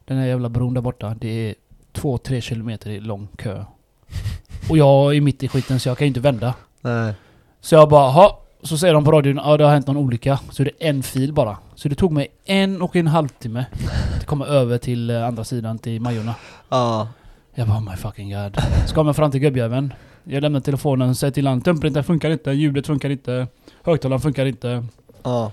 Den 0.04 0.18
här 0.18 0.26
jävla 0.26 0.48
bron 0.48 0.74
där 0.74 0.80
borta, 0.80 1.16
det 1.20 1.28
är 1.28 1.54
2-3 1.92 2.40
kilometer 2.40 3.00
lång 3.00 3.28
kö. 3.36 3.64
Och 4.70 4.78
jag 4.78 5.16
är 5.16 5.20
mitt 5.20 5.42
i 5.42 5.48
skiten 5.48 5.80
så 5.80 5.88
jag 5.88 5.98
kan 5.98 6.04
ju 6.04 6.08
inte 6.08 6.20
vända. 6.20 6.54
Nej. 6.80 7.14
Så 7.60 7.74
jag 7.74 7.88
bara, 7.88 8.10
ha. 8.10 8.40
Så 8.62 8.78
säger 8.78 8.94
de 8.94 9.04
på 9.04 9.12
radion, 9.12 9.40
ja 9.44 9.56
det 9.56 9.64
har 9.64 9.70
hänt 9.70 9.86
någon 9.86 9.96
olycka. 9.96 10.40
Så 10.50 10.62
är 10.62 10.64
det 10.64 10.88
en 10.88 11.02
fil 11.02 11.32
bara. 11.32 11.56
Så 11.74 11.88
det 11.88 11.94
tog 11.94 12.12
mig 12.12 12.28
en 12.44 12.82
och 12.82 12.96
en 12.96 13.06
halvtimme 13.06 13.64
att 14.16 14.26
komma 14.26 14.46
över 14.46 14.78
till 14.78 15.10
eh, 15.10 15.26
andra 15.26 15.44
sidan, 15.44 15.78
till 15.78 16.00
Majorna. 16.00 16.34
Ja. 16.68 17.08
Jag 17.54 17.68
bara, 17.68 17.78
oh 17.78 17.90
my 17.90 17.96
fucking 17.96 18.30
god. 18.30 18.58
Så 18.86 18.94
kommer 18.94 19.08
jag 19.08 19.16
fram 19.16 19.30
till 19.30 19.40
gubbjäveln. 19.40 19.94
Jag 20.24 20.40
lämnar 20.40 20.60
telefonen, 20.60 21.14
säger 21.14 21.30
till 21.30 21.46
honom, 21.46 21.62
tumprintern 21.62 22.04
funkar 22.04 22.30
inte, 22.30 22.50
ljudet 22.52 22.86
funkar 22.86 23.10
inte, 23.10 23.46
högtalaren 23.82 24.20
funkar 24.20 24.46
inte. 24.46 24.86
Ja. 25.22 25.52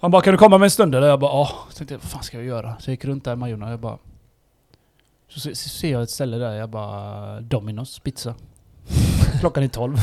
Han 0.00 0.10
bara, 0.10 0.22
kan 0.22 0.32
du 0.32 0.38
komma 0.38 0.58
med 0.58 0.66
en 0.66 0.70
stund 0.70 0.94
eller? 0.94 1.06
Jag 1.06 1.20
bara, 1.20 1.32
ja. 1.32 1.50
Så 1.70 1.76
tänkte 1.76 1.94
vad 1.94 2.02
fan 2.02 2.22
ska 2.22 2.36
jag 2.36 2.46
göra? 2.46 2.76
Så 2.78 2.90
jag 2.90 2.92
gick 2.92 3.04
runt 3.04 3.24
där 3.24 3.32
i 3.32 3.36
Majorna, 3.36 3.70
jag 3.70 3.80
bara... 3.80 3.98
Så, 5.28 5.40
se- 5.40 5.54
så 5.54 5.68
ser 5.68 5.92
jag 5.92 6.02
ett 6.02 6.10
ställe 6.10 6.36
där, 6.36 6.52
jag 6.52 6.70
bara, 6.70 7.40
Domino's 7.40 8.02
pizza. 8.02 8.34
Klockan 9.40 9.62
är 9.62 9.68
12. 9.68 9.96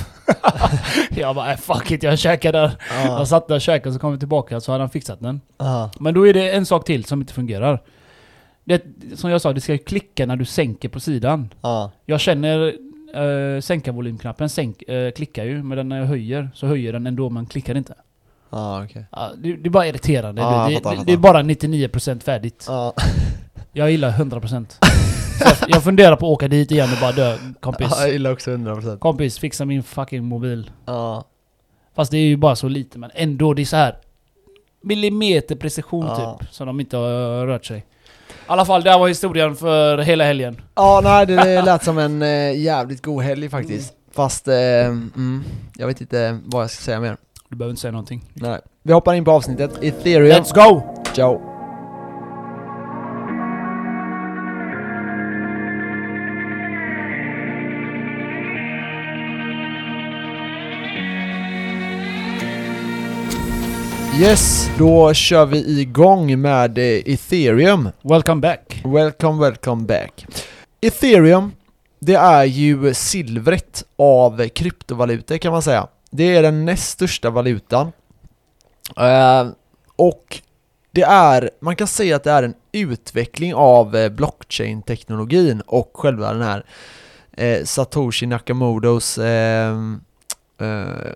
jag 1.10 1.36
bara, 1.36 1.52
äh, 1.52 1.58
fuck 1.58 1.92
it, 1.92 2.04
jag 2.04 2.20
käkar 2.20 2.52
där. 2.52 2.72
Ja. 2.90 3.06
Jag 3.06 3.28
satt 3.28 3.48
där 3.48 3.56
och 3.56 3.62
käkade, 3.62 3.94
så 3.94 4.00
kom 4.00 4.12
vi 4.12 4.20
tillbaka 4.20 4.60
så 4.60 4.72
hade 4.72 4.82
han 4.84 4.90
fixat 4.90 5.20
den. 5.20 5.42
Ja. 5.58 5.92
Men 6.00 6.14
då 6.14 6.28
är 6.28 6.34
det 6.34 6.52
en 6.52 6.66
sak 6.66 6.86
till 6.86 7.06
som 7.06 7.22
inte 7.22 7.34
fungerar. 7.34 7.82
Det, 8.64 8.84
som 9.16 9.30
jag 9.30 9.42
sa, 9.42 9.54
det 9.54 9.62
ska 9.62 9.72
ju 9.72 9.78
klicka 9.78 10.26
när 10.26 10.36
du 10.36 10.46
sänker 10.46 10.90
på 10.90 11.00
sidan. 11.00 11.54
Ja. 11.62 11.92
Jag 12.06 12.20
känner 12.20 12.74
uh, 13.18 13.62
sänka 13.62 13.92
volymknappen, 13.92 14.50
sänk, 14.50 14.82
eh, 14.82 15.12
klickar 15.12 15.46
ju, 15.46 15.64
men 15.64 15.90
när 15.90 16.00
jag 16.00 16.06
höjer 16.06 16.50
så 16.54 16.68
höjer 16.68 16.94
den 16.94 17.08
ändå 17.08 17.30
men 17.30 17.46
klickar 17.46 17.76
inte. 17.78 17.94
Okej. 18.50 19.06
Ja, 19.12 19.32
det, 19.38 19.56
det 19.56 19.68
är 19.68 19.72
bara 19.72 19.88
irriterande. 19.88 20.42
Det, 20.42 20.80
det, 20.96 21.04
det 21.06 21.14
är 21.14 21.18
bara 21.18 21.42
99% 21.42 22.20
färdigt. 22.20 22.66
Ja. 22.68 22.94
Jag 23.72 23.92
gillar 23.92 24.12
100%. 24.12 24.66
Jag, 25.40 25.56
jag 25.68 25.84
funderar 25.84 26.16
på 26.16 26.26
att 26.26 26.32
åka 26.32 26.48
dit 26.48 26.72
igen 26.72 26.90
och 26.94 26.98
bara 27.02 27.12
dö. 27.12 27.38
Kompis. 27.60 27.88
Ja, 27.92 28.02
jag 28.02 28.12
gillar 28.12 28.32
också 28.32 28.52
100%. 28.52 29.00
Kompis, 29.00 29.40
fixa 29.40 29.66
min 29.66 29.84
fucking 29.84 30.24
mobil. 30.26 30.72
Ja. 30.86 31.24
Fast 31.96 32.12
det 32.12 32.18
är 32.18 32.22
ju 32.22 32.38
bara 32.38 32.56
så 32.56 32.68
lite 32.68 33.00
men 33.00 33.12
ändå, 33.14 33.54
det 33.54 33.62
är 33.62 33.66
så 33.66 33.76
här 33.76 33.96
millimeter 34.84 35.56
precision 35.56 36.06
Ja. 36.06 36.38
typ. 36.40 36.54
Så 36.54 36.66
de 36.66 36.80
inte 36.80 36.98
har 36.98 37.48
rört 37.48 37.66
sig. 37.66 37.78
I 37.78 37.84
alla 38.48 38.66
fall, 38.66 38.84
det 38.84 38.90
här 38.92 39.00
var 39.00 39.08
historien 39.08 39.56
för 39.56 39.98
hela 39.98 40.24
helgen. 40.24 40.62
Ja, 40.76 41.02
nej 41.04 41.26
det, 41.26 41.62
lät 41.62 41.84
som 41.84 41.98
en 41.98 42.22
eh, 42.22 42.60
jävligt 42.62 43.02
god 43.02 43.24
helg 43.24 43.50
faktiskt. 43.50 43.94
Fast, 44.12 44.48
eh, 44.48 44.56
mm, 44.86 45.44
jag 45.78 45.88
vet 45.88 46.02
inte 46.02 46.40
vad 46.46 46.64
jag 46.64 46.70
ska 46.72 46.82
säga 46.82 47.00
mer. 47.00 47.18
Du 47.50 47.56
behöver 47.56 47.70
inte 47.72 47.82
säga 47.82 47.92
någonting. 47.92 48.24
Nej. 48.34 48.60
Vi 48.84 48.94
hoppar 48.94 49.14
in 49.14 49.26
på 49.26 49.32
avsnittet. 49.32 49.84
Ethereum. 49.84 50.44
Let's 50.44 50.54
go! 50.70 50.82
Ciao. 51.14 51.53
Yes, 64.20 64.70
då 64.78 65.14
kör 65.14 65.46
vi 65.46 65.82
igång 65.82 66.42
med 66.42 66.78
eh, 66.78 66.84
Ethereum. 67.14 67.90
Welcome 68.02 68.42
back. 68.42 68.82
Welcome, 68.86 69.42
welcome 69.42 69.84
back. 69.84 70.26
Ethereum, 70.82 71.52
det 72.00 72.16
är 72.16 72.44
ju 72.44 72.94
silvret 72.94 73.84
av 73.98 74.48
kryptovalutor 74.48 75.38
kan 75.38 75.52
man 75.52 75.62
säga. 75.62 75.88
Det 76.12 76.36
är 76.36 76.42
den 76.44 76.66
näst 76.66 76.90
största 76.90 77.30
valutan. 77.30 77.92
Eh, 78.98 79.48
och 79.96 80.42
det 80.92 81.02
är, 81.04 81.50
man 81.60 81.76
kan 81.76 81.88
säga 81.88 82.16
att 82.16 82.24
det 82.24 82.32
är 82.32 82.44
en 82.44 82.54
utveckling 82.72 83.54
av 83.54 83.96
eh, 83.96 84.10
blockchain-teknologin 84.10 85.62
och 85.62 85.92
själva 85.94 86.34
den 86.34 86.42
här 86.42 86.66
eh, 87.38 87.64
Satoshi 87.64 88.26
Nakamotos 88.26 89.18
eh, 89.18 89.78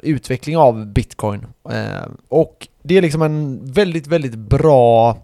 utveckling 0.02 0.58
av 0.58 0.86
bitcoin. 0.86 1.46
Eh, 1.70 2.10
och 2.30 2.68
det 2.84 2.98
är 2.98 3.02
liksom 3.02 3.22
en 3.22 3.60
väldigt, 3.72 4.08
väldigt 4.08 4.36
bra 4.36 5.18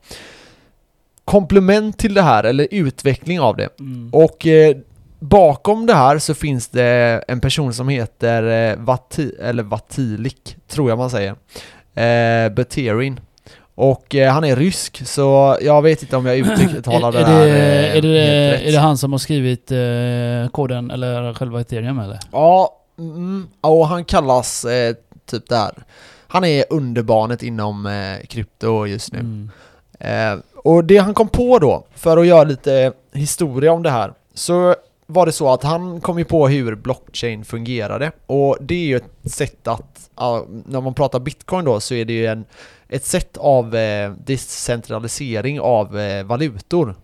komplement 1.25 1.97
till 1.97 2.13
det 2.13 2.21
här, 2.21 2.43
eller 2.43 2.67
utveckling 2.71 3.39
av 3.39 3.57
det. 3.57 3.69
Mm. 3.79 4.09
Och 4.13 4.47
eh, 4.47 4.77
bakom 5.19 5.86
det 5.86 5.93
här 5.93 6.19
så 6.19 6.33
finns 6.33 6.67
det 6.67 7.23
en 7.27 7.39
person 7.39 7.73
som 7.73 7.89
heter 7.89 8.71
eh, 8.71 8.77
Vati, 8.77 9.31
eller 9.41 9.63
Vatilik, 9.63 10.57
tror 10.67 10.89
jag 10.89 10.97
man 10.97 11.09
säger. 11.09 11.36
Eh, 11.95 12.49
Buterin. 12.53 13.19
Och 13.75 14.15
eh, 14.15 14.33
han 14.33 14.43
är 14.43 14.55
rysk, 14.55 15.07
så 15.07 15.57
jag 15.62 15.81
vet 15.81 16.01
inte 16.01 16.17
om 16.17 16.25
jag 16.25 16.38
uttalar 16.38 17.12
det 17.12 17.19
är, 17.19 17.25
här 17.25 17.39
det, 17.39 17.49
eh, 17.49 17.97
är, 17.97 18.01
det, 18.01 18.07
helt 18.07 18.62
rätt. 18.62 18.67
är 18.67 18.71
det 18.71 18.79
han 18.79 18.97
som 18.97 19.12
har 19.12 19.19
skrivit 19.19 19.71
eh, 19.71 20.51
koden, 20.51 20.91
eller 20.91 21.33
själva 21.33 21.62
ethereum 21.62 21.99
eller? 21.99 22.19
Ja, 22.31 22.82
mm, 22.97 23.47
och 23.62 23.88
han 23.88 24.06
kallas 24.06 24.65
eh, 24.65 24.95
typ 25.25 25.49
där. 25.49 25.84
Han 26.27 26.43
är 26.43 26.65
underbarnet 26.69 27.43
inom 27.43 27.86
eh, 27.86 28.25
krypto 28.27 28.86
just 28.86 29.13
nu. 29.13 29.19
Mm. 29.19 29.49
Eh, 29.99 30.39
och 30.56 30.84
det 30.84 30.97
han 30.97 31.13
kom 31.13 31.27
på 31.27 31.60
då, 31.60 31.88
för 31.95 32.17
att 32.17 32.27
göra 32.27 32.43
lite 32.43 32.93
historia 33.12 33.71
om 33.71 33.84
det 33.84 33.89
här, 33.89 34.13
så 34.34 34.75
var 35.06 35.25
det 35.25 35.32
så 35.32 35.49
att 35.49 35.63
han 35.63 36.01
kom 36.01 36.19
ju 36.19 36.25
på 36.25 36.47
hur 36.47 36.75
blockchain 36.75 37.45
fungerade. 37.45 38.12
Och 38.25 38.58
det 38.62 38.75
är 38.75 38.86
ju 38.86 38.95
ett 38.95 39.32
sätt 39.34 39.67
att, 39.67 40.10
när 40.65 40.82
man 40.82 40.93
pratar 40.93 41.19
bitcoin 41.19 41.65
då, 41.65 41.79
så 41.79 41.93
är 41.93 42.06
det 42.06 42.13
ju 42.13 42.25
en, 42.25 42.45
ett 42.89 43.06
sätt 43.06 43.38
av 43.38 43.75
eh, 43.75 44.12
decentralisering 44.12 45.60
av 45.60 45.99
eh, 45.99 46.23
valutor. 46.23 46.95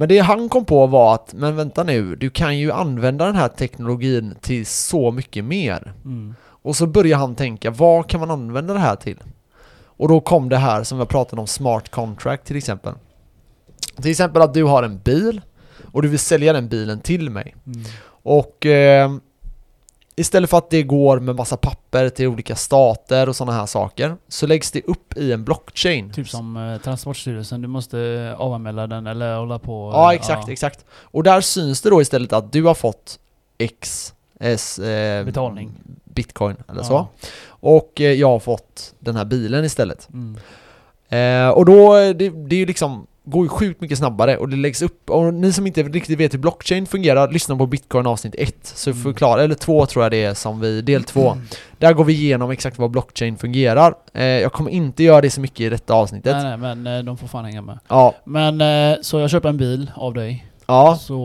Men 0.00 0.08
det 0.08 0.18
han 0.18 0.48
kom 0.48 0.64
på 0.64 0.86
var 0.86 1.14
att, 1.14 1.34
men 1.34 1.56
vänta 1.56 1.82
nu, 1.84 2.16
du 2.16 2.30
kan 2.30 2.58
ju 2.58 2.72
använda 2.72 3.26
den 3.26 3.36
här 3.36 3.48
teknologin 3.48 4.34
till 4.40 4.66
så 4.66 5.10
mycket 5.10 5.44
mer. 5.44 5.92
Mm. 6.04 6.34
Och 6.42 6.76
så 6.76 6.86
börjar 6.86 7.18
han 7.18 7.34
tänka, 7.34 7.70
vad 7.70 8.08
kan 8.08 8.20
man 8.20 8.30
använda 8.30 8.74
det 8.74 8.80
här 8.80 8.96
till? 8.96 9.18
Och 9.84 10.08
då 10.08 10.20
kom 10.20 10.48
det 10.48 10.56
här 10.56 10.84
som 10.84 10.98
vi 10.98 11.00
har 11.00 11.06
pratat 11.06 11.38
om, 11.38 11.46
smart 11.46 11.88
contract 11.88 12.46
till 12.46 12.56
exempel. 12.56 12.94
Till 13.96 14.10
exempel 14.10 14.42
att 14.42 14.54
du 14.54 14.64
har 14.64 14.82
en 14.82 14.98
bil 14.98 15.40
och 15.92 16.02
du 16.02 16.08
vill 16.08 16.18
sälja 16.18 16.52
den 16.52 16.68
bilen 16.68 17.00
till 17.00 17.30
mig. 17.30 17.54
Mm. 17.66 17.82
Och 18.22 18.66
eh, 18.66 19.10
istället 20.20 20.50
för 20.50 20.58
att 20.58 20.70
det 20.70 20.82
går 20.82 21.20
med 21.20 21.36
massa 21.36 21.56
papper 21.56 22.08
till 22.08 22.26
olika 22.26 22.56
stater 22.56 23.28
och 23.28 23.36
sådana 23.36 23.58
här 23.58 23.66
saker 23.66 24.16
så 24.28 24.46
läggs 24.46 24.70
det 24.70 24.82
upp 24.86 25.16
i 25.16 25.32
en 25.32 25.44
blockchain. 25.44 26.12
Typ 26.12 26.28
som 26.28 26.56
eh, 26.56 26.80
Transportstyrelsen, 26.80 27.62
du 27.62 27.68
måste 27.68 28.34
avanmäla 28.38 28.86
den 28.86 29.06
eller 29.06 29.36
hålla 29.36 29.58
på... 29.58 29.90
Ja, 29.94 30.12
eh, 30.12 30.18
exakt, 30.20 30.48
exakt. 30.48 30.84
Och 30.92 31.22
där 31.22 31.40
syns 31.40 31.82
det 31.82 31.90
då 31.90 32.02
istället 32.02 32.32
att 32.32 32.52
du 32.52 32.62
har 32.64 32.74
fått 32.74 33.18
X 33.58 34.14
S, 34.40 34.78
eh, 34.78 35.24
Betalning. 35.24 35.72
Bitcoin 36.04 36.56
eller 36.68 36.80
Ja. 36.80 36.84
så. 36.84 37.08
Och 37.48 38.00
eh, 38.00 38.12
jag 38.12 38.28
har 38.28 38.38
fått 38.40 38.94
den 38.98 39.16
här 39.16 39.24
bilen 39.24 39.64
istället. 39.64 40.08
Mm. 40.12 40.36
Eh, 41.08 41.50
och 41.50 41.64
då, 41.64 41.96
eh, 41.96 42.10
det, 42.14 42.28
det 42.28 42.56
är 42.56 42.60
ju 42.60 42.66
liksom, 42.66 43.06
går 43.30 43.44
ju 43.44 43.48
sjukt 43.48 43.80
mycket 43.80 43.98
snabbare 43.98 44.36
och 44.36 44.48
det 44.48 44.56
läggs 44.56 44.82
upp. 44.82 45.10
Och 45.10 45.34
ni 45.34 45.52
som 45.52 45.66
inte 45.66 45.82
riktigt 45.82 46.18
vet 46.20 46.34
hur 46.34 46.38
blockchain 46.38 46.86
fungerar, 46.86 47.32
lyssna 47.32 47.56
på 47.56 47.66
Bitcoin 47.66 48.06
avsnitt 48.06 48.34
1. 48.38 48.54
Så 48.62 48.90
Mm. 48.90 49.02
förklarar, 49.02 49.42
eller 49.42 49.54
2 49.54 49.86
tror 49.86 50.04
jag 50.04 50.12
det 50.12 50.24
är 50.24 50.34
som 50.34 50.60
vi, 50.60 50.82
del 50.82 51.04
2. 51.04 51.36
Där 51.78 51.92
går 51.92 52.04
vi 52.04 52.12
igenom 52.12 52.50
exakt 52.50 52.78
vad 52.78 52.90
blockchain 52.90 53.36
fungerar. 53.38 53.94
Eh, 54.14 54.24
jag 54.24 54.52
kommer 54.52 54.70
inte 54.70 55.02
göra 55.04 55.20
det 55.20 55.30
så 55.30 55.40
mycket 55.40 55.60
i 55.60 55.68
detta 55.68 55.94
avsnittet. 55.94 56.32
Nej, 56.36 56.44
nej, 56.58 56.74
men 56.74 56.86
eh, 56.98 57.04
de 57.04 57.16
får 57.18 57.26
fan 57.26 57.44
hänga 57.44 57.62
med. 57.62 57.78
Ja, 57.88 58.14
Men 58.24 58.60
eh, 58.60 58.98
så 59.02 59.18
jag 59.20 59.30
köper 59.30 59.48
en 59.48 59.56
bil 59.56 59.90
av 59.94 60.14
dig. 60.14 60.46
ja, 60.66 60.98
Så 61.00 61.16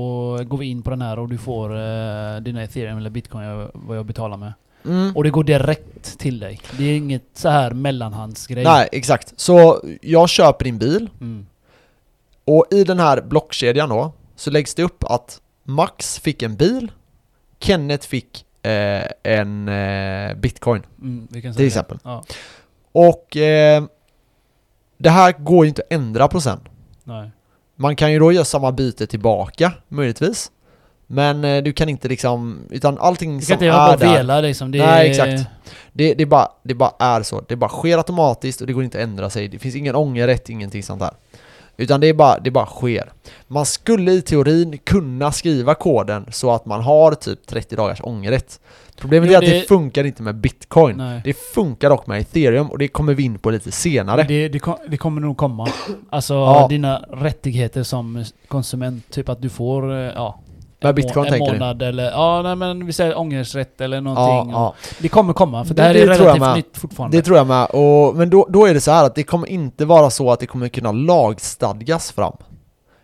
går 0.47 0.57
vi 0.57 0.65
in 0.65 0.81
på 0.81 0.89
den 0.89 1.01
här 1.01 1.19
och 1.19 1.29
du 1.29 1.37
får 1.37 1.69
eh, 1.75 2.37
dina 2.41 2.63
ethereum 2.63 2.97
eller 2.97 3.09
bitcoin, 3.09 3.43
jag, 3.43 3.71
vad 3.73 3.97
jag 3.97 4.05
betalar 4.05 4.37
med. 4.37 4.53
mm. 4.85 5.15
Och 5.15 5.23
det 5.23 5.29
går 5.29 5.43
direkt 5.43 6.19
till 6.19 6.39
dig. 6.39 6.59
Det 6.77 6.83
är 6.83 6.97
inget 6.97 7.23
så 7.33 7.49
här 7.49 7.71
mellanhandsgrej. 7.71 8.63
Nej, 8.63 8.89
exakt. 8.91 9.33
Så 9.39 9.79
jag 10.01 10.29
köper 10.29 10.65
din 10.65 10.77
bil 10.77 11.09
Mm. 11.21 11.45
Och 12.45 12.65
i 12.71 12.83
den 12.83 12.99
här 12.99 13.21
blockkedjan 13.21 13.89
då 13.89 14.13
så 14.35 14.51
läggs 14.51 14.75
det 14.75 14.83
upp 14.83 15.03
att 15.03 15.41
Max 15.63 16.19
fick 16.19 16.41
en 16.43 16.55
bil, 16.55 16.91
Kenneth 17.59 18.07
fick 18.07 18.45
eh, 18.61 19.03
en 19.23 19.67
eh, 19.69 20.35
bitcoin 20.35 20.83
Mm, 21.01 21.27
kan 21.27 21.41
säga 21.41 21.53
till 21.53 21.67
exempel. 21.67 21.97
Ja, 22.03 22.23
Och 22.91 23.37
eh, 23.37 23.83
det 24.97 25.09
här 25.09 25.31
går 25.31 25.65
ju 25.65 25.69
inte 25.69 25.81
att 25.81 25.93
ändra 25.93 26.27
på 26.27 26.41
sen. 26.41 26.59
nej. 27.03 27.31
Man 27.77 27.95
kan 27.95 28.11
ju 28.11 28.19
då 28.19 28.31
göra 28.31 28.45
samma 28.45 28.71
byte 28.71 29.07
tillbaka, 29.07 29.71
möjligtvis. 29.87 30.51
Men 31.07 31.43
eh, 31.43 31.63
du 31.63 31.73
kan 31.73 31.89
inte 31.89 32.07
liksom, 32.07 32.59
utan 32.69 32.97
allting 32.97 33.39
Du 33.39 33.45
som 33.45 33.57
kan 33.57 33.65
inte 33.65 33.77
hålla 33.77 33.93
är 33.93 33.97
på 33.97 34.03
och 34.03 34.09
där, 34.09 34.17
vela 34.17 34.41
liksom. 34.41 34.71
Det 34.71 34.85
Nej, 34.85 35.05
är- 35.07 35.09
exakt. 35.11 35.49
det, 35.93 36.13
det, 36.13 36.25
bara, 36.25 36.47
det 36.63 36.73
bara 36.73 36.91
är 36.99 37.23
så. 37.23 37.41
Det 37.47 37.55
bara 37.55 37.69
sker 37.69 37.97
automatiskt 37.97 38.61
och 38.61 38.67
det 38.67 38.73
går 38.73 38.83
inte 38.83 38.97
att 38.97 39.03
ändra 39.03 39.29
sig. 39.29 39.47
Det 39.47 39.59
finns 39.59 39.75
ingen 39.75 39.95
ångerrätt, 39.95 40.49
ingenting 40.49 40.83
sånt 40.83 40.99
där. 40.99 41.11
Utan 41.77 42.01
det, 42.01 42.07
är 42.09 42.13
bara, 42.13 42.39
det 42.39 42.51
bara 42.51 42.65
sker. 42.65 43.11
Man 43.47 43.65
skulle 43.65 44.11
i 44.11 44.21
teorin 44.21 44.77
kunna 44.77 45.31
skriva 45.31 45.75
koden 45.75 46.25
så 46.31 46.51
att 46.51 46.65
man 46.65 46.81
har 46.81 47.11
typ 47.13 47.47
30 47.47 47.75
dagars 47.75 47.99
ångerrätt. 48.03 48.59
Problemet 48.97 49.29
Jo, 49.29 49.33
är 49.33 49.37
att 49.37 49.45
det, 49.45 49.59
det- 49.59 49.67
funkar 49.67 50.03
inte 50.03 50.23
med 50.23 50.35
bitcoin. 50.35 50.97
Nej. 50.97 51.21
Det 51.23 51.33
funkar 51.33 51.89
dock 51.89 52.07
med 52.07 52.21
ethereum 52.21 52.71
och 52.71 52.77
det 52.77 52.87
kommer 52.87 53.13
vi 53.13 53.23
in 53.23 53.39
på 53.39 53.49
lite 53.49 53.71
senare. 53.71 54.23
Det, 54.23 54.47
det, 54.47 54.59
kom, 54.59 54.75
det 54.87 54.97
kommer 54.97 55.21
nog 55.21 55.37
komma. 55.37 55.67
Alltså 56.09 56.33
Ja. 56.33 56.67
dina 56.69 56.97
rättigheter 57.11 57.83
som 57.83 58.23
konsument, 58.47 59.09
typ 59.11 59.29
att 59.29 59.41
du 59.41 59.49
får, 59.49 59.91
eh, 59.93 59.97
ja. 60.15 60.39
Med 60.81 60.89
en 60.89 60.95
bitcoin 60.95 61.25
en 61.25 61.31
tänker 61.31 61.51
du? 61.53 61.59
månad 61.59 61.81
eller, 61.81 62.03
ja 62.11 62.41
nej 62.41 62.55
men 62.55 62.85
vi 62.85 62.93
säger 62.93 63.17
ångersrätt 63.17 63.81
eller 63.81 64.01
någonting. 64.01 64.51
ja, 64.53 64.73
ja. 64.75 64.75
Det 64.99 65.09
kommer 65.09 65.33
komma, 65.33 65.65
för 65.65 65.73
det, 65.73 65.81
Det- 65.81 65.87
här 65.87 65.93
det 65.93 66.01
är 66.01 66.07
relativt 66.07 66.55
nytt 66.55 66.77
fortfarande. 66.77 67.17
Det 67.17 67.21
tror 67.21 67.37
jag 67.37 67.47
med. 67.47 67.65
Och, 67.65 68.15
men 68.15 68.29
då, 68.29 68.47
då 68.49 68.65
är 68.65 68.73
det 68.73 68.81
så 68.81 68.91
här 68.91 69.05
att 69.05 69.15
det 69.15 69.23
kommer 69.23 69.47
inte 69.47 69.85
vara 69.85 70.09
så 70.09 70.31
att 70.31 70.39
det 70.39 70.45
kommer 70.47 70.67
kunna 70.67 70.91
lagstadgas 70.91 72.11
fram. 72.11 72.37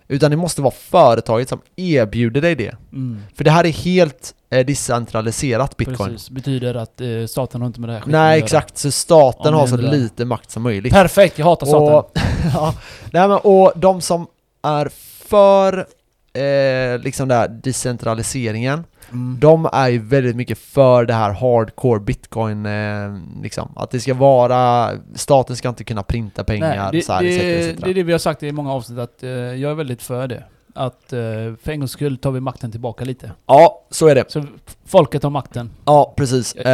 Utan 0.08 0.32
det 0.32 0.38
måste 0.38 0.62
vara 0.62 0.74
företaget 0.78 1.50
som 1.50 1.60
erbjuder 1.76 2.42
dig 2.42 2.56
det. 2.56 2.76
mm, 2.94 3.20
För 3.36 3.44
det 3.44 3.52
här 3.52 3.64
är 3.66 3.70
helt 3.72 4.34
eh, 4.50 4.66
decentraliserat 4.66 5.78
bitcoin. 5.78 6.10
precis. 6.12 6.30
Betyder 6.30 6.76
att 6.76 7.02
eh, 7.02 7.08
staten 7.28 7.62
har 7.62 7.68
inte 7.68 7.80
med 7.80 7.90
det 7.90 7.94
här 7.94 8.00
skiten 8.00 8.12
Nej 8.12 8.40
exakt, 8.40 8.78
så 8.78 8.92
staten 8.92 9.54
har 9.54 9.68
så 9.68 9.78
lite 9.78 10.26
makt 10.26 10.52
som 10.52 10.64
möjligt. 10.64 10.94
Perfekt, 10.94 11.38
jag 11.40 11.46
hatar 11.46 11.66
staten. 11.68 11.94
Och, 11.96 12.12
ja, 12.54 12.74
nej, 13.12 13.28
men, 13.28 13.38
och 13.38 13.72
de 13.76 14.02
som 14.02 14.28
är 14.64 14.90
för 15.26 15.86
eh, 16.34 17.00
liksom 17.04 17.28
den 17.28 17.38
här 17.38 17.48
decentraliseringen, 17.48 18.84
Mm. 19.14 19.38
de 19.40 19.70
är 19.74 19.88
ju 19.90 20.00
väldigt 20.00 20.36
mycket 20.36 20.58
för 20.58 21.06
det 21.06 21.14
här 21.14 21.32
hardcore 21.32 22.00
bitcoin, 22.00 22.66
eh, 22.66 23.18
liksom. 23.44 23.72
Att 23.76 23.92
det 23.92 24.00
ska 24.00 24.14
vara, 24.14 24.92
staten 25.16 25.56
ska 25.56 25.70
inte 25.70 25.84
kunna 25.84 26.04
printa 26.04 26.44
pengar 26.44 26.78
Nej, 26.78 26.90
det, 26.92 27.02
så 27.06 27.14
här, 27.14 27.24
det, 27.24 27.30
etc, 27.30 27.70
etc. 27.70 27.82
det 27.84 27.90
är 27.90 27.94
det 27.94 28.04
vi 28.04 28.12
har 28.12 28.20
sagt 28.20 28.44
i 28.44 28.52
många 28.52 28.74
avsnitt, 28.74 29.00
att 29.00 29.24
eh, 29.24 29.30
jag 29.30 29.72
är 29.72 29.76
väldigt 29.76 30.02
för 30.02 30.28
det. 30.28 30.44
Att 30.76 31.14
eh, 31.14 31.20
för 31.64 31.70
en 31.70 31.80
gångs 31.80 31.92
skull 31.92 32.18
tar 32.18 32.32
vi 32.32 32.40
makten 32.40 32.72
tillbaka 32.72 33.06
lite. 33.06 33.32
Ja, 33.48 33.86
så 33.92 34.08
är 34.08 34.16
det. 34.16 34.32
Så 34.32 34.44
folket 34.86 35.24
har 35.24 35.30
makten. 35.30 35.70
Ja, 35.86 36.14
precis. 36.18 36.56
I 36.56 36.58
like 36.60 36.66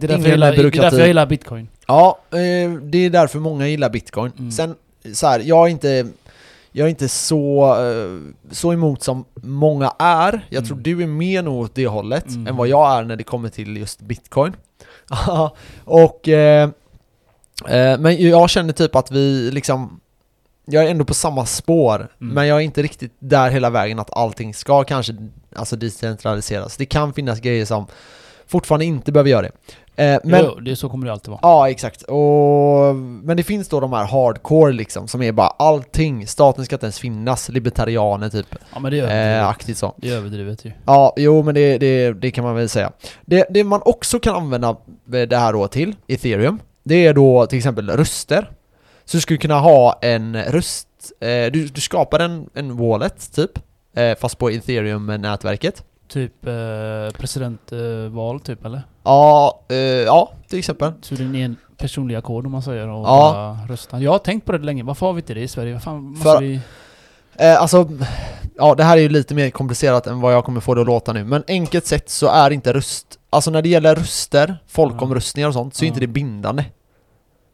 det, 0.00 0.06
därför 0.06 0.22
jag 0.22 0.30
gillar, 0.30 0.52
är 0.52 0.56
byråkrati. 0.56 0.82
därför 0.82 0.98
jag 0.98 1.06
gillar 1.08 1.26
bitcoin. 1.26 1.68
Ja, 1.86 2.18
eh, 2.30 2.38
det 2.82 2.98
är 2.98 3.10
därför 3.10 3.38
många 3.38 3.68
gillar 3.68 3.90
bitcoin. 3.90 4.32
Mm. 4.38 4.50
Sen, 4.50 4.74
så 5.12 5.26
här, 5.26 5.40
jag 5.44 5.66
är 5.66 5.70
inte, 5.70 6.06
jag 6.76 6.84
är 6.84 6.90
inte 6.90 7.08
så, 7.08 7.64
eh, 7.84 8.20
så 8.50 8.72
emot 8.72 9.02
som 9.02 9.24
många 9.34 9.92
är. 9.98 10.46
Jag 10.48 10.58
Mm. 10.58 10.64
tror 10.68 10.78
du 10.78 11.02
är 11.02 11.06
mer 11.06 11.42
nog 11.42 11.60
åt 11.64 11.74
det 11.74 11.86
hållet 11.86 12.28
Mm. 12.28 12.46
än 12.46 12.56
vad 12.56 12.68
jag 12.68 12.98
är 12.98 13.04
när 13.04 13.16
det 13.16 13.24
kommer 13.24 13.48
till 13.48 13.76
just 13.76 14.00
bitcoin. 14.00 14.52
och, 15.84 16.28
eh, 16.28 16.68
eh, 17.68 17.98
men 17.98 18.28
jag 18.28 18.50
känner 18.50 18.72
typ 18.72 18.94
att 18.96 19.10
vi 19.10 19.50
liksom, 19.52 20.00
jag 20.66 20.84
är 20.84 20.90
ändå 20.90 21.04
på 21.04 21.14
samma 21.14 21.46
spår, 21.46 21.96
Mm. 22.20 22.34
men 22.34 22.46
jag 22.46 22.56
är 22.58 22.62
inte 22.64 22.82
riktigt 22.82 23.12
där 23.18 23.50
hela 23.50 23.70
vägen 23.70 23.98
att 23.98 24.16
allting 24.16 24.54
ska 24.54 24.84
kanske 24.84 25.16
alltså 25.56 25.76
decentraliseras. 25.76 26.76
Det 26.76 26.86
kan 26.86 27.12
finnas 27.12 27.40
grejer 27.40 27.64
som 27.64 27.86
fortfarande 28.46 28.84
inte 28.84 29.12
behöver 29.12 29.30
göra 29.30 29.42
det. 29.42 29.52
Eh, 29.96 30.18
men, 30.24 30.44
jo, 30.44 30.60
det 30.60 30.76
så 30.76 30.88
kommer 30.88 31.06
det 31.06 31.12
alltid 31.12 31.30
vara. 31.30 31.38
Ja, 31.42 31.70
exakt. 31.70 32.02
Och, 32.02 32.94
men 32.96 33.36
det 33.36 33.42
finns 33.42 33.68
då 33.68 33.80
de 33.80 33.92
här 33.92 34.04
hardcore 34.04 34.72
liksom, 34.72 35.08
som 35.08 35.22
är 35.22 35.32
bara 35.32 35.46
allting. 35.48 36.26
Staten 36.26 36.64
ska 36.64 36.74
inte 36.76 36.86
ens 36.86 36.98
finnas. 36.98 37.48
Libertarianer 37.48 38.28
typ. 38.28 38.46
Ja 38.74 38.78
men 38.80 38.92
det 38.92 39.00
är 39.00 39.02
Eh, 39.02 39.10
överdrivet. 39.10 39.44
aktigt 39.48 39.78
så. 39.78 39.94
det 39.96 40.08
är 40.10 40.16
överdrivet 40.16 40.64
ju. 40.64 40.72
Ja, 40.86 41.14
jo 41.16 41.42
men 41.42 41.54
det, 41.54 41.78
det, 41.78 42.12
det 42.12 42.30
kan 42.30 42.44
man 42.44 42.54
väl 42.54 42.68
säga. 42.68 42.92
Det, 43.26 43.46
det 43.50 43.64
man 43.64 43.80
också 43.84 44.18
kan 44.20 44.34
använda 44.36 44.76
det 45.28 45.36
här 45.36 45.52
då 45.52 45.68
till, 45.68 45.94
ethereum, 46.08 46.58
det 46.84 47.06
är 47.06 47.14
då 47.14 47.46
till 47.46 47.58
exempel 47.58 47.90
röster. 47.90 48.50
Så 49.04 49.16
du 49.16 49.20
skulle 49.20 49.38
kunna 49.38 49.60
ha 49.60 49.98
en 50.02 50.42
röst, 50.42 50.88
eh, 51.20 51.28
du, 51.52 51.66
du 51.68 51.80
skapar 51.80 52.20
en, 52.20 52.50
en 52.54 52.76
wallet 52.76 53.32
typ, 53.34 53.50
eh, 53.96 54.18
fast 54.18 54.38
på 54.38 54.50
ethereum-nätverket. 54.50 55.82
Typ 56.08 56.46
eh, 56.46 56.52
presidentval 57.18 58.40
typ 58.40 58.64
eller? 58.64 58.82
Ja, 59.04 59.60
eh, 59.68 59.76
ja, 59.78 60.32
till 60.48 60.58
exempel. 60.58 60.92
Så 61.02 61.14
det 61.14 61.22
är 61.24 61.34
en 61.44 61.56
personliga 61.76 62.20
kod 62.20 62.46
om 62.46 62.52
man 62.52 62.62
säger 62.62 62.88
och 62.88 63.06
Ja. 63.06 63.58
rösta. 63.68 64.00
Jag 64.00 64.10
har 64.12 64.18
tänkt 64.18 64.46
på 64.46 64.52
det 64.52 64.58
länge, 64.58 64.82
varför 64.82 65.06
har 65.06 65.12
vi 65.12 65.20
inte 65.20 65.34
det 65.34 65.40
i 65.40 65.48
Sverige? 65.48 65.80
Måste 65.86 66.22
För- 66.22 66.40
vi... 66.40 66.60
Eh, 67.38 67.60
alltså, 67.62 67.88
ja 68.56 68.74
det 68.74 68.84
här 68.84 68.96
är 68.96 69.00
ju 69.00 69.08
lite 69.08 69.34
mer 69.34 69.50
komplicerat 69.50 70.06
än 70.06 70.20
vad 70.20 70.34
jag 70.34 70.44
kommer 70.44 70.60
få 70.60 70.74
det 70.74 70.80
att 70.80 70.86
låta 70.86 71.12
nu, 71.12 71.24
men 71.24 71.44
enkelt 71.48 71.86
sett 71.86 72.10
så 72.10 72.26
är 72.28 72.50
inte 72.50 72.72
röst, 72.72 73.06
alltså 73.30 73.50
när 73.50 73.62
det 73.62 73.68
gäller 73.68 73.94
röster, 73.94 74.56
folkomröstningar 74.66 75.48
och 75.48 75.54
sånt, 75.54 75.74
så 75.74 75.84
är 75.84 75.86
inte 75.86 76.00
det 76.00 76.06
bindande. 76.06 76.64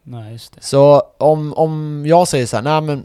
Nej 0.03 0.33
just 0.33 0.55
det. 0.55 0.63
Så 0.63 1.03
om, 1.19 1.55
om 1.55 2.05
jag 2.07 2.29
säger 2.29 2.47
så 2.47 2.57
här, 2.57 2.63
nej 2.63 2.81
men 2.81 3.05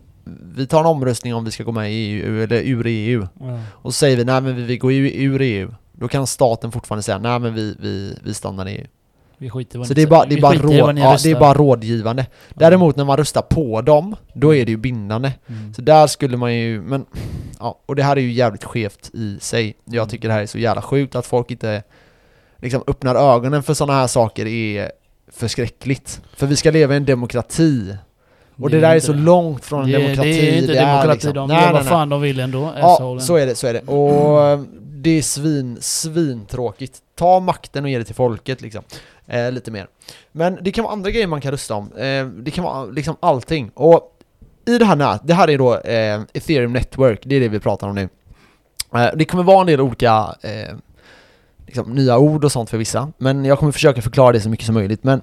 vi 0.55 0.67
tar 0.67 0.79
en 0.79 0.85
omröstning 0.85 1.35
om 1.35 1.45
vi 1.45 1.51
ska 1.51 1.63
gå 1.63 1.71
med 1.71 1.91
i 1.91 1.95
EU 1.95 2.43
eller 2.43 2.61
ur 2.61 2.85
EU, 2.87 3.27
Ja. 3.39 3.59
och 3.71 3.93
så 3.93 3.97
säger 3.97 4.17
vi 4.17 4.25
nej 4.25 4.41
men 4.41 4.55
vi 4.55 4.61
vill 4.63 4.79
gå 4.79 4.91
ur, 4.91 5.41
EU, 5.41 5.73
då 5.93 6.07
kan 6.07 6.27
staten 6.27 6.71
fortfarande 6.71 7.03
säga 7.03 7.17
nej 7.17 7.39
men 7.39 7.53
vi, 7.53 7.75
vi, 7.79 8.17
vi 8.23 8.33
stannar 8.33 8.67
i 8.67 8.71
EU. 8.75 8.85
Vi 9.37 9.49
skiter 9.49 9.77
vad 9.79 9.87
Så 9.87 9.91
ni 9.93 9.95
det 9.95 10.01
är 10.01 10.07
bara, 10.07 10.25
det 10.25 10.35
är 10.35 10.41
bara, 10.41 10.53
råd, 10.53 10.97
ja, 10.97 11.17
det 11.23 11.31
är 11.31 11.39
bara 11.39 11.53
rådgivande. 11.53 12.25
Däremot 12.53 12.95
när 12.95 13.05
man 13.05 13.17
röstar 13.17 13.41
på 13.41 13.81
dem, 13.81 14.15
då 14.33 14.55
är 14.55 14.65
det 14.65 14.71
ju 14.71 14.77
bindande. 14.77 15.31
Mm. 15.47 15.73
Så 15.73 15.81
där 15.81 16.07
skulle 16.07 16.37
man 16.37 16.55
ju, 16.55 16.81
men 16.81 17.05
ja, 17.59 17.79
och 17.85 17.95
det 17.95 18.03
här 18.03 18.15
är 18.17 18.21
ju 18.21 18.31
jävligt 18.31 18.63
skevt 18.63 19.09
i 19.13 19.37
sig. 19.41 19.77
Jag 19.85 19.95
Mm. 19.95 20.07
tycker 20.07 20.27
det 20.27 20.33
här 20.33 20.41
är 20.41 20.45
så 20.45 20.57
jävla 20.57 20.81
sjukt 20.81 21.15
att 21.15 21.25
folk 21.25 21.51
inte 21.51 21.83
liksom 22.57 22.83
öppnar 22.87 23.15
ögonen 23.35 23.63
för 23.63 23.73
sådana 23.73 23.99
här 23.99 24.07
saker 24.07 24.45
är 24.45 24.91
förskräckligt. 25.31 26.21
För 26.35 26.47
vi 26.47 26.55
ska 26.55 26.71
leva 26.71 26.93
i 26.93 26.97
en 26.97 27.05
demokrati. 27.05 27.97
Och 28.57 28.69
det, 28.69 28.77
är 28.77 28.81
där 28.81 28.95
är 28.95 28.99
så 28.99 29.11
det. 29.13 29.19
långt 29.19 29.65
från 29.65 29.83
en 29.83 29.91
det, 29.91 29.97
demokrati. 29.97 30.31
Det 30.31 30.49
är 30.49 30.61
inte 30.61 30.73
demokrati, 30.73 31.13
liksom- 31.13 31.33
de 31.33 31.47
nej, 31.47 31.57
gör 31.57 31.63
nej, 31.63 31.73
vad 31.73 31.81
nej. 31.83 31.91
fan 31.91 32.09
de 32.09 32.21
vill 32.21 32.39
ändå. 32.39 32.73
Ja, 32.79 33.19
så 33.21 33.35
är 33.35 33.45
det, 33.45 33.55
så 33.55 33.67
är 33.67 33.73
det. 33.73 33.81
Och 33.81 34.43
eh, 34.43 34.59
det 34.81 35.09
är 35.17 35.21
svin, 35.21 35.77
svintråkigt. 35.81 36.99
Ta 37.15 37.39
makten 37.39 37.83
och 37.83 37.89
ge 37.89 37.97
det 37.97 38.03
till 38.03 38.15
folket 38.15 38.61
liksom. 38.61 38.83
Eh, 39.27 39.51
lite 39.51 39.71
mer. 39.71 39.87
Men 40.31 40.57
det 40.61 40.71
kan 40.71 40.83
vara 40.83 40.93
andra 40.93 41.11
grejer 41.11 41.27
man 41.27 41.41
kan 41.41 41.51
rösta 41.51 41.75
om. 41.75 41.91
Eh, 41.97 42.25
det 42.25 42.51
kan 42.51 42.63
vara 42.63 42.85
liksom 42.85 43.15
allting. 43.19 43.71
Och 43.73 44.11
i 44.67 44.77
det 44.77 44.85
här 44.85 44.95
nät, 44.95 45.21
det 45.23 45.33
här 45.33 45.49
är 45.49 45.57
då 45.57 45.73
eh, 45.79 46.21
ethereum 46.33 46.73
network, 46.73 47.19
det 47.23 47.35
är 47.35 47.39
det 47.39 47.47
vi 47.47 47.59
pratar 47.59 47.87
om 47.87 47.95
nu. 47.95 48.09
Eh, 48.95 49.09
det 49.15 49.25
kommer 49.25 49.43
vara 49.43 49.61
en 49.61 49.67
del 49.67 49.81
olika 49.81 50.35
eh, 50.41 50.75
liksom, 51.65 51.95
nya 51.95 52.17
ord 52.17 52.45
och 52.45 52.51
sånt 52.51 52.69
för 52.69 52.77
vissa, 52.77 53.11
men 53.17 53.45
jag 53.45 53.59
kommer 53.59 53.71
försöka 53.71 54.01
förklara 54.01 54.31
det 54.31 54.41
så 54.41 54.49
mycket 54.49 54.65
som 54.65 54.75
möjligt. 54.75 55.03
Men 55.03 55.21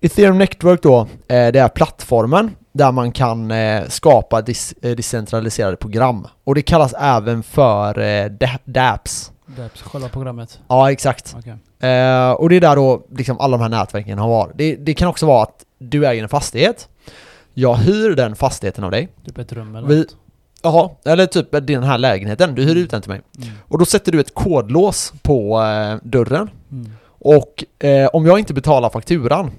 ethereum 0.00 0.38
network 0.38 0.82
då, 0.82 1.00
eh, 1.00 1.06
det 1.28 1.56
är 1.60 1.68
plattformen 1.68 2.50
där 2.72 2.92
man 2.92 3.12
kan 3.12 3.50
eh, 3.50 3.82
skapa 3.88 4.38
eh, 4.82 4.90
decentraliserade 4.96 5.76
program. 5.76 6.26
Och 6.44 6.54
det 6.54 6.62
kallas 6.62 6.94
även 7.00 7.42
för 7.42 7.94
da- 8.28 8.58
dApps. 8.64 9.32
Det 9.56 9.62
är 9.62 9.68
själva 9.68 10.08
programmet. 10.08 10.60
Ja, 10.68 10.92
exakt. 10.92 11.34
Eh, 11.80 12.30
och 12.30 12.48
det 12.48 12.56
är 12.56 12.60
där 12.60 12.76
då 12.76 13.06
liksom 13.16 13.40
alla 13.40 13.56
de 13.56 13.62
här 13.62 13.68
nätverken 13.68 14.18
har 14.18 14.28
varit. 14.28 14.52
Det, 14.54 14.76
det 14.76 14.94
kan 14.94 15.08
också 15.08 15.26
vara 15.26 15.42
att 15.42 15.64
du 15.78 16.06
äger 16.06 16.22
en 16.22 16.28
fastighet, 16.28 16.88
jag 17.54 17.74
hyr 17.74 18.10
den 18.16 18.36
fastigheten 18.36 18.84
av 18.84 18.90
dig, 18.90 19.08
Typ 19.26 19.38
ett 19.38 19.52
rum 19.52 19.76
eller 19.76 19.88
Vi- 19.88 19.98
något. 19.98 20.16
Jaha, 20.62 20.90
eller 21.04 21.26
typ 21.26 21.50
den 21.66 21.82
här 21.82 21.98
lägenheten, 21.98 22.54
du 22.54 22.62
hyr 22.64 22.76
ut 22.76 22.90
den 22.90 23.02
till 23.02 23.10
mig. 23.10 23.20
Mm. 23.38 23.48
Och 23.68 23.78
då 23.78 23.84
sätter 23.84 24.12
du 24.12 24.20
ett 24.20 24.34
kodlås 24.34 25.12
på 25.22 25.60
dörren. 26.02 26.50
Mm. 26.72 26.92
Och 27.08 27.64
eh, 27.84 28.06
om 28.06 28.26
jag 28.26 28.38
inte 28.38 28.54
betalar 28.54 28.90
fakturan 28.90 29.50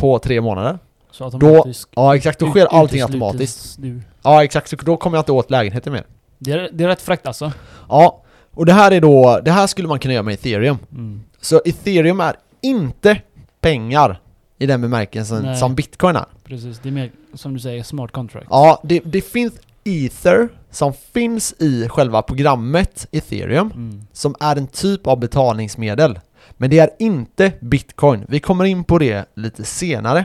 på 0.00 0.18
tre 0.18 0.40
månader, 0.40 0.78
Så 1.10 1.24
automatiskt... 1.24 1.88
ja 1.94 2.16
exakt, 2.16 2.38
då 2.38 2.46
ut- 2.46 2.50
sker 2.52 2.66
allting 2.66 3.02
automatiskt. 3.02 3.76
Du. 3.78 4.00
Ja 4.22 4.44
exakt, 4.44 4.70
så 4.70 4.76
då 4.76 4.96
kommer 4.96 5.16
jag 5.16 5.22
inte 5.22 5.32
åt 5.32 5.50
lägenheten 5.50 5.92
mer. 5.92 6.04
Det 6.38 6.52
är, 6.52 6.68
det 6.72 6.84
är 6.84 6.88
rätt 6.88 7.02
fräckt 7.02 7.26
alltså. 7.26 7.52
Ja, 7.88 8.22
och 8.54 8.66
det 8.66 8.72
här 8.72 8.90
är 8.90 9.00
då, 9.00 9.40
det 9.44 9.50
här 9.50 9.66
skulle 9.66 9.88
man 9.88 9.98
kunna 9.98 10.14
göra 10.14 10.22
med 10.22 10.34
ethereum. 10.34 10.78
Mm. 10.92 11.22
Så 11.40 11.60
ethereum 11.64 12.20
är 12.20 12.36
inte 12.62 13.20
pengar 13.60 14.20
i 14.58 14.66
den 14.66 14.80
bemärkelsen 14.80 15.42
Nej. 15.42 15.56
som 15.56 15.74
bitcoin 15.74 16.16
är. 16.16 16.24
Precis, 16.44 16.78
det 16.82 16.88
är 16.88 16.92
mer 16.92 17.10
som 17.34 17.54
du 17.54 17.60
säger, 17.60 17.82
smart 17.82 18.12
contract. 18.12 18.46
Ja, 18.50 18.80
det, 18.84 19.00
det 19.04 19.20
finns 19.20 19.52
ether 19.84 20.48
som 20.70 20.92
finns 21.12 21.54
i 21.58 21.88
själva 21.88 22.22
programmet 22.22 23.06
ethereum 23.12 23.70
Mm. 23.74 24.06
som 24.12 24.34
är 24.40 24.56
en 24.56 24.66
typ 24.66 25.06
av 25.06 25.18
betalningsmedel. 25.20 26.18
Men 26.60 26.70
det 26.70 26.78
är 26.78 26.90
inte 26.98 27.52
bitcoin. 27.60 28.24
Vi 28.28 28.40
kommer 28.40 28.64
in 28.64 28.84
på 28.84 28.98
det 28.98 29.28
lite 29.34 29.64
senare. 29.64 30.24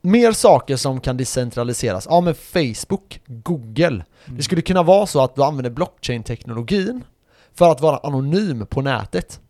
Mer 0.00 0.32
saker 0.32 0.76
som 0.76 1.00
kan 1.00 1.16
decentraliseras. 1.16 2.06
Ja 2.10 2.20
men 2.20 2.34
Facebook, 2.34 3.20
Google. 3.26 4.04
Det 4.24 4.42
skulle 4.42 4.62
kunna 4.62 4.82
vara 4.82 5.06
så 5.06 5.20
att 5.20 5.34
du 5.34 5.42
använder 5.44 5.70
blockchain-teknologin 5.70 7.04
för 7.54 7.70
att 7.70 7.80
vara 7.80 7.96
anonym 7.96 8.66
på 8.66 8.82
nätet. 8.82 9.40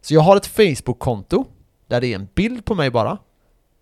Så 0.00 0.14
jag 0.14 0.20
har 0.20 0.36
ett 0.36 0.46
Facebook-konto 0.46 1.44
där 1.86 2.00
det 2.00 2.06
är 2.06 2.14
en 2.14 2.28
bild 2.34 2.64
på 2.64 2.74
mig 2.74 2.90
bara. 2.90 3.18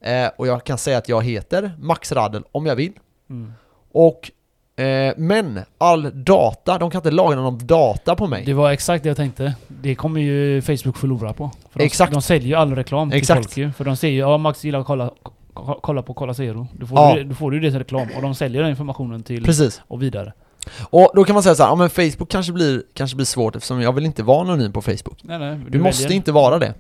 Eh, 0.05 0.31
och 0.37 0.47
jag 0.47 0.65
kan 0.65 0.79
säga 0.79 0.99
att 0.99 1.09
jag 1.09 1.25
heter 1.25 1.73
Max 1.79 2.13
Radel 2.13 2.45
om 2.53 2.67
jag 2.67 2.77
vill. 2.77 2.93
Mm. 3.31 3.53
Och 3.93 4.31
eh, 4.77 5.15
men 5.17 5.61
all 5.79 6.25
data, 6.25 6.79
de 6.79 6.91
kan 6.91 6.99
inte 6.99 7.11
lagra 7.11 7.37
någon 7.41 7.67
data 7.67 8.17
på 8.17 8.27
mig. 8.27 8.45
Det 8.47 8.53
var 8.55 8.71
exakt 8.71 9.03
det 9.03 9.09
jag 9.11 9.17
tänkte. 9.17 9.55
Det 9.69 9.95
kommer 9.95 10.21
ju 10.21 10.63
Facebook 10.63 10.97
förlora 10.97 11.33
på. 11.33 11.51
För 11.73 11.79
de, 11.79 11.85
Exakt. 11.85 12.13
De 12.13 12.23
säljer 12.23 12.49
ju 12.49 12.55
all 12.55 12.75
reklam 12.75 13.11
till 13.11 13.19
Exakt. 13.19 13.45
folk 13.45 13.57
ju. 13.57 13.73
För 13.73 13.85
de 13.85 13.97
säger 13.97 14.15
ju 14.15 14.21
ja 14.21 14.39
Max 14.39 14.65
gillar 14.65 14.81
att 14.81 14.87
kolla, 14.87 15.11
ko- 15.55 15.79
kolla 15.83 16.03
på 16.03 16.15
Kolla 16.15 16.35
Zero. 16.35 16.67
Då 16.73 16.87
får, 16.87 16.99
Ja. 16.99 17.15
du, 17.15 17.25
då 17.25 17.35
får 17.35 17.51
du 17.51 17.61
det 17.61 17.71
som 17.71 17.79
reklam. 17.79 18.09
Och 18.17 18.23
de 18.23 18.35
säljer 18.35 18.61
den 18.63 18.71
informationen 18.71 19.23
till 19.23 19.45
Precis. 19.45 19.83
och 19.89 20.03
vidare. 20.03 20.33
Och 20.91 21.11
då 21.15 21.25
kan 21.25 21.35
man 21.35 21.43
säga 21.43 21.55
så 21.55 21.63
här, 21.63 21.71
ja 21.71 21.75
men 21.77 21.91
Facebook 21.91 22.29
kanske 22.31 22.53
blir, 22.53 22.83
kanske 22.95 23.17
blir 23.17 23.27
svårt 23.27 23.57
eftersom 23.57 23.81
jag 23.83 23.93
vill 23.93 24.05
inte 24.07 24.23
vara 24.23 24.41
anonym 24.41 24.73
på 24.73 24.83
Facebook. 24.83 25.19
Nej, 25.23 25.39
nej, 25.39 25.59
Du, 25.69 25.79
måste 25.79 26.03
väljer. 26.03 26.17
inte 26.17 26.33
vara 26.33 26.59
det. 26.59 26.75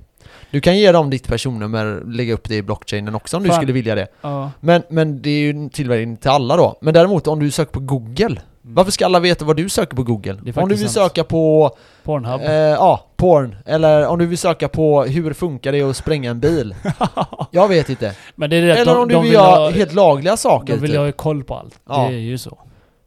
Du 0.50 0.60
kan 0.60 0.78
ge 0.78 0.92
dem 0.92 1.10
ditt 1.10 1.28
personnummer, 1.28 2.02
lägga 2.06 2.34
upp 2.34 2.48
det 2.48 2.56
i 2.56 2.62
blockchainen 2.62 3.14
också 3.14 3.36
om 3.36 3.42
du 3.42 3.48
Fan. 3.48 3.56
skulle 3.56 3.72
vilja 3.72 3.94
det. 3.94 4.08
Ja. 4.20 4.50
Men, 4.60 4.82
men 4.88 5.22
det 5.22 5.30
är 5.30 5.40
ju 5.40 5.68
tillverkning 5.68 6.16
till 6.16 6.30
alla 6.30 6.56
då. 6.56 6.78
Men 6.80 6.94
däremot 6.94 7.26
om 7.26 7.40
du 7.40 7.50
söker 7.50 7.72
på 7.72 7.80
Google, 7.80 8.40
varför 8.62 8.90
ska 8.92 9.04
alla 9.04 9.20
veta 9.20 9.44
vad 9.44 9.56
du 9.56 9.68
söker 9.68 9.96
på 9.96 10.02
Google? 10.02 10.32
Mm. 10.32 10.52
Om 10.56 10.68
du 10.68 10.74
vill 10.74 10.88
sant. 10.88 10.92
söka 11.06 11.24
på, 11.24 11.76
Pornhub. 12.04 12.40
eh, 12.40 12.50
ja, 12.52 13.06
porn, 13.16 13.56
eller 13.66 14.06
om 14.06 14.18
du 14.18 14.26
vill 14.26 14.38
söka 14.38 14.68
på 14.68 15.02
hur 15.04 15.32
funkar 15.32 15.72
det 15.72 15.82
att 15.82 15.96
spränga 15.96 16.30
en 16.30 16.40
bil? 16.40 16.74
jag 17.50 17.68
vet 17.68 17.88
inte. 17.90 18.14
Eller 18.40 18.84
de, 18.84 18.96
om 18.96 19.08
du 19.08 19.14
vill 19.14 19.22
vill 19.22 19.32
göra 19.32 19.56
ha, 19.56 19.70
helt 19.70 19.92
lagliga 19.94 20.36
saker 20.36 20.74
de 20.74 20.80
vill 20.80 20.90
typ. 20.90 20.98
ha 20.98 21.12
koll 21.12 21.44
på 21.44 21.54
allt. 21.54 21.80
Ja. 21.88 22.06
Det 22.08 22.14
är 22.14 22.18
ju 22.18 22.38
så. 22.38 22.58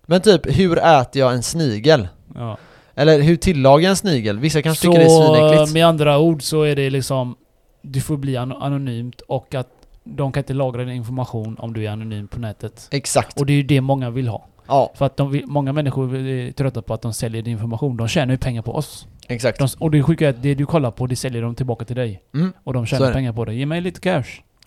Men 0.05 0.21
typ, 0.21 0.41
hur 0.59 0.77
äter 0.77 1.19
jag 1.19 1.33
en 1.33 1.43
snigel? 1.43 2.07
Ja. 2.35 2.57
Eller 2.95 3.21
hur 3.21 3.35
tillagar 3.35 3.89
en 3.89 3.95
snigel? 3.95 4.39
Vissa 4.39 4.61
kanske 4.61 4.81
tycker 4.87 4.99
det 4.99 5.05
är 5.05 5.09
svinäckligt. 5.49 5.73
med 5.73 5.85
andra 5.85 6.17
ord 6.19 6.43
så 6.43 6.61
är 6.63 6.75
det 6.75 6.89
liksom 6.89 7.35
Du 7.81 8.01
får 8.01 8.17
bli 8.17 8.37
an- 8.37 8.51
anonymt 8.61 9.21
och 9.21 9.55
att 9.55 9.67
de 10.03 10.31
kan 10.31 10.41
inte 10.41 10.53
lagra 10.53 10.83
din 10.83 10.95
information 10.95 11.55
om 11.59 11.73
du 11.73 11.85
är 11.85 11.89
anonym 11.91 12.27
på 12.27 12.39
nätet. 12.39 12.87
Exakt. 12.91 13.39
Och 13.39 13.45
det 13.45 13.53
är 13.53 13.57
ju 13.57 13.63
det 13.63 13.81
många 13.81 14.09
vill 14.09 14.27
ha. 14.27 14.47
Ja, 14.67 14.91
För 14.95 15.05
att 15.05 15.17
de 15.17 15.31
vill, 15.31 15.45
många 15.47 15.73
människor 15.73 16.15
är 16.15 16.51
trötta 16.51 16.81
på 16.81 16.93
att 16.93 17.01
de 17.01 17.13
säljer 17.13 17.41
din 17.41 17.51
information. 17.51 17.97
De 17.97 18.07
tjänar 18.07 18.33
ju 18.33 18.37
pengar 18.37 18.61
på 18.61 18.75
oss. 18.75 19.07
exakt. 19.27 19.59
De, 19.59 19.67
och 19.79 19.91
det 19.91 20.03
sjuka 20.03 20.25
är 20.25 20.29
att 20.29 20.43
det 20.43 20.55
du 20.55 20.65
kollar 20.65 20.91
på, 20.91 21.07
det 21.07 21.15
säljer 21.15 21.41
de 21.41 21.55
tillbaka 21.55 21.85
till 21.85 21.95
dig. 21.95 22.23
Mm. 22.33 22.53
Och 22.63 22.73
de 22.73 22.85
Så 22.85 22.95
tjänar 22.95 23.13
pengar 23.13 23.33
på 23.33 23.45
det. 23.45 23.53
Ge 23.53 23.65
mig 23.65 23.81
lite 23.81 23.99
cash. 23.99 24.23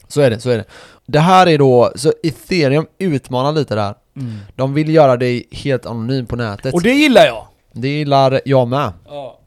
Så 0.08 0.20
är 0.20 0.30
det, 0.30 0.40
så 0.40 0.50
är 0.50 0.56
det. 0.56 0.64
Det 1.06 1.18
här 1.20 1.46
är 1.46 1.58
då, 1.58 1.92
så 1.94 2.12
ethereum 2.22 2.86
utmanar 2.98 3.52
lite 3.52 3.74
där. 3.74 3.94
Mm. 4.16 4.34
De 4.56 4.74
vill 4.74 4.94
göra 4.94 5.16
dig 5.16 5.48
helt 5.52 5.86
anonym 5.86 6.26
på 6.26 6.36
nätet. 6.36 6.74
Och 6.74 6.82
det 6.82 6.92
gillar 6.92 7.26
jag! 7.26 7.46
Det 7.76 7.88
gillar 7.88 8.40
jag 8.44 8.68
med. 8.68 8.92
Ja. 9.08 9.38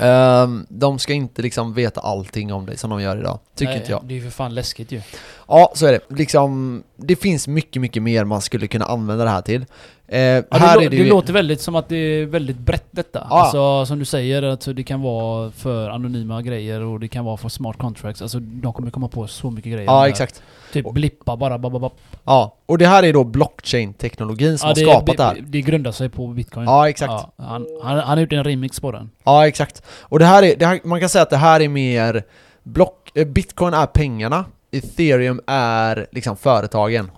Ehm, 0.00 0.66
de 0.68 0.98
ska 0.98 1.12
inte 1.12 1.42
liksom 1.42 1.74
veta 1.74 2.00
allting 2.00 2.52
om 2.52 2.66
dig 2.66 2.76
som 2.76 2.90
de 2.90 3.02
gör 3.02 3.16
idag. 3.18 3.38
Tycker 3.54 3.70
Nej, 3.70 3.80
inte 3.80 3.90
jag. 3.92 4.04
Det 4.04 4.14
är 4.14 4.16
ju 4.16 4.22
för 4.22 4.30
fan 4.30 4.54
läskigt 4.54 4.92
ju. 4.92 5.00
Ja, 5.48 5.72
så 5.74 5.86
är 5.86 5.92
det. 5.92 6.16
Liksom, 6.16 6.82
det 6.96 7.16
finns 7.16 7.48
mycket, 7.48 7.82
mycket 7.82 8.02
mer 8.02 8.24
man 8.24 8.40
skulle 8.40 8.66
kunna 8.66 8.84
använda 8.84 9.24
det 9.24 9.30
här 9.30 9.42
till. 9.42 9.64
Eh, 10.08 10.18
Ja, 10.20 10.42
det, 10.50 10.58
här 10.58 10.76
lå- 10.76 10.82
är 10.84 10.90
det 10.90 10.96
det 10.96 11.04
låter 11.04 11.32
väldigt 11.32 11.60
som 11.60 11.76
att 11.76 11.88
det 11.88 11.96
är 11.96 12.26
väldigt 12.26 12.58
brett 12.58 12.86
detta. 12.90 13.26
Ja. 13.30 13.40
Alltså 13.40 13.86
som 13.86 13.98
du 13.98 14.04
säger, 14.04 14.42
alltså, 14.42 14.72
det 14.72 14.82
kan 14.82 15.02
vara 15.02 15.50
för 15.50 15.90
anonyma 15.90 16.42
grejer 16.42 16.80
och 16.80 17.00
det 17.00 17.08
kan 17.08 17.24
vara 17.24 17.36
för 17.36 17.48
smart 17.48 17.78
contracts. 17.78 18.22
Alltså 18.22 18.38
de 18.40 18.72
kommer 18.72 18.90
komma 18.90 19.08
på 19.08 19.26
så 19.26 19.50
mycket 19.50 19.72
grejer. 19.72 19.86
Ja, 19.86 20.08
exakt. 20.08 20.42
Typ 20.72 20.92
blippa 20.92 21.36
bara, 21.36 21.58
bara. 21.58 21.90
Ja, 22.24 22.56
och 22.66 22.78
det 22.78 22.86
här 22.86 23.02
är 23.02 23.12
då 23.12 23.24
blockchain-teknologin 23.24 24.58
som 24.58 24.68
Ja, 24.68 24.70
har 24.70 24.74
det, 24.74 24.80
skapat 24.92 25.16
det 25.16 25.22
här. 25.24 25.34
det, 25.34 25.40
det 25.40 25.60
grundar 25.60 25.92
sig 25.92 26.08
på 26.08 26.26
bitcoin. 26.26 26.66
Ja, 26.66 26.88
exakt. 26.88 27.10
Ja, 27.10 27.32
han, 27.44 27.66
han, 27.82 27.98
han 27.98 28.08
har 28.08 28.16
gjort 28.18 28.32
en 28.32 28.44
remix 28.44 28.80
på 28.80 28.92
den. 28.92 29.10
Ja, 29.24 29.46
exakt. 29.46 29.82
Och 30.00 30.18
det 30.18 30.24
här 30.24 30.42
är, 30.42 30.56
det 30.56 30.66
här, 30.66 30.80
man 30.84 31.00
kan 31.00 31.08
säga 31.08 31.22
att 31.22 31.30
det 31.30 31.36
här 31.36 31.60
är 31.60 31.68
mer 31.68 32.22
block, 32.62 33.10
eh, 33.14 33.24
Bitcoin 33.26 33.74
är 33.74 33.86
pengarna, 33.86 34.44
ethereum 34.70 35.40
är 35.46 36.06
liksom 36.12 36.36
företagen. 36.36 37.10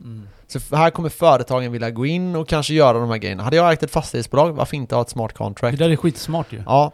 Mm. 0.00 0.28
Så 0.46 0.76
här 0.76 0.90
kommer 0.90 1.08
företagen 1.08 1.72
vilja 1.72 1.90
gå 1.90 2.06
in 2.06 2.36
och 2.36 2.48
kanske 2.48 2.74
göra 2.74 2.98
de 2.98 3.10
här 3.10 3.16
grejerna. 3.16 3.42
Hade 3.42 3.56
jag 3.56 3.72
ägt 3.72 3.82
ett 3.82 3.90
fastighetsbolag, 3.90 4.52
varför 4.52 4.76
inte 4.76 4.94
ha 4.94 5.02
ett 5.02 5.10
smart 5.10 5.30
Det 5.30 5.34
contract? 5.38 5.78
där 5.78 5.90
är 5.90 5.96
skitsmart 5.96 6.52
ju. 6.52 6.62
Ja. 6.66 6.92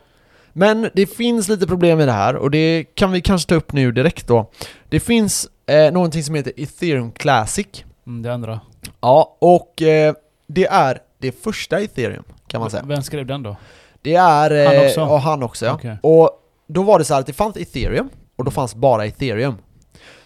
Men 0.53 0.91
det 0.95 1.07
finns 1.07 1.49
lite 1.49 1.67
problem 1.67 1.99
med 1.99 2.09
det 2.09 2.13
här 2.13 2.37
och 2.37 2.51
det 2.51 2.85
kan 2.95 3.13
vi 3.13 3.21
kanske 3.21 3.49
ta 3.49 3.55
upp 3.55 3.73
nu 3.73 3.93
direkt 3.93 4.27
då. 4.27 4.51
Det 4.89 5.01
finns 5.01 5.49
eh, 5.67 5.93
någonting 5.93 6.23
som 6.23 6.35
heter 6.35 6.53
ethereum 6.57 7.13
classic. 7.13 7.67
Mm, 8.07 8.23
det 8.23 8.35
andra. 8.35 8.61
Ja, 9.01 9.37
och 9.41 9.83
eh, 9.83 10.15
det 10.47 10.67
är 10.67 10.99
det 11.19 11.43
första 11.43 11.81
ethereum 11.81 12.25
kan 12.47 12.61
man 12.61 12.71
säga. 12.71 12.83
Vem 12.87 13.03
skrev 13.03 13.27
den 13.27 13.43
då? 13.43 13.57
Det 14.03 14.15
är... 14.15 14.51
Eh, 14.51 14.67
Han 14.67 14.87
också? 14.87 15.01
Ja, 15.01 15.17
han 15.19 15.43
också 15.43 15.67
ja. 15.67 15.73
Okej. 15.73 15.97
Och 16.03 16.31
då 16.69 16.83
var 16.83 16.99
det 16.99 17.05
så 17.05 17.15
här 17.15 17.21
att 17.21 17.27
det 17.27 17.33
fanns 17.33 17.57
ethereum 17.57 18.09
och 18.37 18.45
då 18.45 18.51
fanns 18.51 18.75
bara 18.75 19.07
ethereum. 19.07 19.55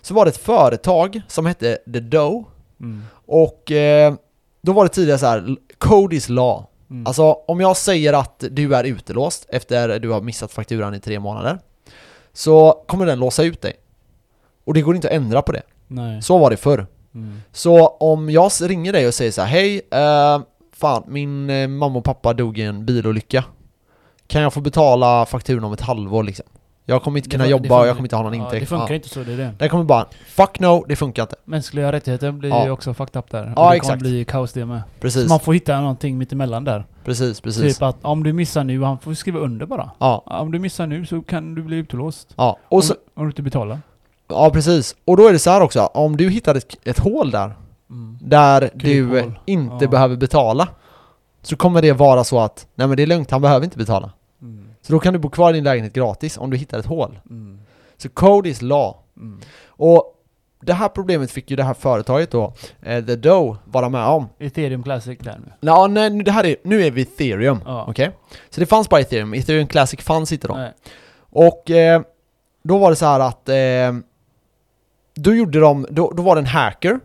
Så 0.02 0.14
var 0.14 0.24
det 0.24 0.28
ett 0.28 0.36
företag 0.36 1.20
som 1.28 1.46
hette 1.46 1.78
The 1.92 2.00
Doe 2.00 2.44
Mm. 2.80 3.02
och 3.26 3.70
eh, 3.72 4.14
då 4.62 4.72
var 4.72 4.84
det 4.84 4.88
tidigare 4.88 5.18
så 5.18 5.26
här, 5.26 5.56
code 5.78 6.16
is 6.16 6.28
law. 6.28 6.64
Mm. 6.90 7.06
Alltså 7.06 7.32
om 7.32 7.60
jag 7.60 7.76
säger 7.76 8.12
att 8.12 8.44
du 8.50 8.74
är 8.74 8.84
utelåst 8.84 9.46
efter 9.48 9.98
du 9.98 10.10
har 10.10 10.20
missat 10.20 10.52
fakturan 10.52 10.94
i 10.94 11.00
tre 11.00 11.20
månader 11.20 11.58
så 12.32 12.84
kommer 12.86 13.06
den 13.06 13.18
låsa 13.18 13.42
ut 13.42 13.62
dig. 13.62 13.72
Och 14.64 14.74
det 14.74 14.82
går 14.82 14.94
inte 14.96 15.08
att 15.08 15.14
ändra 15.14 15.42
på 15.42 15.52
det. 15.52 15.62
Nej. 15.86 16.22
Så 16.22 16.38
var 16.38 16.50
det 16.50 16.56
förr. 16.56 16.86
Mm. 17.14 17.40
Så 17.52 17.86
om 17.86 18.30
jag 18.30 18.50
ringer 18.60 18.92
dig 18.92 19.06
och 19.06 19.14
säger 19.14 19.30
så 19.30 19.42
här, 19.42 19.48
hej, 19.48 19.80
eh, 19.90 20.40
fan 20.72 21.04
min 21.06 21.50
eh, 21.50 21.68
mamma 21.68 21.98
och 21.98 22.04
pappa 22.04 22.32
dog 22.32 22.58
i 22.58 22.62
en 22.62 22.86
bilolycka. 22.86 23.44
Kan 24.26 24.42
jag 24.42 24.52
få 24.52 24.60
betala 24.60 25.26
fakturan 25.26 25.64
om 25.64 25.72
ett 25.72 25.80
halvår 25.80 26.22
liksom? 26.22 26.46
Jag 26.86 27.02
kommer 27.02 27.18
inte 27.18 27.28
Det 27.28 27.32
kunna 27.32 27.44
det 27.44 27.50
jobba 27.50 27.80
och 27.80 27.86
jag 27.86 27.96
kommer 27.96 28.06
inte 28.06 28.16
ha 28.16 28.22
någon 28.22 28.34
Ja, 28.38 28.44
intäkt. 28.44 28.60
det 28.60 28.66
funkar 28.66 28.88
Ja. 28.88 28.94
inte 28.94 29.08
så, 29.08 29.20
det 29.22 29.32
är 29.32 29.36
det. 29.36 29.54
Den 29.58 29.68
kommer 29.68 29.84
bara, 29.84 30.06
fuck 30.28 30.60
no, 30.60 30.84
det 30.88 30.96
funkar 30.96 31.22
inte. 31.22 31.36
Mänskliga 31.44 31.92
rättigheter 31.92 32.32
blir 32.32 32.50
Ja. 32.50 32.64
ju 32.64 32.70
också 32.70 32.94
fucked 32.94 33.16
up 33.18 33.30
där. 33.30 33.42
Och 33.42 33.48
Ja, 33.48 33.52
det 33.52 33.56
kommer 33.56 33.74
exakt. 33.76 33.98
bli 34.02 34.24
kaos 34.24 34.52
det 34.52 34.66
med. 34.66 34.82
Precis, 35.00 35.22
Så 35.22 35.28
man 35.28 35.40
får 35.40 35.54
hitta 35.54 35.80
någonting 35.80 36.18
mittemellan 36.18 36.64
där. 36.64 36.84
precis, 37.04 37.40
precis. 37.40 37.74
Typ 37.74 37.82
att 37.82 37.96
om 38.02 38.22
du 38.22 38.32
missar 38.32 38.64
nu, 38.64 38.82
han 38.82 38.98
får 38.98 39.14
skriva 39.14 39.38
under 39.40 39.66
bara. 39.66 39.90
Ja, 39.98 40.22
Ja, 40.26 40.38
Om 40.40 40.52
du 40.52 40.58
missar 40.58 40.86
nu 40.86 41.06
så 41.06 41.22
kan 41.22 41.54
du 41.54 41.62
bli 41.62 41.76
utlåst. 41.76 42.28
ja. 42.36 42.58
Och 42.68 42.84
så, 42.84 42.92
om, 42.94 42.98
om 43.14 43.24
du 43.24 43.30
inte 43.30 43.42
betalar. 43.42 43.80
ja 44.28 44.50
precis. 44.50 44.96
Och 45.04 45.16
då 45.16 45.28
är 45.28 45.32
det 45.32 45.38
så 45.38 45.50
här 45.50 45.60
också, 45.60 45.80
om 45.80 46.16
du 46.16 46.30
hittar 46.30 46.54
ett, 46.54 46.76
ett 46.84 46.98
hål 46.98 47.30
där, 47.30 47.54
Mm. 47.90 48.18
där 48.20 48.70
du 48.74 48.80
Kryphål. 48.80 49.16
eh, 49.18 49.24
inte 49.46 49.84
Ja. 49.84 49.88
behöver 49.90 50.16
betala, 50.16 50.68
så 51.42 51.56
kommer 51.56 51.82
det 51.82 51.92
vara 51.92 52.24
så 52.24 52.40
att, 52.40 52.66
nej 52.74 52.86
men 52.86 52.96
det 52.96 53.02
är 53.02 53.06
lugnt, 53.06 53.30
han 53.30 53.42
behöver 53.42 53.64
inte 53.64 53.78
betala. 53.78 54.10
Så 54.86 54.92
då 54.92 54.98
kan 54.98 55.12
du 55.12 55.18
bo 55.18 55.30
kvar 55.30 55.50
i 55.50 55.52
din 55.52 55.64
lägenhet 55.64 55.92
gratis 55.92 56.38
om 56.38 56.50
du 56.50 56.56
hittar 56.56 56.78
ett 56.78 56.86
hål. 56.86 57.18
Mm. 57.30 57.60
Så 57.96 58.08
code 58.08 58.48
is 58.48 58.62
law. 58.62 58.96
Mm. 59.16 59.40
Och 59.66 60.10
det 60.60 60.72
här 60.72 60.88
problemet 60.88 61.30
fick 61.30 61.50
ju 61.50 61.56
det 61.56 61.62
här 61.62 61.74
företaget 61.74 62.30
då, 62.30 62.52
eh, 62.82 63.04
The 63.04 63.16
Doe, 63.16 63.56
vara 63.64 63.88
med 63.88 64.06
om. 64.06 64.28
Ethereum 64.38 64.82
Classic 64.82 65.18
där 65.18 65.38
nu. 65.46 65.52
Ja, 65.60 65.86
nej, 65.86 66.10
det 66.22 66.30
här 66.30 66.44
är, 66.46 66.56
nu 66.64 66.82
är 66.86 66.90
vi 66.90 67.02
ethereum, 67.02 67.60
Ja. 67.64 67.84
okej? 67.88 68.10
Så 68.50 68.60
det 68.60 68.66
fanns 68.66 68.88
bara 68.88 69.00
ethereum, 69.00 69.34
ethereum 69.34 69.66
classic 69.66 70.00
fanns 70.00 70.32
inte 70.32 70.48
då. 70.48 70.54
Nej. 70.54 70.72
Och 71.16 71.70
eh, 71.70 72.02
då 72.62 72.78
var 72.78 72.90
det 72.90 72.96
så 72.96 73.06
här 73.06 73.20
att 73.20 73.48
eh, 73.48 73.92
då 75.14 75.34
gjorde 75.34 75.60
de, 75.60 75.86
då, 75.90 76.10
då 76.10 76.22
var 76.22 76.34
det 76.34 76.40
en 76.40 76.46
hacker 76.46 77.00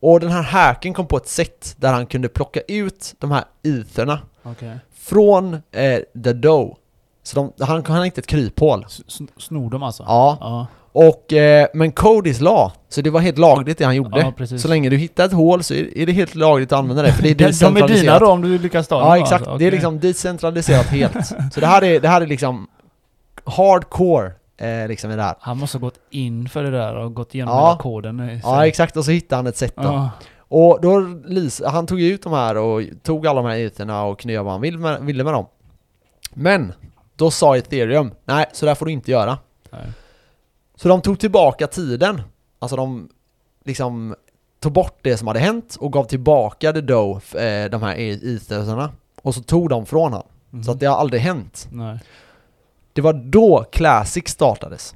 och 0.00 0.20
den 0.20 0.30
här 0.30 0.42
hacken 0.42 0.94
kom 0.94 1.06
på 1.06 1.16
ett 1.16 1.28
sätt 1.28 1.74
där 1.78 1.92
han 1.92 2.06
kunde 2.06 2.28
plocka 2.28 2.60
ut 2.68 3.14
de 3.18 3.30
här 3.30 3.44
etherna 3.62 4.20
Okej. 4.42 4.78
från 4.94 5.54
eh, 5.54 5.98
The 6.24 6.32
Doe. 6.32 6.74
Så 7.26 7.36
de, 7.58 7.64
han, 7.64 7.84
han 7.86 8.04
hittade 8.04 8.20
ett 8.20 8.26
kryphål. 8.26 8.84
S- 8.88 9.00
sn- 9.08 9.28
Snor 9.36 9.70
de 9.70 9.82
alltså? 9.82 10.02
Ja, 10.06 10.38
Ja. 10.40 10.66
och, 11.08 11.32
eh, 11.32 11.66
men 11.74 11.92
code 11.92 12.30
is 12.30 12.40
law, 12.40 12.72
så 12.88 13.00
det 13.00 13.10
var 13.10 13.20
helt 13.20 13.38
lagligt 13.38 13.78
det 13.78 13.84
han 13.84 13.96
gjorde. 13.96 14.32
Ja, 14.38 14.58
så 14.58 14.68
länge 14.68 14.88
du 14.90 14.96
hittar 14.96 15.24
ett 15.24 15.32
hål 15.32 15.62
så 15.62 15.74
är 15.74 16.06
det 16.06 16.12
helt 16.12 16.34
lagligt 16.34 16.72
att 16.72 16.78
använda 16.78 17.02
det, 17.02 17.12
för 17.12 17.22
det 17.22 17.30
är 17.30 17.34
De, 17.34 17.44
de 17.44 17.46
är 17.46 17.48
dina 17.48 17.86
decentraliserat. 17.86 18.20
då 18.20 18.26
om 18.30 18.40
du 18.42 18.58
lyckas 18.58 18.88
ta 18.88 18.98
dem 18.98 19.08
Ja 19.08 19.14
då, 19.16 19.22
exakt, 19.22 19.42
alltså. 19.46 19.58
det 19.58 19.64
är 19.66 19.70
liksom 19.70 20.00
decentraliserat 20.00 20.86
helt. 20.86 21.26
Så 21.54 21.60
det 21.60 21.66
här 21.66 21.84
är, 21.84 22.00
det 22.00 22.08
här 22.08 22.20
är 22.20 22.26
liksom 22.26 22.66
hardcore 23.44 24.32
eh, 24.56 24.88
liksom 24.88 25.10
i 25.10 25.16
det 25.16 25.22
här. 25.22 25.34
Han 25.40 25.58
måste 25.58 25.78
ha 25.78 25.80
gått 25.80 25.98
in 26.10 26.48
för 26.48 26.62
det 26.62 26.70
där 26.70 26.96
och 26.96 27.14
gått 27.14 27.34
igenom 27.34 27.54
Ja. 27.54 27.66
hela 27.68 27.78
koden. 27.78 28.18
sig. 28.18 28.40
Ja 28.44 28.66
exakt, 28.66 28.96
och 28.96 29.04
så 29.04 29.10
hittade 29.10 29.36
han 29.38 29.46
ett 29.46 29.56
sätt 29.56 29.74
då. 29.76 29.82
Ja. 29.82 30.10
Och 30.48 30.78
då, 30.82 31.02
han 31.66 31.86
tog 31.86 32.00
ut 32.00 32.22
de 32.22 32.32
här 32.32 32.56
och 32.56 32.82
tog 33.02 33.26
alla 33.26 33.42
de 33.42 33.48
här 33.48 33.56
etherna 33.58 34.04
och 34.04 34.18
knöt 34.20 34.44
vad 34.44 34.52
han 34.52 34.60
ville 34.60 34.78
med, 34.78 35.00
ville 35.02 35.24
med 35.24 35.32
dem. 35.32 35.46
Men, 36.34 36.72
då 37.16 37.30
sa 37.30 37.56
ethereum, 37.56 38.14
nej 38.24 38.46
så 38.52 38.66
där 38.66 38.74
får 38.74 38.86
du 38.86 38.92
inte 38.92 39.10
göra. 39.10 39.38
Nej. 39.70 39.92
Så 40.76 40.88
de 40.88 41.02
tog 41.02 41.18
tillbaka 41.18 41.66
tiden. 41.66 42.22
Alltså 42.58 42.76
de 42.76 43.08
liksom 43.64 44.14
tog 44.60 44.72
bort 44.72 44.98
det 45.02 45.16
som 45.16 45.28
hade 45.28 45.40
hänt 45.40 45.76
och 45.80 45.92
gav 45.92 46.04
tillbaka 46.04 46.72
the 46.72 46.80
dough, 46.80 47.36
eh, 47.36 47.70
de 47.70 47.82
här 47.82 47.94
etherna. 47.98 48.92
Och 49.22 49.34
så 49.34 49.42
tog 49.42 49.68
de 49.68 49.86
från 49.86 50.12
han. 50.12 50.22
Mhm. 50.50 50.64
Så 50.64 50.70
att 50.70 50.80
det 50.80 50.86
har 50.86 50.96
aldrig 50.96 51.22
hänt. 51.22 51.68
Nej. 51.72 51.98
Det 52.92 53.00
var 53.00 53.12
då 53.12 53.64
Classic 53.72 54.28
startades. 54.28 54.94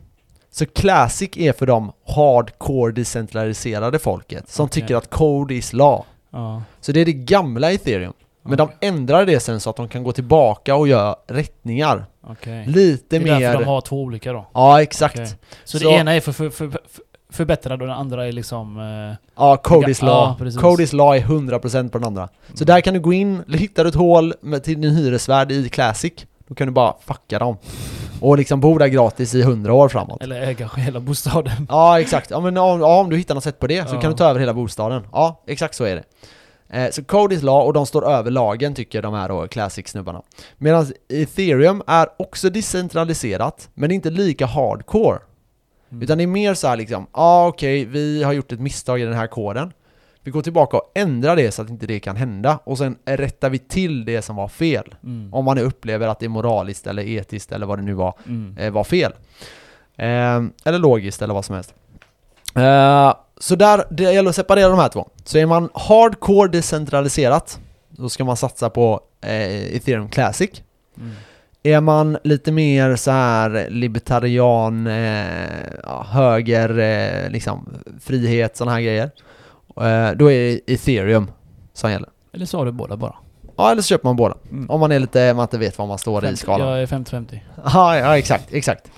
Så 0.50 0.66
Classic 0.66 1.30
är 1.36 1.52
för 1.52 1.66
de 1.66 1.92
hardcore 2.06 2.92
decentraliserade 2.92 3.98
folket 3.98 4.48
som 4.50 4.64
Okej. 4.66 4.82
tycker 4.82 4.96
att 4.96 5.10
code 5.10 5.54
is 5.54 5.72
law. 5.72 6.04
Ja. 6.30 6.62
Så 6.80 6.92
det 6.92 7.00
är 7.00 7.04
det 7.04 7.12
gamla 7.12 7.72
ethereum. 7.72 8.12
Men 8.48 8.58
de 8.58 8.68
ändrade 8.80 9.24
det 9.24 9.40
sen 9.40 9.60
så 9.60 9.70
att 9.70 9.76
de 9.76 9.88
kan 9.88 10.02
gå 10.02 10.12
tillbaka 10.12 10.74
och 10.76 10.88
göra 10.88 11.16
rättningar. 11.26 12.04
Okej. 12.26 12.64
Lite 12.66 13.04
Det 13.08 13.16
är 13.16 13.20
mer... 13.20 13.40
därför 13.40 13.58
de 13.58 13.64
har 13.64 13.80
två 13.80 14.02
olika 14.02 14.32
då. 14.32 14.46
Ja, 14.54 14.82
exakt. 14.82 15.14
Okej. 15.16 15.26
Så, 15.64 15.78
Så- 15.78 15.84
det 15.88 15.94
ena 15.94 16.12
är 16.14 16.20
för, 16.20 16.32
för, 16.32 16.50
för, 16.50 16.68
för 16.70 16.80
förbättrad 17.32 17.80
och 17.82 17.88
den 17.88 17.96
andra 17.96 18.26
är 18.26 18.32
liksom... 18.32 18.78
Eh, 18.78 19.16
Ja, 19.36 19.56
Cody's 19.64 19.98
Ja, 20.00 20.06
Law. 20.06 20.38
precis. 20.38 20.60
Cody's 20.60 20.94
Law 20.96 21.16
är 21.16 21.20
100% 21.20 21.88
på 21.90 21.98
den 21.98 22.06
andra. 22.06 22.28
Så 22.54 22.64
där 22.64 22.80
kan 22.80 22.94
du 22.94 23.00
gå 23.00 23.12
in, 23.12 23.44
hittar 23.48 23.84
du 23.84 23.88
ett 23.88 23.94
hål 23.94 24.34
med, 24.40 24.64
till 24.64 24.80
din 24.80 24.90
hyresvärd 24.96 25.52
i 25.52 25.68
Classic, 25.68 26.12
då 26.48 26.54
kan 26.54 26.66
du 26.66 26.72
bara 26.72 26.94
fucka 27.06 27.38
dem. 27.38 27.56
Och 28.20 28.38
liksom 28.38 28.60
bo 28.60 28.78
där 28.78 28.86
gratis 28.86 29.34
i 29.34 29.40
100 29.40 29.72
år 29.72 29.88
framåt. 29.88 30.22
eller 30.22 30.40
äga 30.42 30.70
hela 30.76 31.00
bostaden. 31.00 31.66
Ja, 31.68 32.00
exakt. 32.00 32.30
Ja, 32.30 32.40
men 32.40 32.56
om, 32.56 32.80
ja, 32.80 33.00
om 33.00 33.10
du 33.10 33.16
hittar 33.16 33.34
något 33.34 33.44
sätt 33.44 33.58
på 33.58 33.66
det 33.66 33.88
så 33.88 33.94
Ja. 33.94 34.00
kan 34.00 34.10
du 34.10 34.16
ta 34.16 34.24
över 34.24 34.40
hela 34.40 34.54
bostaden. 34.54 35.06
Ja, 35.12 35.42
exakt 35.46 35.74
så 35.74 35.84
är 35.84 35.94
det. 35.96 36.02
Eh, 36.70 36.90
så 36.90 37.02
Cody's 37.02 37.44
Law, 37.44 37.66
och 37.66 37.72
de 37.72 37.86
står 37.86 38.10
över 38.10 38.30
lagen 38.30 38.74
tycker 38.74 39.02
de 39.02 39.14
här 39.14 39.28
då, 39.28 39.48
Classic-snubbarna. 39.48 40.22
Medan 40.58 40.86
Ethereum 41.08 41.82
är 41.86 42.08
också 42.16 42.50
decentraliserat, 42.50 43.68
men 43.74 43.90
inte 43.90 44.10
lika 44.10 44.46
hardcore. 44.46 45.18
Mm. 45.90 46.02
Utan 46.02 46.18
det 46.18 46.24
är 46.24 46.28
mer 46.28 46.54
så 46.54 46.68
här 46.68 46.76
liksom, 46.76 47.02
ja 47.12 47.20
ah, 47.22 47.46
okej, 47.46 47.84
vi 47.84 48.22
har 48.22 48.32
gjort 48.32 48.52
ett 48.52 48.60
misstag 48.60 49.00
i 49.00 49.04
den 49.04 49.14
här 49.14 49.26
koden. 49.26 49.72
Vi 50.22 50.30
går 50.30 50.42
tillbaka 50.42 50.76
och 50.76 50.92
ändrar 50.94 51.36
det 51.36 51.52
så 51.52 51.62
att 51.62 51.70
inte 51.70 51.86
det 51.86 52.00
kan 52.00 52.16
hända. 52.16 52.58
Och 52.64 52.78
sen 52.78 52.96
rättar 53.04 53.50
vi 53.50 53.58
till 53.58 54.04
det 54.04 54.22
som 54.22 54.36
var 54.36 54.48
fel. 54.48 54.94
Mm. 55.04 55.34
Om 55.34 55.44
man 55.44 55.56
nu 55.56 55.62
upplever 55.62 56.08
att 56.08 56.20
det 56.20 56.26
är 56.26 56.30
moraliskt 56.30 56.86
eller 56.86 57.02
etiskt 57.02 57.52
eller 57.52 57.66
vad 57.66 57.78
det 57.78 57.82
nu 57.82 57.94
var, 57.94 58.14
Mm. 58.26 58.56
eh, 58.58 58.70
var 58.70 58.84
fel. 58.84 59.12
Eh, 59.96 60.42
eller 60.64 60.78
logiskt 60.78 61.22
eller 61.22 61.34
vad 61.34 61.44
som 61.44 61.54
helst. 61.54 61.74
Eh, 62.54 63.14
så 63.38 63.56
där, 63.56 63.84
det 63.90 64.02
gäller 64.02 64.30
att 64.30 64.36
separera 64.36 64.68
de 64.68 64.78
här 64.78 64.88
två. 64.88 65.08
Så 65.24 65.38
är 65.38 65.46
man 65.46 65.68
hardcore 65.74 66.48
decentraliserat, 66.48 67.60
då 67.88 68.08
ska 68.08 68.24
man 68.24 68.36
satsa 68.36 68.70
på 68.70 69.00
eh, 69.20 69.76
Ethereum 69.76 70.08
Classic. 70.08 70.50
Mm. 70.96 71.10
Är 71.62 71.80
man 71.80 72.18
lite 72.24 72.52
mer 72.52 72.96
så 72.96 73.10
här 73.10 73.66
libertarian, 73.70 74.86
eh, 74.86 76.04
höger, 76.04 76.78
eh, 76.78 77.30
liksom 77.30 77.68
frihet, 78.00 78.56
sådana 78.56 78.72
här 78.72 78.80
grejer. 78.80 79.10
Eh, 79.76 80.10
då 80.16 80.32
är 80.32 80.50
det 80.66 80.72
ethereum 80.74 81.30
som 81.72 81.90
gäller. 81.90 82.08
Eller 82.32 82.46
så 82.46 82.58
har 82.58 82.64
du 82.64 82.72
båda 82.72 82.96
bara. 82.96 83.14
Ja, 83.56 83.70
eller 83.70 83.82
så 83.82 83.86
köper 83.88 84.04
man 84.04 84.16
båda. 84.16 84.34
Mm. 84.50 84.70
Om 84.70 84.80
man 84.80 84.92
är 84.92 84.98
lite, 84.98 85.34
man 85.34 85.42
inte 85.42 85.58
vet 85.58 85.78
var 85.78 85.86
man 85.86 85.98
står 85.98 86.24
i 86.24 86.26
50 86.26 86.40
skalan. 86.40 86.68
Jag 86.68 86.82
är 86.82 86.86
50-50. 86.86 87.40
Ja, 87.64 87.98
ja 87.98 88.18
exakt, 88.18 88.52
exakt. 88.52 88.90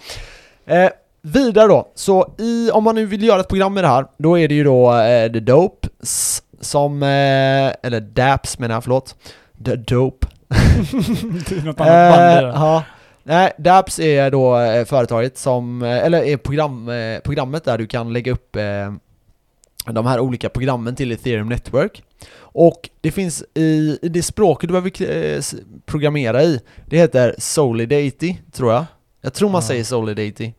Vidare 1.22 1.68
då, 1.68 1.88
så 1.94 2.34
i, 2.38 2.70
om 2.70 2.84
man 2.84 2.94
nu 2.94 3.06
vill 3.06 3.22
göra 3.22 3.40
ett 3.40 3.48
program 3.48 3.74
med 3.74 3.84
det 3.84 3.88
här, 3.88 4.06
då 4.18 4.38
är 4.38 4.48
det 4.48 4.54
ju 4.54 4.64
då 4.64 4.94
eh, 4.98 5.32
The 5.32 5.40
Dope 5.40 5.88
s- 6.02 6.42
som, 6.60 7.02
eh, 7.02 7.08
eller 7.82 8.00
Daps 8.00 8.58
menar 8.58 8.74
jag, 8.74 8.84
förlåt. 8.84 9.16
The 9.64 9.76
Dope. 9.76 10.26
det 10.48 11.52
är 11.56 11.64
något 11.64 11.80
annat 11.80 12.14
band 12.16 12.46
Eh, 12.46 12.52
ja. 12.54 12.84
Nej, 13.22 13.52
Daps 13.58 13.98
är 13.98 14.30
då 14.30 14.58
eh, 14.58 14.84
företaget 14.84 15.38
som, 15.38 15.82
eh, 15.82 16.04
eller 16.06 16.22
är 16.22 16.36
program, 16.36 16.88
eh, 16.88 17.18
programmet 17.20 17.64
där 17.64 17.78
du 17.78 17.86
kan 17.86 18.12
lägga 18.12 18.32
upp 18.32 18.56
de 19.86 20.06
här 20.06 20.20
olika 20.20 20.48
programmen 20.48 20.94
till 20.94 21.12
Ethereum 21.12 21.48
Network. 21.48 22.02
Och 22.52 22.90
det 23.00 23.10
finns 23.10 23.44
i, 23.54 23.98
i 24.02 24.08
det 24.08 24.22
språket 24.22 24.68
du 24.68 24.72
behöver 24.72 25.02
eh, 25.36 25.40
programmera 25.86 26.42
i, 26.42 26.60
det 26.86 26.96
heter 26.98 27.34
Solidity, 27.38 28.36
tror 28.52 28.72
jag. 28.72 28.84
Jag 29.20 29.34
tror 29.34 29.48
man 29.48 29.60
Ja. 29.62 29.68
säger 29.68 29.84
Solidity. 29.84 30.54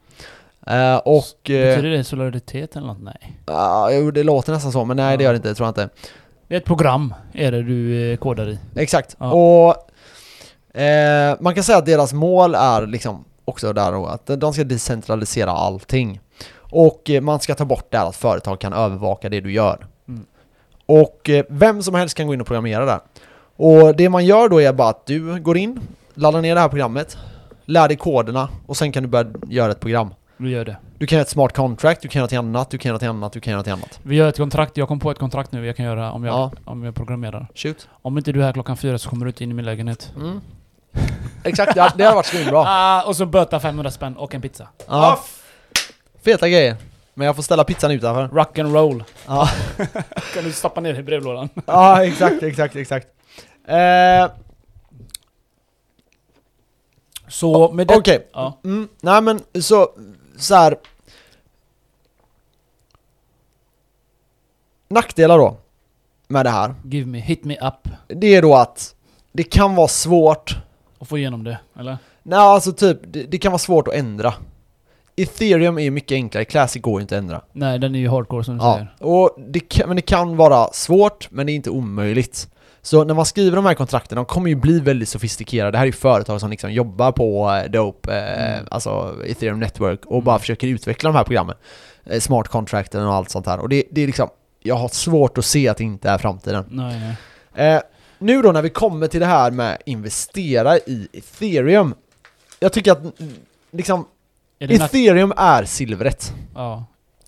Eh, 0.68 0.98
och... 0.98 1.50
eh, 1.50 1.76
Betyder 1.76 1.90
det 1.90 2.04
solidaritet 2.04 2.76
eller 2.76 2.88
något? 2.88 3.02
Nej. 3.02 3.40
Ja, 3.46 3.92
jo, 3.92 4.12
det 4.12 4.24
låter 4.24 4.54
nästan 4.54 4.72
så, 4.72 4.86
men 4.86 4.98
nej 4.98 5.18
det 5.18 5.24
gör 5.24 5.32
det 5.32 5.36
inte, 5.38 5.50
det 5.50 5.56
tror 5.56 5.66
jag 5.68 5.72
inte. 5.72 5.90
Det 6.48 6.56
är 6.56 6.60
ett 6.60 6.66
program, 6.66 7.14
är 7.34 7.52
det 7.52 7.64
du 7.64 8.12
eh, 8.12 8.18
kodar 8.18 8.50
i. 8.50 8.60
Exakt. 8.76 9.16
Ja. 9.20 9.32
Och 9.32 9.76
man 11.40 11.56
kan 11.56 11.64
säga 11.64 11.78
att 11.78 11.86
deras 11.86 12.14
mål 12.14 12.56
är 12.56 12.88
liksom 12.88 13.26
också 13.46 13.74
där 13.74 13.92
då, 13.92 14.06
att 14.06 14.26
de 14.28 14.54
ska 14.54 14.64
decentralisera 14.64 15.52
allting. 15.52 16.20
Och 16.54 17.12
man 17.22 17.40
ska 17.40 17.56
ta 17.56 17.66
bort 17.66 17.86
det 17.90 17.98
här 17.98 18.08
att 18.10 18.16
företag 18.16 18.60
kan 18.60 18.74
övervaka 18.74 19.30
det 19.30 19.40
du 19.42 19.52
gör. 19.54 19.88
Mm. 20.08 20.26
Och 20.86 21.30
vem 21.50 21.84
som 21.84 21.96
helst 21.96 22.18
kan 22.18 22.28
gå 22.28 22.34
in 22.34 22.42
och 22.42 22.48
programmera 22.48 22.86
där. 22.86 23.00
Och 23.56 23.96
det 23.96 24.10
man 24.10 24.26
gör 24.26 24.50
då 24.50 24.62
är 24.62 24.74
bara 24.74 24.90
att 24.90 25.06
du 25.06 25.40
går 25.40 25.58
in, 25.58 25.80
laddar 26.14 26.42
ner 26.42 26.56
det 26.56 26.62
här 26.62 26.70
programmet, 26.70 27.18
lär 27.66 27.88
dig 27.88 27.98
koderna 27.98 28.50
och 28.68 28.78
sen 28.78 28.92
kan 28.92 29.04
du 29.04 29.10
börja 29.10 29.32
göra 29.50 29.72
ett 29.72 29.80
program. 29.80 30.14
Du 30.42 30.50
gör 30.50 30.66
det. 30.66 30.78
Du 30.98 31.08
kan 31.08 31.16
göra 31.16 31.22
ett 31.22 31.30
smart 31.30 31.54
contract, 31.54 32.02
du 32.02 32.08
kan 32.08 32.20
göra 32.20 32.28
till 32.28 32.38
annat, 32.38 32.70
du 32.70 32.78
kan 32.78 32.90
göra 32.90 33.00
till 33.00 33.08
annat, 33.10 33.34
du 33.34 33.40
kan 33.40 33.52
göra 33.54 33.64
till 33.64 33.74
annat. 33.74 34.00
Vi 34.04 34.16
gör 34.16 34.30
ett 34.30 34.38
kontrakt, 34.38 34.78
jag 34.78 34.88
kom 34.88 35.00
på 35.00 35.12
ett 35.12 35.20
kontrakt 35.20 35.52
nu 35.52 35.66
jag 35.66 35.76
kan 35.76 35.86
göra 35.86 36.12
om 36.12 36.24
jag, 36.24 36.34
Ja. 36.36 36.52
om 36.66 36.84
jag 36.84 36.96
programmerar. 36.96 37.48
Shoot. 37.56 37.88
Om 38.02 38.18
inte 38.18 38.32
du 38.32 38.40
är 38.42 38.46
här 38.46 38.54
klockan 38.54 38.78
fyra 38.78 38.98
så 38.98 39.10
kommer 39.10 39.26
du 39.26 39.30
inte 39.30 39.44
in 39.44 39.52
i 39.52 39.54
min 39.54 39.66
lägenhet. 39.66 40.12
Mm. 40.16 40.42
Exakt, 41.44 41.74
det 41.76 41.82
har, 41.82 41.92
det 41.96 42.04
har 42.04 42.16
varit 42.16 42.26
svinbra. 42.26 42.64
Ah, 42.68 43.04
och 43.04 43.16
så 43.16 43.26
böta 43.26 43.60
500 43.60 43.92
spänn 43.92 44.18
och 44.18 44.36
en 44.36 44.42
pizza. 44.42 44.68
Ja. 44.88 45.20
Feta 46.26 46.50
grejer. 46.50 46.76
Men 47.14 47.26
jag 47.26 47.36
får 47.36 47.44
ställa 47.44 47.64
pizzan 47.64 47.92
utanför. 47.92 48.28
Rock 48.36 48.60
and 48.60 48.76
roll. 48.76 49.04
Ja, 49.28 49.50
kan 50.34 50.44
du 50.44 50.52
stoppa 50.52 50.82
ner 50.82 51.00
i 51.00 51.04
brevlådan? 51.04 51.50
ja 51.66 52.06
exakt, 52.06 52.44
exakt, 52.44 52.76
exakt. 52.76 53.08
Eh, 53.68 54.32
Så 57.28 57.72
med 57.74 57.88
det... 57.88 57.96
Okej, 57.98 58.28
Ja. 58.34 58.60
mm, 58.64 58.88
nej 59.02 59.22
men 59.22 59.40
så, 59.62 59.90
så 60.42 60.56
här. 60.56 60.76
Nackdelar 64.88 65.38
då, 65.38 65.58
med 66.28 66.46
det 66.46 66.50
här. 66.50 66.76
Give 66.86 67.08
me, 67.08 67.20
hit 67.20 67.44
me 67.44 67.58
up. 67.58 67.90
Det 68.08 68.36
är 68.36 68.42
då 68.42 68.56
att 68.56 68.96
det 69.32 69.44
kan 69.44 69.76
vara 69.76 69.88
svårt, 69.88 70.56
Och 70.98 71.08
få 71.08 71.18
igenom 71.18 71.44
det, 71.44 71.60
eller? 71.80 71.98
nej 72.24 72.40
alltså 72.40 72.72
typ, 72.74 73.00
det, 73.04 73.24
det 73.24 73.38
kan 73.38 73.52
vara 73.52 73.60
svårt 73.60 73.88
att 73.88 73.94
ändra. 73.94 74.34
Ethereum 75.16 75.78
är 75.78 75.82
ju 75.82 75.92
mycket 75.92 76.16
enklare, 76.16 76.46
Classic 76.46 76.82
går 76.82 77.00
ju 77.00 77.02
inte 77.02 77.16
att 77.16 77.22
ändra. 77.22 77.42
Nej, 77.52 77.80
den 77.80 77.96
är 77.96 78.00
ju 78.00 78.10
hardcore 78.10 78.44
som 78.44 78.58
du 78.58 78.64
Ja, 78.64 78.74
säger. 78.74 78.96
och 79.00 79.36
det 79.38 79.60
kan, 79.60 79.88
men 79.88 79.96
det 79.96 80.02
kan 80.02 80.38
vara 80.38 80.68
svårt, 80.74 81.28
men 81.32 81.46
det 81.46 81.52
är 81.52 81.56
inte 81.56 81.70
omöjligt. 81.70 82.50
Så 82.82 83.04
när 83.04 83.14
man 83.14 83.26
skriver 83.26 83.56
de 83.56 83.66
här 83.66 83.74
kontrakten, 83.74 84.16
de 84.16 84.26
kommer 84.26 84.50
ju 84.50 84.56
bli 84.56 84.80
väldigt 84.80 85.10
sofistikerade. 85.10 85.72
Det 85.72 85.78
här 85.78 85.84
är 85.86 85.88
ju 85.88 85.92
företag 85.92 86.40
som 86.40 86.50
liksom 86.50 86.72
jobbar 86.72 87.12
på 87.12 87.52
eh, 87.52 87.72
Dope, 87.72 88.14
eh, 88.16 88.54
Mm. 88.54 88.66
alltså 88.72 89.16
Ethereum 89.28 89.60
Network, 89.60 90.06
och 90.06 90.12
Mm. 90.12 90.24
bara 90.24 90.40
försöker 90.40 90.68
utveckla 90.68 91.10
de 91.10 91.18
här 91.18 91.24
programmen. 91.24 91.56
Eh, 92.06 92.20
smart 92.20 92.48
contracten 92.48 93.06
och 93.08 93.14
allt 93.14 93.30
sånt 93.30 93.46
här. 93.46 93.60
Och 93.60 93.70
det, 93.70 93.84
det 93.92 94.02
är 94.02 94.08
liksom, 94.08 94.30
jag 94.64 94.76
har 94.76 94.88
svårt 94.88 95.38
att 95.38 95.46
se 95.46 95.68
att 95.70 95.78
det 95.78 95.84
inte 95.84 96.10
är 96.10 96.18
framtiden. 96.18 96.66
Nej, 96.70 97.16
nej. 97.56 97.76
Eh, 97.76 97.82
nu 98.20 98.42
då 98.42 98.52
när 98.52 98.62
vi 98.62 98.70
kommer 98.70 99.08
till 99.08 99.20
det 99.20 99.26
här 99.26 99.52
med 99.52 99.78
investera 99.86 100.78
i 100.78 101.08
Ethereum. 101.14 101.94
Jag 102.60 102.74
tycker 102.74 102.92
att 102.92 103.20
mm, 103.20 103.34
liksom, 103.72 104.06
Är 104.60 104.72
Ethereum 104.72 105.34
är 105.38 105.64
silvret. 105.64 106.34
ja. 106.56 106.86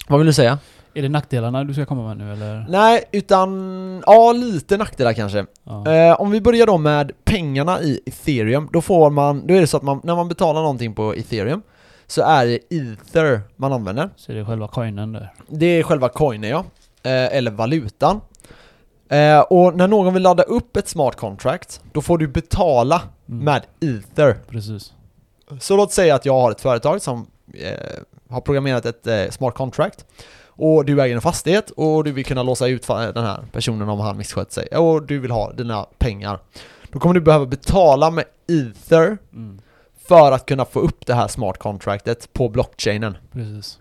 Vad 0.08 0.20
vill 0.20 0.28
du 0.28 0.34
säga? 0.34 0.60
Är 0.94 1.02
det 1.02 1.10
nackdelarna 1.10 1.64
du 1.64 1.74
ska 1.74 1.86
komma 1.86 2.08
med 2.08 2.18
nu, 2.18 2.34
eller? 2.34 2.66
Nej, 2.70 3.04
utan 3.12 4.04
ja, 4.06 4.32
lite 4.32 4.78
nackdelar 4.78 5.14
kanske. 5.14 5.46
Ja. 5.64 5.92
Eh, 5.92 6.22
om 6.22 6.32
vi 6.32 6.42
börjar 6.42 6.66
då 6.68 6.78
med 6.78 7.12
pengarna 7.24 7.82
i 7.82 8.00
ethereum, 8.06 8.70
då 8.74 8.82
får 8.82 9.10
man, 9.10 9.48
då 9.48 9.54
är 9.54 9.62
det 9.62 9.68
så 9.68 9.78
att 9.78 9.84
man, 9.84 10.02
när 10.04 10.16
man 10.16 10.28
betalar 10.28 10.62
någonting 10.62 10.94
på 10.96 11.14
ethereum 11.14 11.62
så 12.08 12.22
är 12.22 12.46
det 12.46 12.60
ether 12.76 13.42
man 13.56 13.74
använder. 13.74 14.10
Så 14.16 14.32
är 14.32 14.36
det 14.36 14.46
själva 14.46 14.68
coinen 14.68 15.12
där. 15.14 15.34
Det 15.48 15.66
är 15.66 15.84
själva 15.84 16.10
coinen 16.10 16.50
ja, 16.50 16.60
eh, 17.04 17.38
eller 17.38 17.52
valutan. 17.52 18.22
Eh, 19.10 19.40
och 19.40 19.76
när 19.78 19.88
någon 19.88 20.14
vill 20.14 20.24
ladda 20.24 20.44
upp 20.44 20.78
ett 20.78 20.88
smart 20.88 21.16
contract, 21.16 21.82
då 21.92 22.02
får 22.02 22.18
du 22.18 22.28
betala 22.28 23.02
Mm. 23.30 23.46
med 23.46 23.62
ether. 23.82 24.38
Precis. 24.50 24.94
Så 25.60 25.78
låt 25.78 25.92
säga 25.92 26.16
att 26.16 26.26
jag 26.26 26.34
har 26.34 26.52
ett 26.52 26.62
företag 26.62 27.02
som 27.02 27.28
eh, 27.54 27.80
har 28.30 28.42
programmerat 28.42 28.86
ett 28.86 29.08
eh, 29.08 29.30
smart 29.30 29.54
contract 29.56 30.06
och 30.56 30.86
du 30.86 31.02
äger 31.02 31.16
en 31.16 31.22
fastighet 31.22 31.70
och 31.70 32.04
du 32.04 32.12
vill 32.12 32.26
kunna 32.26 32.44
låsa 32.44 32.68
ut 32.68 32.88
den 32.88 33.24
här 33.26 33.39
personen 33.52 33.89
om 33.89 34.00
han 34.00 34.18
misskött 34.18 34.52
sig 34.52 34.68
och 34.68 35.04
du 35.08 35.20
vill 35.20 35.32
ha 35.32 35.52
dina 35.54 35.86
pengar. 35.98 36.39
Då 36.89 37.00
kommer 37.00 37.13
du 37.13 37.22
behöva 37.22 37.46
betala 37.46 38.12
med 38.12 38.26
ether 38.47 39.18
Mm. 39.34 39.60
för 40.08 40.32
att 40.32 40.45
kunna 40.45 40.66
få 40.66 40.80
upp 40.80 41.06
det 41.06 41.14
här 41.14 41.28
smart 41.28 41.58
contractet 41.58 42.34
på 42.34 42.49
blockchainen. 42.49 43.18
Precis. 43.32 43.80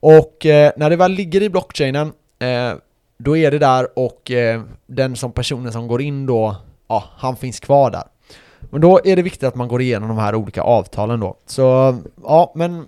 Och 0.00 0.46
eh, 0.46 0.72
när 0.76 0.90
det 0.90 0.96
väl 0.96 1.12
ligger 1.12 1.42
i 1.42 1.50
blockchainen 1.50 2.12
eh, 2.38 2.72
då 3.18 3.36
är 3.36 3.50
det 3.50 3.58
där 3.58 3.98
och 3.98 4.30
eh, 4.30 4.62
den 4.86 5.16
som 5.16 5.32
personen 5.32 5.72
som 5.72 5.88
går 5.88 6.02
in 6.02 6.26
då, 6.26 6.56
ja, 6.88 7.04
han 7.16 7.36
finns 7.36 7.60
kvar 7.60 7.90
där. 7.90 8.04
Men 8.70 8.80
då 8.80 9.00
är 9.04 9.16
det 9.16 9.22
viktigt 9.22 9.44
att 9.44 9.54
man 9.54 9.68
går 9.68 9.82
igenom 9.82 10.08
de 10.08 10.18
här 10.18 10.34
olika 10.34 10.62
avtalen 10.62 11.20
då. 11.20 11.36
Så 11.46 11.96
ja, 12.22 12.52
men 12.54 12.86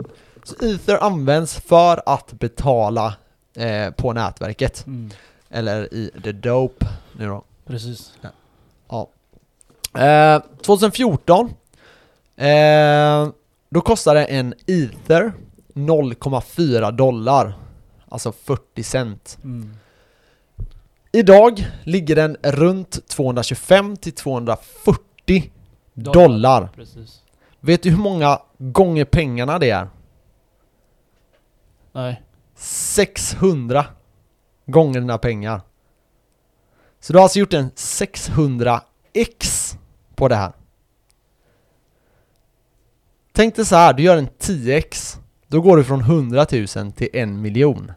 Ether 0.52 0.96
används 1.04 1.54
för 1.54 2.02
att 2.06 2.32
betala 2.32 3.14
eh, 3.56 3.90
på 3.90 4.12
nätverket. 4.12 4.86
Mm. 4.86 5.10
Eller 5.50 5.94
i 5.94 6.10
the 6.24 6.32
dope 6.32 6.86
nu 7.12 7.26
då. 7.26 7.44
Precis. 7.66 8.12
Eh, 9.98 10.42
2014 10.62 11.54
eh, 12.36 13.28
Då 13.68 13.80
kostade 13.80 14.24
en 14.24 14.54
Ether 14.66 15.32
0,4 15.74 16.92
dollar 16.92 17.54
Alltså 18.08 18.32
40 18.32 18.82
cent 18.82 19.38
Mm. 19.44 19.76
Idag 21.12 21.66
ligger 21.84 22.16
den 22.16 22.36
runt 22.42 23.08
225 23.08 23.96
till 23.96 24.12
240 24.12 25.50
dollar. 25.94 26.68
Precis. 26.74 27.20
Vet 27.60 27.82
du 27.82 27.90
hur 27.90 27.96
många 27.96 28.38
gånger 28.58 29.04
pengarna 29.04 29.58
det 29.58 29.70
är? 29.70 29.88
Nej. 31.92 32.22
600 32.54 33.84
gånger 34.66 35.00
dina 35.00 35.18
pengar. 35.18 35.60
Så 37.00 37.12
du 37.12 37.18
har 37.18 37.22
alltså 37.22 37.38
gjort 37.38 37.52
en 37.52 37.70
600x 37.70 39.76
på 40.14 40.28
det 40.28 40.36
här. 40.36 40.52
Tänk 43.32 43.56
dig 43.56 43.66
så 43.66 43.76
här, 43.76 43.92
du 43.92 44.02
gör 44.02 44.16
en 44.16 44.28
10x. 44.28 45.18
Då 45.46 45.60
går 45.60 45.76
du 45.76 45.84
från 45.84 46.00
100 46.00 46.46
000 46.52 46.66
till 46.92 47.08
en 47.12 47.40
miljon. 47.40 47.92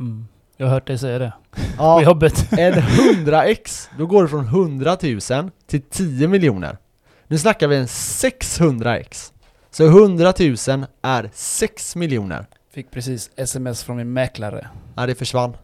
Mm. 0.00 0.26
Jag 0.56 0.66
har 0.66 0.74
hört 0.74 0.86
dig 0.86 0.98
säga 0.98 1.18
det. 1.18 1.32
På 1.50 1.60
Ja, 1.78 2.02
jobbet. 2.02 2.52
en 2.52 2.72
100x, 2.72 3.88
då 3.98 4.06
går 4.06 4.22
du 4.22 4.28
från 4.28 4.44
100 4.44 4.96
000 5.02 5.20
till 5.66 5.82
10 5.82 6.28
miljoner. 6.28 6.78
Nu 7.26 7.38
snackar 7.38 7.68
vi 7.68 7.76
en 7.76 7.86
600x. 7.86 9.32
Så 9.70 9.86
100 9.86 10.32
000 10.68 10.86
är 11.02 11.30
6 11.32 11.96
miljoner. 11.96 12.46
Fick 12.72 12.90
precis 12.90 13.30
sms 13.36 13.84
från 13.84 13.96
min 13.96 14.12
mäklare. 14.12 14.68
Ja, 14.96 15.06
det 15.06 15.14
försvann. 15.14 15.56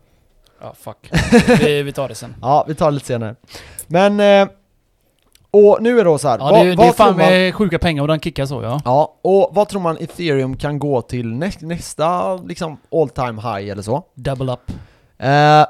Ja, 0.60 0.74
fuck. 0.78 1.10
vi, 1.60 1.82
vi 1.82 1.92
tar 1.92 2.08
det 2.08 2.14
sen. 2.14 2.34
Ja, 2.42 2.64
vi 2.68 2.74
tar 2.74 2.86
det 2.86 2.94
lite 2.94 3.06
senare. 3.06 3.36
Men, 3.86 4.20
eh, 4.20 4.48
och 5.50 5.78
nu 5.80 5.92
är 5.92 5.96
det 5.96 6.10
då 6.10 6.18
så 6.18 6.28
här. 6.28 6.38
Ja, 6.38 6.44
vad, 6.44 6.66
det, 6.66 6.70
det 6.70 6.76
vad 6.76 6.86
är 6.86 6.92
fan 6.92 7.16
man, 7.16 7.16
med 7.16 7.54
sjuka 7.54 7.78
pengar 7.78 8.02
och 8.02 8.08
den 8.08 8.20
kickar 8.20 8.46
så 8.46 8.62
ja. 8.62 8.80
Ja, 8.84 9.18
och 9.22 9.50
vad 9.52 9.68
tror 9.68 9.80
man 9.80 9.96
ethereum 9.96 10.56
kan 10.56 10.78
gå 10.78 11.02
till 11.02 11.34
nä, 11.34 11.50
nästa 11.60 12.36
liksom 12.36 12.76
all 12.92 13.08
time 13.08 13.42
high 13.42 13.70
eller 13.70 13.82
så? 13.82 14.04
Double 14.14 14.52
up. 14.52 14.70
Eh, 15.18 15.66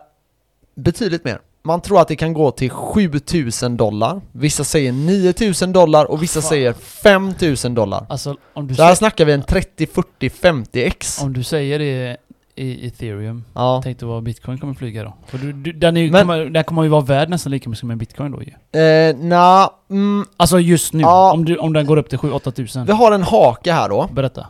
betydligt 0.74 1.24
mer. 1.24 1.40
Man 1.66 1.80
tror 1.80 2.00
att 2.00 2.08
det 2.08 2.16
kan 2.16 2.32
gå 2.32 2.50
till 2.50 2.70
7000 2.70 3.76
dollar, 3.76 4.20
vissa 4.32 4.64
säger 4.64 4.92
9000 4.92 5.72
dollar 5.72 6.04
och 6.04 6.22
vissa 6.22 6.40
Fan. 6.40 6.48
säger 6.48 6.72
5000 6.72 7.74
dollar. 7.74 8.06
Alltså 8.08 8.36
om 8.54 8.66
du, 8.66 8.74
här 8.74 8.76
säger, 8.76 8.94
snackar 8.94 9.24
vi 9.24 9.32
en 9.32 9.42
30, 9.42 9.86
40, 9.86 10.28
50x. 10.28 11.22
om 11.22 11.32
du 11.32 11.42
säger 11.42 11.78
det 11.78 12.16
i 12.54 12.86
ethereum, 12.86 13.44
Ja. 13.54 13.80
tänk 13.84 13.98
dig 14.00 14.08
vad 14.08 14.22
bitcoin 14.22 14.58
kommer 14.58 14.74
flyga 14.74 15.04
då. 15.04 15.14
För 15.26 15.38
du, 15.38 15.52
du, 15.52 15.72
den, 15.72 15.96
är, 15.96 16.10
Men- 16.10 16.20
kommer, 16.20 16.44
den 16.44 16.64
kommer 16.64 16.82
ju 16.82 16.88
vara 16.88 17.00
värd 17.00 17.28
nästan 17.28 17.50
lika 17.52 17.68
mycket 17.70 17.80
som 17.80 17.90
en 17.90 17.98
bitcoin 17.98 18.32
då 18.32 18.42
ju. 18.42 18.80
Eh, 18.80 19.16
na, 19.16 19.70
mm, 19.90 20.26
Alltså 20.36 20.60
just 20.60 20.92
nu, 20.92 21.00
Ja. 21.00 21.32
om, 21.32 21.44
du, 21.44 21.56
om 21.56 21.72
den 21.72 21.86
går 21.86 21.96
upp 21.96 22.08
till 22.08 22.18
7-8 22.18 22.50
tusen. 22.52 22.86
vi 22.86 22.92
har 22.92 23.12
en 23.12 23.22
hake 23.22 23.72
här 23.72 23.88
då. 23.88 24.08
Berätta. 24.12 24.46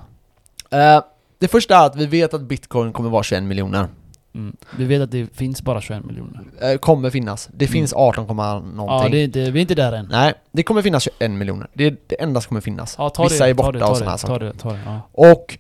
Eh, 0.71 1.03
det 1.39 1.49
första 1.49 1.77
är 1.77 1.87
att 1.87 1.97
vi 1.97 2.07
vet 2.07 2.35
att 2.35 2.43
bitcoin 2.43 2.93
kommer 2.93 3.11
vara 3.11 3.23
21 3.23 3.43
miljoner. 3.45 3.89
Mm. 4.37 4.57
Vi 4.79 4.85
vet 4.85 5.03
att 5.03 5.11
det 5.11 5.27
finns 5.37 5.63
bara 5.63 5.81
21 5.81 6.05
miljoner. 6.05 6.41
Eh, 6.63 6.77
kommer 6.79 7.11
finnas. 7.11 7.49
Det 7.53 7.65
Mm. 7.65 7.73
finns 7.73 7.93
18, 7.93 8.27
någonting. 8.27 8.87
Ja, 8.87 9.09
det 9.11 9.19
är 9.19 9.25
inte, 9.25 9.51
vi 9.51 9.59
är 9.59 9.63
inte 9.63 9.75
där 9.75 9.93
än. 9.93 10.09
Nej, 10.11 10.35
det 10.53 10.63
kommer 10.63 10.83
finnas 10.83 11.03
21 11.03 11.31
miljoner. 11.31 11.67
Det 11.73 11.85
är 11.85 11.97
det 12.07 12.23
enda 12.23 12.41
som 12.41 12.49
kommer 12.49 12.61
finnas. 12.61 12.95
Ja, 12.99 13.11
ta 13.11 13.23
Vissa 13.23 13.45
det, 13.45 13.51
är 13.51 13.55
borta 13.55 13.67
ta 13.67 13.73
det, 13.73 13.79
ta 13.81 13.91
och 13.91 13.97
såna 13.97 14.11
här 14.11 14.17
saker. 14.17 14.53
ta 14.59 14.73
det, 14.73 14.81
ja. 14.87 15.01
Och 15.13 15.59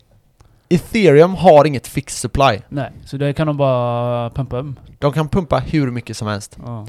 ethereum 0.68 1.34
har 1.34 1.64
inget 1.64 1.86
fixed 1.86 2.18
supply. 2.18 2.58
Nej, 2.68 2.90
så 3.04 3.16
det 3.16 3.32
kan 3.32 3.46
de 3.46 3.56
bara 3.56 4.30
pumpa 4.30 4.58
upp. 4.58 4.66
De 4.98 5.12
kan 5.12 5.28
pumpa 5.28 5.58
hur 5.58 5.90
mycket 5.90 6.16
som 6.16 6.28
helst. 6.28 6.58
Ja. 6.64 6.86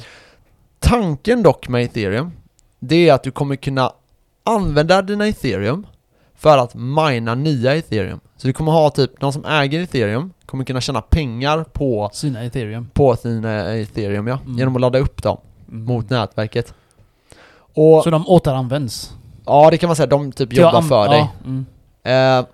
Tanken 0.79 1.43
dock 1.43 1.67
med 1.67 1.83
ethereum, 1.83 2.31
det 2.79 3.09
är 3.09 3.13
att 3.13 3.23
du 3.23 3.31
kommer 3.31 3.55
kunna 3.55 3.91
använda 4.43 5.01
dina 5.01 5.27
ethereum 5.27 5.85
för 6.37 6.57
att 6.57 6.75
mina 6.75 7.35
nya 7.35 7.75
ethereum. 7.75 8.19
Så 8.37 8.47
du 8.47 8.53
kommer 8.53 8.71
ha 8.71 8.89
typ, 8.89 9.19
de 9.19 9.33
som 9.33 9.45
äger 9.45 9.81
ethereum 9.81 10.33
kommer 10.45 10.63
kunna 10.63 10.81
tjäna 10.81 11.01
pengar 11.01 11.63
på, 11.63 12.09
Sina 12.13 12.43
ethereum. 12.43 12.89
på 12.93 13.15
sina 13.15 13.75
ethereum 13.75 14.27
ja, 14.27 14.39
Mm. 14.45 14.57
genom 14.57 14.75
att 14.75 14.81
ladda 14.81 14.99
upp 14.99 15.23
dem 15.23 15.37
Mm. 15.69 15.85
mot 15.85 16.09
nätverket. 16.09 16.73
Och 17.73 18.03
Så 18.03 18.09
de 18.09 18.27
återanvänds? 18.27 19.13
ja, 19.45 19.69
det 19.71 19.77
kan 19.77 19.87
man 19.89 19.95
säga, 19.95 20.07
de 20.07 20.31
typ 20.31 20.53
jobbar 20.53 20.73
Ja, 20.73 20.81
för 20.81 21.05
ja, 21.05 21.11
dig. 21.11 21.29
Mm. 21.45 21.65
Eh, 22.39 22.45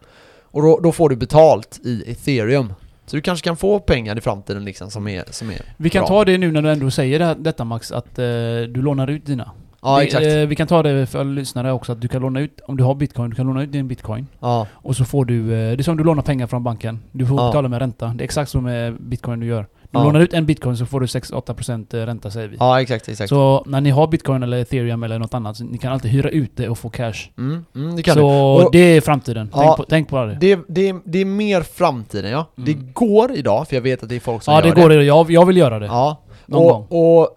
och 0.44 0.62
då, 0.62 0.80
då 0.80 0.92
får 0.92 1.10
du 1.10 1.16
betalt 1.16 1.80
i 1.84 2.12
ethereum. 2.12 2.74
Så 3.06 3.16
du 3.16 3.22
kanske 3.22 3.44
kan 3.44 3.58
få 3.58 3.80
pengar 3.80 4.18
i 4.18 4.22
framtiden 4.22 4.66
liksom 4.66 4.92
som 4.92 5.08
är, 5.08 5.24
som 5.30 5.50
är 5.50 5.62
Vi 5.78 5.90
kan 5.90 6.02
bra. 6.02 6.08
ta 6.08 6.26
det 6.26 6.38
nu 6.38 6.52
när 6.52 6.62
du 6.62 6.72
ändå 6.72 6.92
säger 6.92 7.20
det, 7.20 7.36
detta 7.40 7.64
Max, 7.64 7.92
att 7.92 8.20
eh, 8.20 8.24
du 8.70 8.82
lånar 8.82 9.10
ut 9.10 9.26
dina. 9.26 9.52
Ja, 9.84 9.96
vi, 9.98 10.06
exakt. 10.06 10.26
eh, 10.26 10.36
vi 10.36 10.56
kan 10.56 10.68
ta 10.68 10.84
det 10.84 11.06
för 11.06 11.24
lyssnare 11.24 11.72
också, 11.72 11.92
att 11.92 12.02
du 12.02 12.08
kan 12.08 12.22
låna 12.22 12.40
ut, 12.40 12.60
om 12.68 12.78
du 12.78 12.84
har 12.84 12.96
bitcoin, 12.96 13.30
du 13.30 13.36
kan 13.36 13.48
låna 13.48 13.64
ut 13.64 13.72
din 13.72 13.88
bitcoin. 13.88 14.28
Ja, 14.40 14.68
Och 14.74 14.96
så 14.96 15.06
får 15.06 15.26
du, 15.26 15.40
eh, 15.42 15.48
det 15.48 15.82
är 15.82 15.84
som 15.84 15.98
du 15.98 16.04
lånar 16.04 16.24
pengar 16.24 16.48
från 16.48 16.64
banken. 16.64 17.00
Du 17.12 17.26
får 17.26 17.40
Ja. 17.42 17.48
betala 17.48 17.68
med 17.68 17.80
ränta. 17.80 18.08
Det 18.08 18.22
är 18.22 18.26
exakt 18.26 18.52
som 18.52 18.64
med 18.64 18.94
bitcoin 19.02 19.40
du 19.40 19.46
gör. 19.46 19.62
Du 19.92 20.00
Ja. 20.00 20.04
lånar 20.04 20.20
ut 20.20 20.34
en 20.34 20.46
bitcoin 20.46 20.78
så 20.78 20.86
får 20.86 21.00
du 21.00 21.08
6-8% 21.08 21.94
ränta 21.94 22.32
säger 22.32 22.48
vi. 22.48 22.58
ja 22.60 22.82
exakt, 22.82 23.10
exakt. 23.10 23.30
Så 23.30 23.64
när 23.66 23.82
ni 23.82 23.90
har 23.90 24.08
bitcoin 24.08 24.44
eller 24.44 24.58
ethereum 24.58 25.04
eller 25.04 25.20
något 25.20 25.34
annat, 25.34 25.58
så 25.58 25.64
ni 25.64 25.78
kan 25.78 25.94
alltid 25.94 26.12
hyra 26.12 26.30
ut 26.30 26.52
det 26.58 26.70
och 26.70 26.78
få 26.78 26.90
cash. 26.90 27.14
Mm, 27.38 27.66
mm, 27.76 27.96
det 27.96 28.04
kan 28.04 28.16
du. 28.16 28.22
så 28.22 28.28
Och- 28.30 28.70
det 28.72 28.80
är 28.98 29.02
framtiden. 29.02 29.50
Ja. 29.54 29.60
tänk, 29.64 29.78
på, 29.78 29.84
tänk 29.90 30.10
på 30.10 30.26
det. 30.26 30.38
Det, 30.42 30.60
det, 30.68 30.96
det 31.06 31.20
är 31.20 31.26
mer 31.26 31.62
framtiden 31.62 32.32
ja. 32.32 32.46
Mm. 32.58 32.66
Det 32.66 32.94
går 32.94 33.32
idag, 33.32 33.68
för 33.68 33.76
jag 33.76 33.82
vet 33.82 34.04
att 34.04 34.10
det 34.10 34.16
är 34.16 34.20
folk 34.20 34.44
som 34.44 34.54
Ja 34.54 34.62
det 34.62 34.68
gör 34.68 34.76
går 34.76 34.90
det. 34.90 35.04
Jag, 35.04 35.32
jag 35.32 35.46
vill 35.46 35.58
göra 35.58 35.80
det. 35.80 35.86
Ja. 35.86 36.22
Någon 36.46 36.64
gång. 36.64 36.86
Och, 36.90 37.22
och 37.22 37.30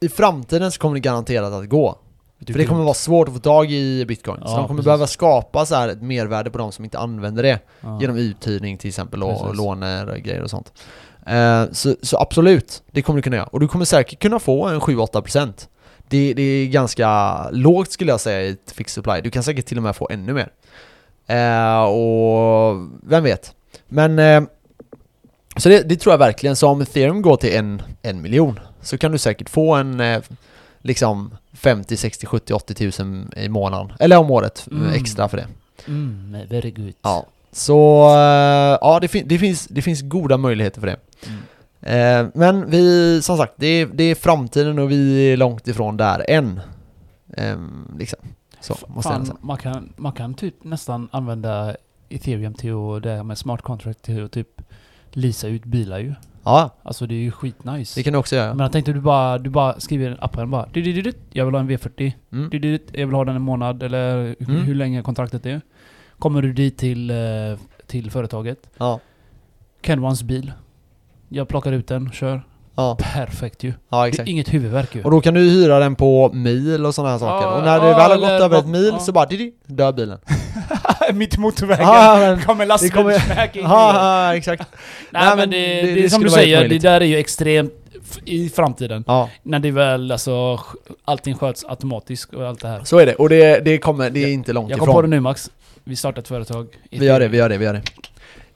i 0.00 0.08
framtiden 0.08 0.72
så 0.72 0.78
kommer 0.80 0.94
det 0.94 1.00
garanterat 1.00 1.52
att 1.52 1.68
gå. 1.68 1.98
För 2.46 2.58
det 2.58 2.66
kommer 2.66 2.84
vara 2.84 2.94
svårt 2.94 3.28
att 3.28 3.34
få 3.34 3.40
tag 3.40 3.70
i 3.70 4.04
bitcoin. 4.08 4.36
så 4.36 4.42
Ja, 4.46 4.56
de 4.56 4.66
kommer 4.66 4.68
precis. 4.68 4.84
behöva 4.84 5.06
skapa 5.06 5.66
så 5.66 5.74
här 5.74 5.88
ett 5.88 6.02
mervärde 6.02 6.50
på 6.50 6.58
de 6.58 6.72
som 6.72 6.84
inte 6.84 6.98
använder 6.98 7.42
det. 7.42 7.58
ja. 7.80 7.98
Genom 8.00 8.16
uthyrning 8.16 8.78
till 8.78 8.88
exempel 8.88 9.22
och 9.22 9.40
Precis. 9.40 9.56
låner 9.56 10.08
och 10.10 10.16
grejer 10.18 10.42
och 10.42 10.50
sånt. 10.50 10.72
Eh, 11.26 11.64
så, 11.72 11.94
så 12.02 12.18
absolut, 12.18 12.82
det 12.90 13.02
kommer 13.02 13.16
du 13.18 13.22
kunna 13.22 13.36
göra. 13.36 13.46
Och 13.46 13.60
du 13.60 13.68
kommer 13.68 13.84
säkert 13.84 14.18
kunna 14.22 14.38
få 14.38 14.66
en 14.66 14.80
7-8%. 14.80 15.52
Det, 16.08 16.34
det 16.34 16.42
är 16.42 16.66
ganska 16.66 17.38
lågt 17.50 17.92
skulle 17.92 18.10
jag 18.10 18.20
säga 18.20 18.42
i 18.42 18.48
ett 18.50 18.72
fixed 18.72 18.94
supply. 18.94 19.20
Du 19.20 19.30
kan 19.30 19.42
säkert 19.42 19.66
till 19.66 19.76
och 19.76 19.82
med 19.82 19.96
få 19.96 20.08
ännu 20.10 20.32
mer. 20.32 20.50
Eh, 21.26 21.82
och 21.84 22.88
vem 23.02 23.24
vet. 23.24 23.52
Men 23.88 24.18
eh, 24.18 24.42
så 25.56 25.68
det, 25.68 25.88
det 25.88 25.96
tror 25.96 26.12
jag 26.12 26.18
verkligen. 26.18 26.56
Så 26.56 26.68
om 26.68 26.80
ethereum 26.80 27.22
går 27.22 27.36
till 27.36 27.56
en, 27.56 27.82
en 28.02 28.22
miljon 28.22 28.60
så 28.84 28.98
kan 28.98 29.12
du 29.12 29.18
säkert 29.18 29.48
få 29.50 29.74
en 29.74 30.00
eh, 30.00 30.22
liksom 30.82 31.34
50, 31.52 31.96
60, 31.96 32.26
70, 32.26 32.52
80 32.54 32.74
tusen 32.74 33.32
i 33.36 33.48
månaden. 33.48 33.92
Eller 34.00 34.16
om 34.18 34.30
året 34.30 34.66
Mm. 34.70 34.92
extra 34.92 35.28
för 35.28 35.36
det. 35.36 35.46
Mm, 35.86 36.36
very 36.48 36.70
good. 36.70 36.92
Ja. 37.02 37.26
Så 37.52 38.06
eh, 38.08 38.78
ja, 38.80 38.98
det, 39.00 39.08
fin- 39.08 39.28
det, 39.28 39.38
finns, 39.38 39.66
det 39.66 39.82
finns 39.82 40.02
goda 40.02 40.36
möjligheter 40.36 40.80
för 40.80 40.86
det. 40.86 40.96
Mm. 41.26 41.40
Eh, 42.26 42.30
men 42.34 42.70
vi, 42.70 43.20
som 43.22 43.36
sagt, 43.36 43.52
det 43.56 43.66
är, 43.66 43.86
det 43.86 44.04
är 44.04 44.14
framtiden 44.14 44.78
och 44.78 44.90
vi 44.90 45.32
är 45.32 45.36
långt 45.36 45.68
ifrån 45.68 45.96
där 45.96 46.24
än. 46.30 46.60
Ehm, 47.36 47.96
liksom. 47.98 48.18
Så, 48.60 48.72
måste 48.86 49.08
jag 49.08 49.16
Fan, 49.16 49.26
säga. 49.26 49.36
man, 49.40 49.56
kan, 49.58 49.92
man 49.96 50.12
kan 50.12 50.34
typ 50.34 50.64
nästan 50.64 51.08
använda 51.12 51.76
ethereum 52.08 52.54
till 52.54 52.72
att, 52.72 53.02
det 53.02 53.10
här 53.10 53.22
med 53.22 53.38
smart 53.38 53.62
contract 53.62 54.02
till 54.02 54.24
att 54.24 54.32
typ 54.32 54.48
leasa 55.16 55.48
ut 55.48 55.64
bilar 55.64 55.98
ju. 55.98 56.14
Ja, 56.44 56.70
Alltså 56.82 57.06
det 57.06 57.14
är 57.14 57.18
ju 57.18 57.30
skitnice. 57.30 58.00
det 58.00 58.02
kan 58.02 58.12
du 58.12 58.18
också 58.18 58.36
göra. 58.36 58.54
Men 58.54 58.64
jag 58.64 58.72
tänkte 58.72 58.92
du 58.92 59.00
bara, 59.00 59.38
du 59.38 59.50
bara 59.50 59.80
skriver 59.80 60.10
i 60.12 60.16
appen 60.20 60.50
bara 60.50 60.68
du, 60.72 60.82
du, 60.82 60.92
du, 60.92 61.02
du, 61.02 61.12
Jag 61.32 61.44
vill 61.44 61.54
ha 61.54 61.60
en 61.60 61.70
V40. 61.70 62.12
Mm. 62.32 62.50
Du, 62.50 62.58
du, 62.58 62.78
du, 62.78 63.00
jag 63.00 63.06
vill 63.06 63.14
ha 63.14 63.24
den 63.24 63.36
en 63.36 63.42
månad 63.42 63.82
eller 63.82 64.26
hur, 64.26 64.36
Mm. 64.50 64.62
hur 64.62 64.74
länge 64.74 65.02
kontraktet 65.02 65.46
är. 65.46 65.60
Kommer 66.18 66.42
du 66.42 66.52
dit 66.52 66.78
till, 66.78 67.10
eh, 67.10 67.16
till 67.86 68.10
företaget. 68.10 68.70
Ja, 68.78 69.00
Kenwans 69.82 70.22
bil. 70.22 70.52
Jag 71.28 71.48
plockar 71.48 71.72
ut 71.72 71.86
den, 71.86 72.10
kör. 72.12 72.42
Ja, 72.76 72.96
Perfekt 73.00 73.62
ju. 73.62 73.72
ja 73.90 73.96
Det 73.98 74.04
är 74.04 74.08
exakt. 74.08 74.28
inget 74.28 74.54
huvudvärk 74.54 74.94
ju. 74.94 75.02
Och 75.02 75.10
då 75.10 75.20
kan 75.20 75.34
du 75.34 75.40
hyra 75.40 75.78
den 75.78 75.94
på 75.96 76.30
mil 76.32 76.86
och 76.86 76.94
sådana 76.94 77.10
här 77.12 77.18
saker. 77.18 77.46
Ja, 77.46 77.54
och 77.54 77.64
när 77.64 77.80
det 77.80 77.88
ja, 77.88 77.96
väl 77.96 78.10
har 78.10 78.18
gått 78.18 78.42
över 78.42 78.58
ett 78.58 78.66
mil 78.66 78.94
så 79.00 79.12
bara 79.12 79.26
didi, 79.26 79.52
dör 79.66 79.92
bilen. 79.92 80.18
Mitt 81.12 81.34
i 81.34 81.38
motorvägen. 81.40 81.86
Ja, 81.86 82.16
men, 82.18 82.20
kommer 82.20 82.36
det 82.36 82.44
kommer- 82.44 82.66
lastbilen 82.66 83.20
smack 83.20 83.56
in 83.56 83.62
ja, 83.68 84.36
exakt. 84.36 84.62
Nej, 85.10 85.22
Nej, 85.26 85.36
men 85.36 85.50
det, 85.50 85.56
det- 85.56 85.82
det, 85.82 85.94
det 85.94 86.04
är 86.04 86.08
som 86.08 86.22
du 86.22 86.30
säger, 86.30 86.68
det 86.68 86.78
där 86.78 87.00
är 87.00 87.04
ju 87.04 87.16
extremt 87.18 87.72
i 88.24 88.48
framtiden. 88.48 89.04
Ja, 89.06 89.30
När 89.42 89.58
det 89.58 89.70
väl 89.70 90.12
alltså, 90.12 90.60
allting 91.04 91.34
sköts 91.34 91.64
automatiskt 91.68 92.34
och 92.34 92.46
allt 92.48 92.60
det 92.60 92.68
här. 92.68 92.84
så 92.84 92.98
är 92.98 93.06
det. 93.06 93.14
Och 93.14 93.28
det, 93.28 93.64
det 93.64 93.78
kommer, 93.78 94.10
det 94.10 94.24
är 94.24 94.28
inte 94.32 94.52
långt 94.52 94.70
Jag 94.70 94.78
kom 94.78 94.86
på 94.86 94.92
det 94.92 94.98
ifrån. 95.06 95.10
nu 95.10 95.20
Max. 95.20 95.50
Vi 95.84 95.96
startar 95.96 96.22
ett 96.22 96.28
företag. 96.28 96.66
Vi 96.90 97.06
gör 97.06 97.20
det, 97.20 97.28
vi 97.28 97.36
gör 97.38 97.48
det, 97.48 97.58
vi 97.58 97.64
gör 97.64 97.72
det. 97.72 97.82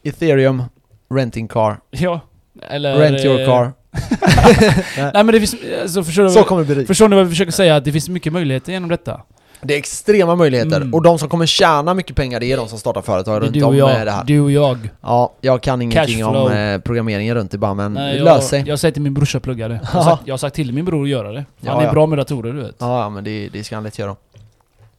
Ethereum, 0.03 0.63
renting 1.15 1.49
car, 1.49 1.81
Ja. 1.91 2.21
Eller... 2.69 2.97
rent 2.99 3.25
your 3.25 3.41
eh, 3.41 3.47
car. 3.47 3.73
Nej 4.97 5.13
men 5.13 5.27
det 5.27 5.41
finns, 5.41 5.57
alltså 5.83 6.03
förstår 6.05 6.23
du, 6.23 6.31
Så 6.31 6.43
kommer 6.45 6.65
det 6.65 6.75
bli. 6.75 6.87
förstår 6.87 7.09
ni 7.09 7.17
vad 7.17 7.25
vi 7.25 7.31
försöker 7.31 7.53
säga? 7.53 7.77
Att 7.77 7.85
det 7.85 7.93
finns 7.93 8.09
mycket 8.09 8.33
möjligheter 8.33 8.73
genom 8.73 8.89
detta. 8.89 9.21
Det 9.63 9.75
är 9.75 9.79
extrema 9.79 10.37
möjligheter. 10.37 10.77
Mm. 10.77 10.95
Och 10.95 11.03
de 11.03 11.19
som 11.19 11.29
kommer 11.29 11.47
tjäna 11.47 11.95
mycket 11.95 12.17
pengar, 12.17 12.41
det 12.41 12.53
är 12.53 12.57
de 12.57 12.69
som 12.69 12.79
startar 12.79 13.03
företag 13.03 13.35
Det 13.35 13.37
är 13.37 13.41
runt 13.41 13.55
du 13.55 13.63
och 13.63 13.69
om 13.69 13.75
med 13.77 13.85
det 13.85 14.05
jag. 14.05 14.13
här. 14.13 14.25
Du 14.25 14.41
och 14.41 14.51
jag. 14.51 14.91
Ja, 15.03 15.33
jag 15.41 15.63
kan 15.63 15.83
ingenting 15.83 16.25
om 16.25 16.53
eh, 16.53 16.79
programmeringen 16.81 17.35
runt 17.35 17.51
det 17.51 17.59
bara, 17.59 17.75
men 17.75 17.95
det 17.95 18.17
jag, 18.17 18.25
löser 18.25 18.49
sig. 18.49 18.65
jag 18.67 18.79
säger 18.79 18.93
till 18.93 19.03
min 19.03 19.15
brorsa 19.15 19.41
plugga 19.41 19.69
det. 19.69 19.81
Jag 19.83 19.89
har, 19.89 20.01
Ja. 20.01 20.05
sagt, 20.17 20.23
jag 20.27 20.33
har 20.33 20.39
sagt 20.39 20.57
till 20.57 20.73
min 20.73 20.85
bror 20.85 21.03
att 21.03 21.09
göra 21.09 21.33
det. 21.33 21.45
Ja, 21.61 21.73
Han 21.73 21.81
är 21.81 21.87
ja. 21.87 21.93
bra 21.93 22.07
med 22.07 22.19
datorer 22.19 22.53
du 22.53 22.63
vet. 22.63 22.77
Ja, 22.79 23.03
ja, 23.03 23.09
men 23.09 23.25
det, 23.25 23.49
det 23.53 23.65
ska 23.65 23.75
han 23.77 23.85
lätt 23.85 23.99
göra. 23.99 24.17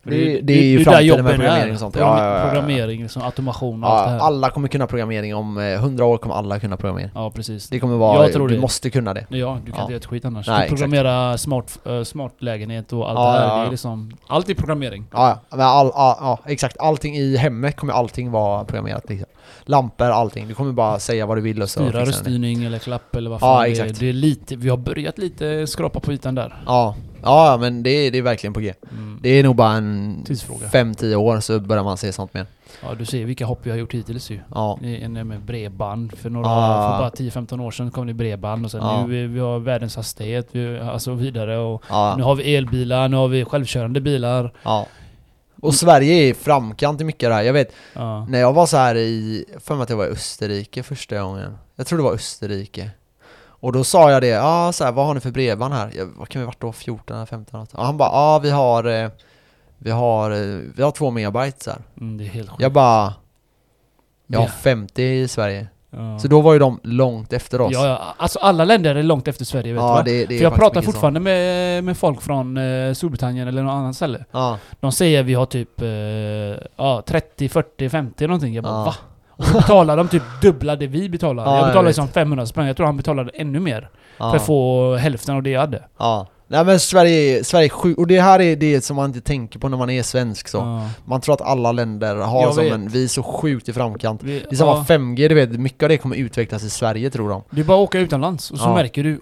Det, 0.04 0.40
det 0.42 0.54
är 0.54 0.64
ju 0.64 0.84
framtiden 0.84 1.24
med 1.26 1.36
programmering 1.36 1.70
är. 1.70 1.74
och 1.74 1.80
sånt. 1.80 1.96
Program- 1.96 2.18
Ja, 2.18 2.24
ja, 2.26 2.34
ja, 2.34 2.38
ja. 2.46 2.50
Programmering, 2.52 3.02
liksom, 3.02 3.22
automation 3.22 3.84
och 3.84 3.90
allt 3.90 4.06
det 4.06 4.12
här. 4.12 4.20
alla 4.20 4.50
kommer 4.50 4.68
kunna 4.68 4.88
programmering 4.88 5.36
om 5.36 5.58
eh, 5.58 5.64
100 5.74 6.06
år 6.06 6.18
kommer 6.18 6.36
alla 6.36 6.60
kunna 6.60 6.78
programmering. 6.78 7.10
Ja, 7.16 7.32
precis. 7.32 7.70
Det 7.70 7.80
kommer 7.80 7.96
vara, 7.98 8.24
Jag 8.24 8.34
tror 8.34 8.48
du 8.48 8.56
det. 8.56 8.62
måste 8.62 8.90
kunna 8.90 9.14
det. 9.14 9.26
Ja, 9.30 9.58
du 9.66 9.72
kan 9.72 9.82
inte 9.82 9.92
göra 9.94 10.00
ett 10.00 10.06
skit 10.06 10.26
annars. 10.26 10.48
Nej, 10.48 10.58
du 10.58 10.64
exakt. 10.64 10.80
programmera 10.82 11.38
smart, 11.38 11.80
uh, 11.88 12.04
smart 12.04 12.34
lägenhet 12.40 12.94
och 12.94 13.10
allt 13.10 13.18
det 13.18 13.40
här. 13.48 13.60
Det 13.62 13.68
är 13.68 13.72
liksom, 13.72 14.12
allt 14.28 14.50
är 14.50 14.54
programmering. 14.54 15.06
Ja, 15.12 15.40
men 15.50 15.60
all, 15.62 15.92
ja, 15.96 16.40
exakt. 16.46 16.78
Allting 16.80 17.16
i 17.16 17.38
hemmet 17.38 17.76
kommer 17.76 17.94
allting 17.94 18.32
vara 18.32 18.64
programmerat 18.66 19.10
liksom. 19.10 19.28
Lampor, 19.66 20.06
allting. 20.06 20.48
Du 20.48 20.54
kommer 20.54 20.72
bara 20.72 21.00
säga 21.00 21.26
vad 21.26 21.38
du 21.38 21.42
vill 21.42 21.62
och 21.62 21.70
så 21.70 21.80
Styra 21.80 21.86
fixar 21.86 22.00
den 22.00 22.06
det. 22.06 22.12
röststyrning 22.12 22.64
eller 22.64 22.80
klapp 22.80 23.16
eller 23.16 23.30
vad 23.30 23.38
Ja, 23.38 23.40
fan 23.42 23.64
det 23.64 23.68
är. 23.70 23.72
exakt. 23.72 24.00
Det 24.00 24.10
är 24.10 24.14
lite, 24.14 24.56
vi 24.56 24.70
har 24.70 24.78
börjat 24.78 25.18
lite 25.18 25.68
skrapa 25.68 26.00
på 26.00 26.14
ytan 26.14 26.36
där. 26.36 26.64
Ja, 26.66 26.96
ja 27.24 27.58
men 27.62 27.84
det, 27.84 27.90
är- 27.90 28.12
det 28.12 28.18
är 28.18 28.22
verkligen 28.22 28.54
på 28.54 28.60
G. 28.60 28.74
Mm. 28.92 29.09
Det 29.22 29.30
är 29.30 29.44
nog 29.44 29.56
bara 29.56 29.72
en 29.74 30.24
Tidsfråga. 30.28 30.68
5-10 30.68 31.16
år 31.16 31.40
så 31.40 31.60
börjar 31.60 31.84
man 31.84 31.98
se 31.98 32.12
sånt 32.14 32.34
mer. 32.34 32.46
Ja, 32.84 32.96
du 32.96 33.06
ser 33.06 33.26
vilka 33.26 33.46
hopp 33.46 33.60
vi 33.64 33.70
har 33.70 33.78
gjort 33.78 33.94
hittills 33.94 34.30
ju. 34.30 34.40
Ja, 34.56 34.78
Det 34.82 35.02
är 35.02 35.06
En 35.06 35.28
med 35.28 35.42
bredband. 35.42 36.18
För 36.18 36.30
några, 36.30 36.48
Ah. 36.50 36.92
för 36.92 37.04
bara 37.04 37.10
10-15 37.10 37.60
år 37.62 37.72
sedan 37.72 37.92
kom 37.92 38.08
det 38.08 38.14
bredband 38.14 38.66
och 38.66 38.72
sen 38.72 38.82
Ja. 38.84 39.06
nu 39.08 39.14
vi, 39.14 39.28
vi 39.28 39.40
har 39.40 39.60
världens 39.60 39.96
hastighet, 39.96 40.48
vi, 40.52 40.80
alltså 40.80 41.14
vidare 41.14 41.58
och 41.58 41.82
nu 41.82 41.88
ja, 41.90 42.18
har 42.24 42.36
vi 42.36 42.56
elbilar, 42.56 43.08
nu 43.10 43.18
har 43.18 43.28
vi 43.28 43.46
självkörande 43.46 44.02
bilar. 44.02 44.54
ja. 44.64 44.88
Och 45.62 45.74
Sverige 45.74 46.14
är 46.14 46.28
i 46.30 46.34
framkant 46.34 47.02
i 47.02 47.04
mycket 47.04 47.28
av 47.28 47.30
det 47.30 47.36
här. 47.36 47.44
Jag 47.44 47.54
vet, 47.54 47.72
Ja. 47.94 48.26
när 48.26 48.40
jag 48.40 48.54
var 48.54 48.66
så 48.66 48.78
här 48.78 48.96
i, 48.96 49.46
för 49.60 49.76
mig 49.76 49.84
att 49.84 49.90
jag 49.90 49.98
var 49.98 50.06
i 50.08 50.10
Österrike 50.10 50.84
första 50.84 51.22
gången. 51.22 51.58
Jag 51.76 51.88
tror 51.88 51.98
det 51.98 52.04
var 52.04 52.14
Österrike. 52.14 52.90
Och 53.60 53.72
då 53.72 53.84
sa 53.84 54.12
jag 54.12 54.22
det, 54.22 54.28
ja 54.28 54.68
ah, 54.68 54.72
så 54.72 54.84
här, 54.84 54.92
vad 54.92 55.06
har 55.06 55.14
ni 55.14 55.20
för 55.20 55.32
bredband 55.32 55.74
här? 55.74 55.92
Jag, 55.96 56.10
vad 56.18 56.30
kan 56.30 56.40
vi 56.42 56.46
varit 56.46 56.60
då? 56.62 56.72
14 56.72 57.16
eller 57.18 57.26
15? 57.26 57.60
något? 57.60 57.70
Ja, 57.74 57.84
han 57.84 57.98
bara, 57.98 58.10
ja 58.10 58.36
ah, 58.36 58.40
vi 58.40 58.50
har, 58.50 58.84
eh, 59.04 59.10
vi 59.78 59.92
har, 59.92 60.32
eh, 60.32 60.60
vi 60.76 60.84
har 60.84 60.92
två 60.92 61.12
megabyte 61.12 61.64
så. 61.64 61.72
Mm, 62.02 62.18
det 62.18 62.24
är 62.24 62.28
helt 62.30 62.50
sjukt. 62.50 62.62
Jag 62.62 62.72
bara, 62.74 63.14
jag 64.28 64.40
har 64.40 64.46
Ja. 64.46 64.52
50 64.52 65.04
i 65.04 65.28
Sverige. 65.28 65.68
Ja. 65.92 66.20
Så 66.20 66.28
då 66.28 66.42
var 66.42 66.54
ju 66.54 66.60
de 66.60 66.80
långt 66.84 67.34
efter 67.34 67.62
oss. 67.62 67.72
Ja, 67.74 67.88
ja, 67.88 68.02
alltså 68.18 68.40
alla 68.40 68.66
länder 68.66 68.96
är 68.96 69.04
långt 69.04 69.28
efter 69.28 69.46
Sverige 69.46 69.74
vet 69.74 69.82
du 69.82 69.86
Ja, 69.86 69.94
va? 69.94 70.04
det, 70.04 70.26
det 70.26 70.38
För 70.38 70.44
jag 70.44 70.54
pratar 70.56 70.82
fortfarande 70.82 71.20
med, 71.20 71.84
med 71.84 71.98
folk 71.98 72.22
från 72.22 72.58
eh, 72.58 72.94
Storbritannien 72.94 73.48
eller 73.48 73.64
något 73.64 73.72
annat 73.72 73.96
ställe. 73.96 74.26
Ja, 74.32 74.58
De 74.80 74.92
säger 74.92 75.24
vi 75.24 75.34
har 75.34 75.46
typ 75.46 75.82
eh, 75.82 75.88
ja, 76.76 77.04
30, 77.06 77.50
40, 77.50 77.90
50 77.90 78.28
någonting. 78.28 78.54
Jag 78.54 78.64
bara 78.64 78.74
Ja. 78.74 78.84
va? 78.86 78.96
Och 79.40 79.46
så 79.46 79.54
betalar 79.54 79.98
de 79.98 80.08
typ 80.08 80.24
dubbla 80.42 80.76
det 80.76 80.88
vi 80.88 81.10
betalar. 81.10 81.46
Ja, 81.46 81.68
jag 81.70 81.76
vet. 81.76 81.86
liksom 81.86 82.08
500 82.08 82.46
spänn. 82.46 82.68
Jag 82.68 82.78
tror 82.78 82.86
han 82.86 82.98
betalade 82.98 83.32
ännu 83.34 83.60
mer. 83.60 83.90
ja. 84.18 84.30
För 84.30 84.38
att 84.38 84.46
få 84.46 84.96
hälften 84.96 85.36
av 85.36 85.44
det 85.44 85.50
jag 85.50 85.60
hade. 85.60 85.84
Ja. 86.00 86.28
Nej 86.52 86.66
men 86.66 86.80
Sverige, 86.80 87.44
Sverige 87.44 87.66
är 87.66 87.70
sjukt, 87.70 88.00
och 88.00 88.08
det 88.08 88.22
här 88.22 88.42
är 88.42 88.56
det 88.56 88.82
som 88.86 88.96
man 88.96 89.06
inte 89.06 89.22
tänker 89.22 89.60
på 89.60 89.70
när 89.70 89.78
man 89.78 89.90
är 89.90 90.04
svensk 90.04 90.48
så. 90.48 90.58
Ja. 90.58 90.90
Man 91.06 91.22
tror 91.22 91.34
att 91.36 91.42
alla 91.42 91.72
länder 91.72 92.16
har 92.16 92.42
Jag 92.42 92.54
som 92.54 92.64
vet. 92.64 92.74
en, 92.74 92.88
vi 92.88 93.04
är 93.04 93.08
så 93.08 93.24
sjukt 93.24 93.70
i 93.70 93.74
framkant. 93.74 94.24
Vi, 94.24 94.40
Det 94.40 94.52
är 94.52 94.56
samma 94.56 94.72
ja, 94.72 94.86
5G, 94.88 95.28
du 95.30 95.36
vet, 95.36 95.50
mycket 95.52 95.84
av 95.84 95.90
det 95.90 95.98
kommer 95.98 96.16
utvecklas 96.16 96.64
i 96.64 96.70
Sverige 96.70 97.10
tror 97.10 97.30
de. 97.30 97.44
det 97.50 97.62
är 97.62 97.66
bara 97.66 97.78
att 97.78 97.84
åka 97.88 98.00
utomlands 98.00 98.52
och 98.52 98.58
så 98.58 98.66
Ja. 98.66 98.74
märker 98.76 99.04
du 99.04 99.20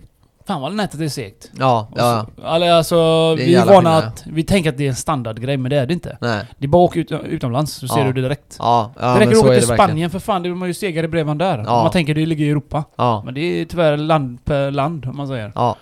Fan 0.48 0.62
vad 0.62 0.76
nätet 0.76 1.00
är 1.02 1.08
segt. 1.10 1.52
Ja, 1.60 1.88
Och 1.92 1.98
ja, 2.00 2.26
så- 2.38 2.44
Alltså, 2.48 3.36
vi 3.36 3.56
är 3.56 3.66
vana 3.66 3.98
att... 3.98 4.24
Vi 4.28 4.44
tänker 4.44 4.70
att 4.70 4.78
det 4.78 4.84
är 4.86 4.90
en 4.90 4.96
standardgrej, 4.96 5.58
men 5.58 5.70
det 5.70 5.78
är 5.78 5.86
det 5.86 5.94
inte. 5.94 6.18
nej. 6.22 6.46
Det 6.58 6.66
är 6.66 6.68
bara 6.70 6.86
att 6.86 6.90
åka 6.90 7.00
ut, 7.00 7.12
utomlands 7.12 7.74
så 7.74 7.88
ser 7.88 7.98
Ja. 8.00 8.04
du 8.06 8.14
det 8.14 8.22
direkt. 8.22 8.56
Ja, 8.60 8.92
ja 9.00 9.08
det 9.14 9.20
räcker 9.20 9.32
så 9.34 9.40
att 9.40 9.46
åka 9.46 9.60
till 9.60 9.68
verkligen. 9.68 9.88
Spanien 9.90 10.10
för 10.10 10.20
fan, 10.20 10.44
det 10.44 10.50
är 10.50 10.54
man 10.54 10.68
ju 10.68 10.74
segare 10.74 11.08
bredband 11.08 11.40
där. 11.40 11.58
Ja. 11.58 11.84
Man 11.84 11.92
tänker 11.92 12.16
det 12.16 12.26
ligger 12.26 12.46
i 12.46 12.50
Europa. 12.50 12.84
Ja, 12.96 13.22
Men 13.26 13.34
det 13.34 13.42
är 13.42 13.66
tyvärr 13.66 13.98
land 13.98 14.46
per 14.46 14.72
land, 14.72 15.06
om 15.06 15.18
man 15.18 15.28
säger. 15.28 15.52
ja. 15.56 15.76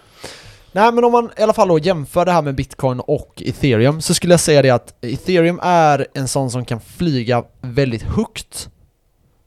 Nej 0.71 0.91
men 0.91 1.03
om 1.03 1.11
man 1.11 1.29
i 1.37 1.41
alla 1.41 1.53
fall 1.53 1.67
då 1.67 1.79
jämför 1.79 2.25
det 2.25 2.31
här 2.31 2.41
med 2.41 2.55
bitcoin 2.55 2.99
och 2.99 3.43
ethereum 3.45 4.01
så 4.01 4.13
skulle 4.13 4.33
jag 4.33 4.39
säga 4.39 4.61
det 4.61 4.69
att 4.69 4.93
ethereum 5.05 5.59
är 5.63 6.07
en 6.13 6.27
sån 6.27 6.51
som 6.51 6.65
kan 6.65 6.79
flyga 6.79 7.43
väldigt 7.61 8.03
högt 8.03 8.69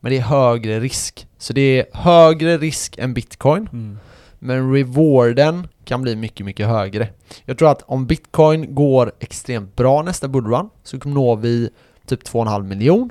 men 0.01 0.13
det 0.13 0.19
är 0.19 0.23
högre 0.23 0.81
risk. 0.81 1.27
Så 1.39 1.53
det 1.53 1.61
är 1.61 1.87
högre 1.93 2.59
risk 2.59 2.99
än 2.99 3.15
bitcoin 3.15 3.69
Mm. 3.73 3.99
Men 4.39 4.73
rewarden 4.73 5.69
kan 5.85 6.03
bli 6.03 6.17
mycket, 6.17 6.47
mycket 6.47 6.67
högre. 6.67 7.09
Jag 7.45 7.59
tror 7.59 7.71
att 7.71 7.83
om 7.83 8.07
bitcoin 8.07 8.75
går 8.75 9.13
extremt 9.21 9.77
bra 9.77 10.03
nästa 10.03 10.29
bullrun 10.29 10.71
så 10.83 10.97
når 10.97 11.37
vi 11.37 11.71
typ 12.07 12.23
2,5 12.29 12.63
miljon. 12.63 13.11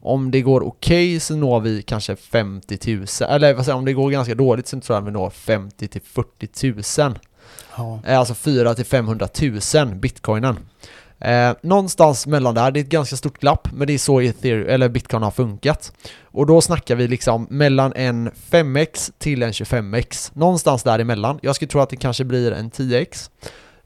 Om 0.00 0.30
det 0.30 0.40
går 0.40 0.62
okej 0.62 1.20
så 1.20 1.36
når 1.36 1.60
vi 1.60 1.82
kanske 1.82 2.16
50 2.16 2.96
000, 2.96 3.06
eller 3.30 3.54
vad 3.54 3.64
säger 3.64 3.78
om 3.78 3.84
det 3.84 3.92
går 3.92 4.10
ganska 4.10 4.34
dåligt 4.34 4.66
så 4.68 4.80
tror 4.80 4.96
jag 4.96 5.02
att 5.02 5.08
vi 5.08 5.12
når 5.12 5.30
50 5.30 5.88
till 5.88 6.00
40 6.02 7.02
000. 7.02 7.18
Ja. 7.76 8.00
Eh, 8.06 8.18
Alltså 8.18 8.34
4 8.34 8.74
till 8.74 8.84
500 8.84 9.28
000 9.74 9.94
bitcoinen. 9.94 10.56
Eh, 11.24 11.52
någonstans 11.62 12.26
mellan 12.26 12.54
där, 12.54 12.70
det 12.70 12.80
är 12.80 12.84
ett 12.84 12.88
ganska 12.88 13.16
stort 13.16 13.38
glapp, 13.40 13.68
men 13.72 13.86
det 13.86 13.92
är 13.92 13.98
så 13.98 14.20
Ethereum, 14.20 14.68
eller 14.68 14.88
bitcoin 14.88 15.22
har 15.22 15.30
funkat. 15.30 15.92
Och 16.22 16.46
då 16.46 16.60
snackar 16.60 16.94
vi 16.94 17.08
liksom 17.08 17.46
mellan 17.50 17.92
en 17.96 18.30
5x 18.50 19.12
till 19.18 19.42
en 19.42 19.52
25x. 19.52 20.30
Någonstans 20.34 20.82
däremellan. 20.82 21.38
Jag 21.42 21.56
skulle 21.56 21.68
tro 21.68 21.80
att 21.80 21.90
det 21.90 21.96
kanske 21.96 22.24
blir 22.24 22.52
en 22.52 22.70
10x. 22.70 23.30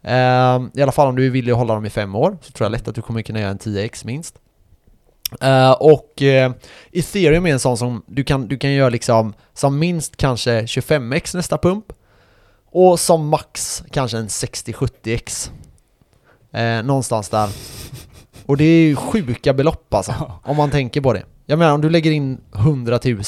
Eh, 0.03 0.69
I 0.75 0.83
alla 0.83 0.93
fall 0.93 1.09
om 1.09 1.17
du 1.17 1.27
är 1.27 1.31
villig 1.31 1.53
att 1.53 1.59
hålla 1.59 1.75
dem 1.75 1.87
i 1.87 1.91
fem 1.91 2.15
år, 2.15 2.39
så 2.43 2.53
tror 2.53 2.65
jag 2.65 2.73
lätt 2.73 2.89
att 2.89 2.95
du 2.95 3.03
kommer 3.03 3.23
kunna 3.23 3.41
göra 3.41 3.51
en 3.51 3.59
10x 3.59 4.07
minst. 4.07 4.35
Eh, 5.41 5.73
och 5.73 6.23
eh, 6.23 6.53
ethereum 6.93 7.47
är 7.47 7.53
en 7.53 7.61
sån 7.61 7.77
som 7.77 8.03
du 8.07 8.25
kan, 8.25 8.49
du 8.49 8.59
kan 8.59 8.73
göra 8.73 8.89
liksom 8.89 9.35
som 9.55 9.79
minst 9.79 10.17
kanske 10.17 10.63
25x 10.63 11.37
nästa 11.37 11.59
pump. 11.59 11.85
Och 12.71 13.01
som 13.01 13.29
max 13.29 13.85
kanske 13.91 14.19
en 14.19 14.29
60-70x. 14.29 15.51
Eh, 16.53 16.83
någonstans 16.83 17.29
där. 17.29 17.49
Och 18.47 18.57
det 18.57 18.65
är 18.65 18.81
ju 18.89 18.97
sjuka 18.97 19.53
belopp 19.55 19.95
alltså, 19.95 20.15
om 20.45 20.57
man 20.57 20.71
tänker 20.71 21.01
på 21.01 21.13
det. 21.13 21.23
Jag 21.47 21.59
menar 21.59 21.73
om 21.73 21.81
du 21.81 21.91
lägger 21.91 22.11
in 22.11 22.41
100 22.55 22.99
000. 23.05 23.23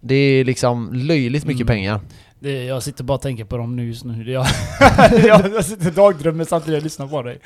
Det 0.00 0.14
är 0.14 0.44
liksom 0.44 0.90
löjligt 0.92 1.44
mycket 1.44 1.60
Mm. 1.60 1.66
pengar. 1.66 2.00
Det, 2.40 2.64
jag 2.64 2.82
sitter 2.82 3.04
bara 3.04 3.14
och 3.14 3.20
tänker 3.22 3.44
på 3.44 3.56
dem 3.56 3.76
nu 3.76 3.86
just 3.88 4.04
nu. 4.04 4.24
Det- 4.24 4.30
Jag, 4.32 4.46
jag, 5.24 5.54
jag 5.54 5.64
sitter 5.64 5.86
och 5.86 5.92
dagdrömmer 5.92 6.44
samtidigt 6.44 6.64
som 6.64 6.74
jag 6.74 6.82
lyssnar 6.82 7.06
på 7.06 7.22
dig. 7.22 7.38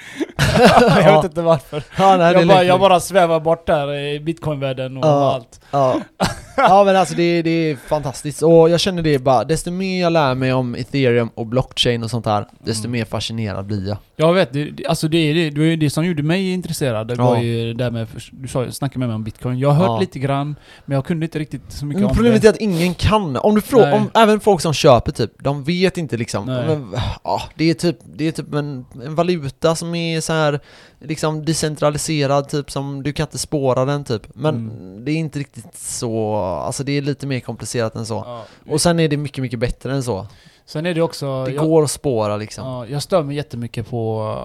jag 1.05 1.17
vet 1.17 1.25
inte 1.25 1.43
varför. 1.43 1.83
Ja, 1.99 2.17
nej, 2.17 2.33
Jag 2.33 2.49
bara, 2.49 2.65
jag 2.65 2.81
bara 2.81 3.01
svävar 3.01 3.41
bort 3.41 3.67
där 3.67 3.95
i 3.95 4.21
bitcoinvärlden 4.21 4.97
och 4.97 5.05
Ja. 5.07 5.35
allt. 5.35 5.61
Ja. 6.69 6.85
men 6.85 6.97
alltså 6.97 7.15
det, 7.15 7.43
det 7.43 7.51
är 7.51 7.77
fantastiskt 7.77 8.43
och 8.43 8.71
jag 8.71 8.81
känner 8.81 9.03
det 9.03 9.19
bara, 9.19 9.45
desto 9.45 9.71
mer 9.71 10.01
jag 10.01 10.13
lär 10.13 10.35
mig 10.35 10.53
om 10.53 10.75
ethereum 10.75 11.31
och 11.35 11.47
blockchain 11.47 12.03
och 12.03 12.11
sånt 12.11 12.27
här, 12.27 12.47
desto 12.65 12.81
Mm. 12.87 12.93
mer 12.99 13.05
fascinerad 13.05 13.67
blir 13.67 13.89
jag. 13.89 13.97
Jag 14.17 14.33
vet, 14.35 14.53
det, 14.53 14.87
alltså 14.89 15.09
det 15.09 15.17
är 15.19 15.35
det, 15.35 15.51
det, 15.51 15.77
det 15.77 15.91
som 15.91 16.05
gjorde 16.07 16.23
mig 16.23 16.53
intresserad. 16.53 17.09
Det 17.09 17.15
Ja. 17.19 17.25
var 17.25 17.39
ju 17.39 17.73
det 17.73 17.85
där 17.85 17.91
med, 17.91 18.07
du 18.33 18.49
sa, 18.49 18.71
snackade 18.71 18.99
med 18.99 19.09
mig 19.09 19.15
om 19.15 19.25
bitcoin. 19.25 19.59
Jag 19.59 19.69
har 19.69 19.75
hört 19.77 19.87
Ja. 19.87 20.01
lite 20.01 20.19
grann, 20.19 20.57
men 20.85 20.95
jag 20.95 21.05
kunde 21.05 21.27
inte 21.27 21.39
riktigt 21.39 21.63
så 21.69 21.87
mycket 21.87 22.01
Men 22.01 22.11
om 22.11 22.17
problemet 22.17 22.43
det. 22.43 22.49
är 22.49 22.53
att 22.53 22.59
ingen 22.61 22.95
kan. 22.95 23.37
Om 23.37 23.55
du 23.55 23.61
frågar, 23.61 23.93
om 23.93 24.11
även 24.15 24.41
folk 24.41 24.61
som 24.61 24.73
köper 24.73 25.13
typ, 25.13 25.31
de 25.39 25.65
vet 25.65 25.99
inte 25.99 26.17
liksom. 26.17 26.47
Men, 26.47 26.95
ja, 27.25 27.43
det 27.55 27.71
är 27.71 27.75
typ, 27.75 27.97
det 28.15 28.29
är 28.29 28.33
typ 28.33 28.55
en, 28.55 28.85
en 29.05 29.15
valuta 29.15 29.75
som 29.75 29.95
är 29.95 30.21
så 30.21 30.33
här 30.33 30.61
liksom 31.01 31.45
decentraliserad 31.45 32.49
typ 32.49 32.71
som, 32.71 33.03
du 33.03 33.13
kan 33.13 33.27
inte 33.27 33.39
spåra 33.39 33.85
den 33.85 34.05
typ. 34.05 34.23
Men 34.35 34.55
Mm. 34.55 35.05
det 35.05 35.13
är 35.13 35.17
inte 35.17 35.39
riktigt 35.39 35.75
så, 35.79 36.37
alltså 36.37 36.85
det 36.85 36.93
är 36.93 37.03
lite 37.03 37.27
mer 37.27 37.41
komplicerat 37.41 37.95
än 37.97 38.07
så. 38.07 38.25
Ja. 38.27 38.45
Och 38.73 38.81
sen 38.81 39.01
är 39.01 39.09
det 39.09 39.17
mycket, 39.17 39.43
mycket 39.43 39.59
bättre 39.59 39.93
än 39.93 40.03
så. 40.03 40.27
Sen 40.67 40.87
är 40.87 40.95
det 40.95 41.03
också... 41.03 41.45
Det 41.45 41.53
jag, 41.53 41.65
går 41.65 41.83
att 41.83 41.91
spåra 41.91 42.37
liksom. 42.37 42.67
ja, 42.67 42.87
jag 42.87 43.03
stör 43.03 43.23
mig 43.23 43.37
jättemycket 43.37 43.91
på... 43.91 44.37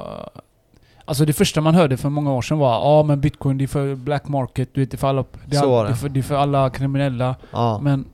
Alltså 1.08 1.26
det 1.26 1.34
första 1.34 1.62
man 1.62 1.76
hörde 1.76 1.97
för 1.97 2.10
många 2.10 2.34
år 2.34 2.41
sedan 2.41 2.58
var 2.58 2.74
ja 2.74 3.03
men 3.03 3.22
bitcoin 3.22 3.58
det 3.58 3.64
är 3.66 3.68
för 3.68 3.95
black 3.95 4.28
market, 4.28 4.70
du 4.74 4.82
vet 4.82 4.91
det 4.91 4.95
är 4.95 4.97
för 4.99 5.08
alla... 5.08 5.24
Det 5.45 5.58
är, 5.58 5.62
Så 5.62 5.84
det. 5.84 5.88
det. 5.89 5.93
är 5.93 5.95
för, 5.95 6.10
det 6.10 6.20
är 6.20 6.24
för 6.24 6.36
alla 6.36 6.70
kriminella. 6.70 7.36
Ja, 7.51 7.80
Men... 7.84 8.06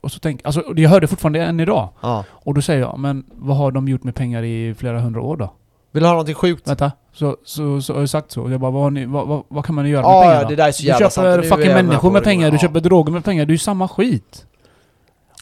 Och 0.00 0.12
så 0.12 0.18
tänk, 0.18 0.40
alltså 0.44 0.64
jag 0.76 0.90
hörde 0.90 1.06
fortfarande 1.06 1.42
än 1.42 1.60
idag. 1.60 1.88
ja. 2.00 2.24
Och 2.30 2.54
då 2.54 2.62
säger 2.62 2.80
jag, 2.80 2.98
men 2.98 3.24
vad 3.34 3.56
har 3.56 3.70
de 3.72 3.88
gjort 3.88 4.04
med 4.04 4.14
pengar 4.14 4.42
i 4.42 4.74
flera 4.74 5.00
hundra 5.00 5.20
år 5.22 5.36
då? 5.36 5.52
Vill 5.92 6.02
du 6.02 6.06
ha 6.06 6.12
någonting 6.12 6.34
sjukt? 6.34 6.68
Vänta, 6.68 6.92
så, 7.12 7.36
så, 7.44 7.82
så 7.82 7.92
har 7.92 8.00
jag 8.00 8.10
sagt 8.10 8.32
så. 8.32 8.50
Jag 8.50 8.60
bara, 8.60 8.70
vad, 8.70 8.82
har 8.82 8.90
ni, 8.90 9.06
vad, 9.06 9.28
vad, 9.28 9.42
vad 9.48 9.64
kan 9.64 9.74
man 9.74 9.88
göra 9.88 10.02
med 10.02 10.10
Ja, 10.10 10.22
pengar 10.22 10.42
ja, 10.42 10.48
det 10.48 10.56
där 10.56 10.68
är 10.68 10.72
så 10.72 10.82
Du 10.82 10.88
jävla 10.88 11.10
sant. 11.10 11.24
köper 11.26 11.38
är 11.38 11.42
fucking 11.42 11.72
människor 11.72 12.10
med 12.10 12.24
pengar, 12.24 12.50
du 12.50 12.54
Ja. 12.56 12.60
köper 12.60 12.80
droger 12.80 13.12
med 13.12 13.24
pengar, 13.24 13.46
det 13.46 13.50
är 13.50 13.54
ju 13.54 13.58
samma 13.58 13.88
skit. 13.88 14.44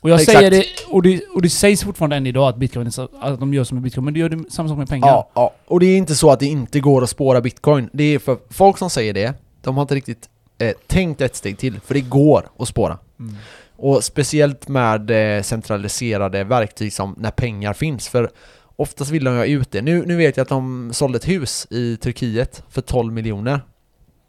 Och 0.03 0.11
jag 0.11 0.20
Exakt. 0.20 0.38
säger 0.38 0.51
det 0.51 0.64
och, 0.88 1.03
det, 1.03 1.20
och 1.34 1.42
det 1.42 1.51
sägs 1.51 1.84
fortfarande 1.84 2.16
än 2.16 2.26
idag 2.26 2.49
att 2.49 2.57
bitcoin 2.57 2.90
att 3.20 3.40
de 3.40 3.55
gör 3.55 3.64
som 3.64 3.74
med 3.76 3.82
bitcoin, 3.82 4.05
men 4.05 4.14
det 4.14 4.20
gör 4.20 4.28
det 4.28 4.51
samma 4.51 4.68
sak 4.68 4.78
med 4.78 4.88
pengar. 4.88 5.07
Ja, 5.09 5.30
ja, 5.34 5.53
och 5.66 5.80
det 5.80 5.86
är 5.86 5.97
inte 5.97 6.14
så 6.14 6.30
att 6.30 6.40
det 6.40 6.47
inte 6.47 6.80
går 6.80 7.03
att 7.03 7.11
spåra 7.11 7.40
bitcoin. 7.40 7.90
Det 7.92 8.05
är 8.14 8.18
för 8.18 8.38
folk 8.51 8.78
som 8.78 8.90
säger 8.90 9.12
det, 9.14 9.34
de 9.62 9.74
har 9.76 9.82
inte 9.82 9.94
riktigt 9.94 10.28
eh, 10.59 10.72
tänkt 10.86 11.20
ett 11.20 11.36
steg 11.36 11.59
till, 11.59 11.80
för 11.80 11.94
det 11.94 12.01
går 12.01 12.49
att 12.59 12.68
spåra. 12.68 12.99
Mm. 13.20 13.36
Och 13.76 14.05
speciellt 14.05 14.68
med 14.68 15.36
eh, 15.36 15.42
centraliserade 15.42 16.44
verktyg 16.44 16.92
som 16.92 17.14
när 17.18 17.30
pengar 17.30 17.72
finns, 17.72 18.09
för 18.09 18.30
oftast 18.77 19.11
vill 19.11 19.24
de 19.24 19.37
ha 19.37 19.45
ut 19.45 19.70
det. 19.70 19.83
Nu, 19.83 20.07
nu 20.07 20.16
vet 20.16 20.37
jag 20.37 20.43
att 20.43 20.49
de 20.49 20.91
sålde 20.93 21.16
ett 21.16 21.29
hus 21.29 21.66
i 21.70 21.97
Turkiet 21.97 22.62
för 22.68 22.81
12 22.81 23.12
miljoner, 23.12 23.61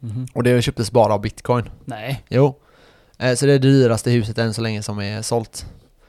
Mhm. 0.00 0.26
och 0.34 0.42
det 0.42 0.62
köptes 0.62 0.90
bara 0.92 1.14
av 1.14 1.20
bitcoin. 1.20 1.64
Nej, 1.84 2.24
Jo. 2.28 2.54
Eh, 3.18 3.34
så 3.34 3.46
det 3.46 3.52
är 3.52 3.58
det 3.58 3.68
dyraste 3.68 4.10
huset 4.10 4.38
än 4.38 4.54
så 4.54 4.60
länge 4.62 4.82
som 4.82 4.98
är 5.00 5.22
sålt. 5.22 5.66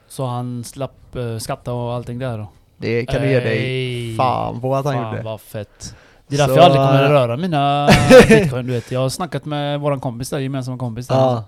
så 0.08 0.26
han 0.26 0.64
slapp 0.64 0.96
uh, 1.16 1.38
skatta 1.38 1.72
och 1.72 1.92
allting 1.94 2.18
där 2.18 2.38
då? 2.38 2.48
Det 2.76 3.06
kan 3.06 3.22
du 3.22 3.28
ge 3.30 3.40
dig 3.40 4.16
fan 4.16 4.60
på 4.60 4.76
att 4.76 4.84
han 4.84 4.94
Fan 4.94 5.10
gjorde. 5.10 5.22
vad 5.24 5.40
fett. 5.40 5.94
Det 6.28 6.36
är 6.36 6.38
därför 6.38 6.54
Så, 6.54 6.58
jag 6.60 6.64
aldrig 6.64 6.80
kommer 6.86 6.98
eh, 7.00 7.04
att 7.04 7.10
röra 7.10 7.36
mina 7.36 7.88
bitcoin, 8.28 8.66
du 8.66 8.72
vet. 8.72 8.90
Jag 8.90 9.00
har 9.00 9.08
snackat 9.08 9.44
med 9.44 9.80
våran 9.80 10.00
kompis 10.00 10.30
där, 10.30 10.38
gemensamma 10.38 10.78
kompis 10.78 11.06
där. 11.06 11.14
Ja, 11.16 11.44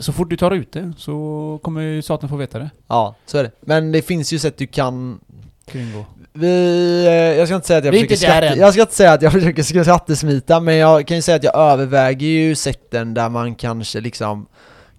Så 0.00 0.12
fort 0.12 0.30
du 0.30 0.36
tar 0.36 0.50
ut 0.50 0.72
det 0.72 0.92
så 0.98 1.58
kommer 1.62 1.80
ju 1.80 2.02
staten 2.02 2.28
få 2.28 2.36
veta 2.36 2.58
det. 2.58 2.70
ja, 2.86 3.14
så 3.26 3.38
är 3.38 3.42
det. 3.42 3.50
Men 3.60 3.92
det 3.92 4.02
finns 4.02 4.32
ju 4.32 4.38
sätt 4.38 4.58
du 4.58 4.66
kan 4.66 5.20
Kringgå. 5.66 6.04
Vi, 6.38 7.04
eh, 7.06 7.12
jag 7.12 7.48
ska 7.48 7.54
inte 7.54 7.66
säga 7.66 7.78
att 7.78 7.84
jag 7.84 7.92
Vi 7.92 8.08
försöker 8.08 8.42
än. 8.42 8.58
jag 8.58 8.72
ska 8.72 8.82
inte 8.82 8.94
säga 8.94 9.12
att 9.12 9.22
jag 9.22 9.32
försöker 9.40 9.62
skattesmita 9.62 10.60
men 10.60 10.76
jag 10.76 11.06
kan 11.06 11.16
ju 11.16 11.22
säga 11.22 11.36
att 11.36 11.44
jag 11.44 11.56
överväger 11.56 12.26
ju 12.26 12.54
sätten 12.54 13.14
där 13.14 13.28
man 13.28 13.54
kanske 13.54 14.00
liksom 14.00 14.46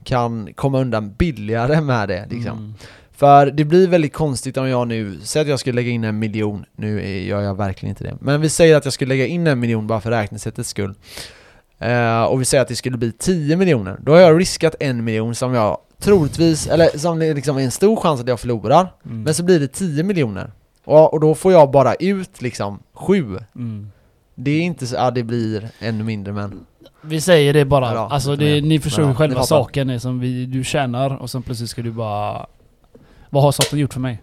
kan 0.04 0.54
komma 0.56 0.80
undan 0.80 1.14
billigare 1.14 1.82
med 1.82 2.10
det 2.10 2.28
liksom. 2.30 2.58
Mm. 2.58 2.74
För 3.12 3.46
det 3.46 3.64
blir 3.64 3.88
väldigt 3.88 4.14
konstigt 4.14 4.58
om 4.58 4.68
jag 4.68 4.88
nu, 4.88 5.20
säg 5.24 5.42
att 5.42 5.48
jag 5.48 5.60
skulle 5.60 5.76
lägga 5.76 5.92
in 5.92 6.04
en 6.04 6.20
miljon, 6.20 6.66
nu 6.76 7.20
gör 7.26 7.42
jag 7.42 7.58
verkligen 7.58 7.90
inte 7.90 8.04
det, 8.04 8.18
men 8.22 8.42
vi 8.42 8.50
säger 8.50 8.76
att 8.76 8.86
jag 8.86 8.94
skulle 8.94 9.10
lägga 9.10 9.26
in 9.26 9.48
en 9.48 9.60
miljon 9.60 9.88
bara 9.88 10.02
för 10.02 10.12
räknesättets 10.12 10.70
skull. 10.70 10.96
Eh, 11.80 12.24
och 12.24 12.42
vi 12.42 12.46
säger 12.46 12.62
att 12.62 12.68
det 12.68 12.76
skulle 12.76 12.98
bli 12.98 13.12
10 13.12 13.56
miljoner, 13.56 13.98
då 14.02 14.12
har 14.12 14.20
jag 14.20 14.40
riskat 14.40 14.76
en 14.80 15.04
miljon 15.04 15.36
som 15.36 15.54
jag 15.54 15.78
troligtvis, 16.00 16.68
eller 16.68 16.98
som 16.98 17.20
det 17.20 17.34
liksom 17.34 17.58
är 17.58 17.62
en 17.62 17.72
stor 17.72 17.96
chans 17.96 18.22
att 18.22 18.28
jag 18.28 18.40
förlorar. 18.40 18.94
Mm. 19.06 19.24
Men 19.24 19.34
så 19.34 19.44
blir 19.44 19.60
det 19.60 19.68
10 19.68 20.04
miljoner. 20.04 20.52
Och, 20.88 21.14
och 21.14 21.20
då 21.20 21.36
får 21.36 21.52
jag 21.52 21.72
bara 21.72 21.96
ut 21.96 22.42
liksom 22.42 22.80
7. 22.94 23.38
Mm. 23.56 23.92
Det 24.36 24.52
är 24.52 24.62
inte 24.62 24.88
så, 24.88 24.96
ja 24.96 25.12
det 25.12 25.24
blir 25.24 25.70
ännu 25.80 26.04
mindre 26.04 26.34
men 26.34 26.66
Vi 27.02 27.22
säger 27.22 27.54
det 27.54 27.66
bara, 27.66 27.94
Ja 27.94 28.10
alltså 28.12 28.36
det, 28.36 28.62
ni 28.62 28.80
förstår 28.80 29.08
ju 29.08 29.14
själva 29.14 29.44
saken 29.44 29.90
är 29.90 30.00
som 30.00 30.20
vi, 30.20 30.46
du 30.46 30.64
tjänar 30.64 31.16
och 31.22 31.30
sen 31.30 31.44
plötsligt 31.44 31.70
ska 31.70 31.82
du 31.82 31.92
bara... 31.92 32.46
Vad 33.30 33.44
har 33.44 33.52
staten 33.52 33.80
gjort 33.80 33.94
för 33.94 34.00
mig? 34.00 34.22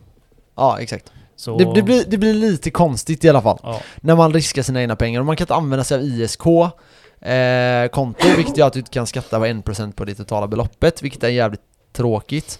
ja 0.54 0.78
exakt. 0.80 1.12
Så... 1.36 1.58
Det, 1.58 1.74
det, 1.74 1.82
blir, 1.82 2.04
det 2.08 2.18
blir 2.18 2.34
lite 2.34 2.70
konstigt 2.70 3.24
i 3.24 3.28
alla 3.28 3.42
fall. 3.42 3.58
Ja. 3.62 3.80
När 4.00 4.16
man 4.16 4.32
riskar 4.32 4.62
sina 4.62 4.80
egna 4.80 4.96
pengar 4.96 5.20
och 5.20 5.26
man 5.26 5.36
kan 5.36 5.44
inte 5.44 5.54
använda 5.54 5.84
sig 5.84 5.98
av 5.98 6.04
ISK 6.04 6.46
eh, 7.20 7.88
konto 7.92 8.26
vilket 8.36 8.56
gör 8.56 8.66
att 8.66 8.72
du 8.72 8.78
inte 8.78 8.90
kan 8.90 9.06
skatta 9.06 9.38
på 9.38 9.46
1% 9.46 9.92
på 9.92 10.04
det 10.04 10.14
totala 10.14 10.46
beloppet 10.46 11.02
vilket 11.02 11.24
är 11.24 11.28
jävligt 11.28 11.60
tråkigt. 11.94 12.58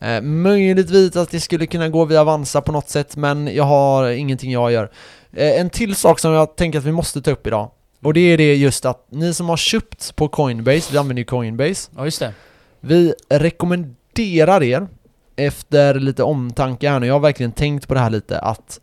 Eh, 0.00 0.20
möjligtvis 0.22 1.16
att 1.16 1.30
det 1.30 1.40
skulle 1.40 1.66
kunna 1.66 1.88
gå 1.88 2.04
via 2.04 2.20
Avanza 2.20 2.60
på 2.60 2.72
något 2.72 2.88
sätt 2.88 3.16
men 3.16 3.54
jag 3.54 3.64
har 3.64 4.10
ingenting 4.10 4.52
jag 4.52 4.72
gör. 4.72 4.90
Eh, 5.32 5.60
en 5.60 5.70
till 5.70 5.94
sak 5.96 6.18
som 6.18 6.32
jag 6.32 6.56
tänker 6.56 6.78
att 6.78 6.84
vi 6.84 6.92
måste 6.92 7.22
ta 7.22 7.30
upp 7.30 7.46
idag 7.46 7.70
och 8.02 8.14
det 8.14 8.20
är 8.20 8.36
det 8.36 8.54
just 8.54 8.84
att 8.84 9.06
ni 9.10 9.34
som 9.34 9.48
har 9.48 9.56
köpt 9.56 10.16
på 10.16 10.28
Coinbase, 10.28 10.92
vi 10.92 10.98
använder 10.98 11.20
ju 11.20 11.24
Coinbase 11.24 11.90
ja, 11.96 12.04
just 12.04 12.20
det. 12.20 12.34
Vi 12.80 13.14
rekommenderar 13.28 14.62
er 14.62 14.88
efter 15.36 15.94
lite 15.94 16.22
omtanke 16.22 16.90
här 16.90 17.00
nu, 17.00 17.06
jag 17.06 17.14
har 17.14 17.20
verkligen 17.20 17.52
tänkt 17.52 17.88
på 17.88 17.94
det 17.94 18.00
här 18.00 18.10
lite 18.10 18.38
att 18.38 18.80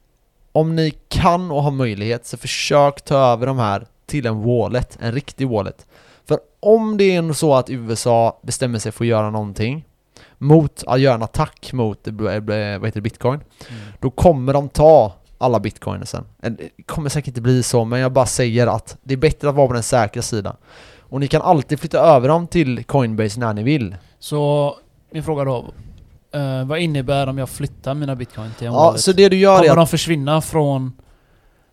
om 0.51 0.75
ni 0.75 0.91
kan 1.07 1.51
och 1.51 1.63
har 1.63 1.71
möjlighet 1.71 2.25
så 2.25 2.37
försök 2.37 3.01
ta 3.01 3.17
över 3.17 3.47
de 3.47 3.59
här 3.59 3.87
till 4.05 4.25
en 4.25 4.43
wallet, 4.43 4.97
en 5.01 5.11
riktig 5.11 5.47
wallet. 5.47 5.87
För 6.27 6.39
om 6.59 6.97
det 6.97 7.15
är 7.15 7.33
så 7.33 7.55
att 7.55 7.69
USA 7.69 8.39
bestämmer 8.43 8.79
sig 8.79 8.91
för 8.91 9.03
att 9.03 9.09
göra 9.09 9.29
någonting 9.29 9.85
mot 10.41 10.83
att 10.87 10.99
göra 10.99 11.15
en 11.15 11.23
attack 11.23 11.73
mot 11.73 12.07
eh, 12.07 12.13
vad 12.13 12.33
heter 12.53 12.91
det, 12.93 13.01
bitcoin, 13.01 13.39
Mm. 13.69 13.81
då 13.99 14.09
kommer 14.09 14.53
de 14.53 14.69
ta 14.69 15.13
alla 15.37 15.59
bitcoiner 15.59 16.05
sen. 16.05 16.25
Eh, 16.43 16.51
Det 16.77 16.83
kommer 16.83 17.09
säkert 17.09 17.27
inte 17.27 17.41
bli 17.41 17.63
så, 17.63 17.85
men 17.85 17.99
jag 17.99 18.11
bara 18.11 18.25
säger 18.25 18.67
att 18.67 18.97
det 19.03 19.13
är 19.13 19.17
bättre 19.17 19.49
att 19.49 19.55
vara 19.55 19.67
på 19.67 19.73
den 19.73 19.83
säkra 19.83 20.21
sidan. 20.21 20.55
Och 20.99 21.19
ni 21.19 21.27
kan 21.27 21.41
alltid 21.41 21.79
flytta 21.79 21.99
över 21.99 22.27
dem 22.27 22.47
till 22.47 22.83
Coinbase 22.83 23.39
när 23.39 23.53
ni 23.53 23.63
vill. 23.63 23.95
Så, 24.19 24.75
min 25.11 25.23
fråga 25.23 25.43
då. 25.43 25.65
eh, 26.33 26.65
vad 26.65 26.79
innebär 26.79 27.27
om 27.27 27.37
jag 27.37 27.49
flyttar 27.49 27.93
mina 27.93 28.15
bitcoin 28.15 28.51
till 28.57 28.67
en 28.67 28.73
Ja, 28.73 28.93
så 28.97 29.11
det 29.11 29.29
du 29.29 29.37
gör 29.37 29.53
är 29.53 29.57
Kommer 29.57 29.69
att 29.71 29.75
de 29.77 29.87
försvinna 29.87 30.41
från... 30.41 30.93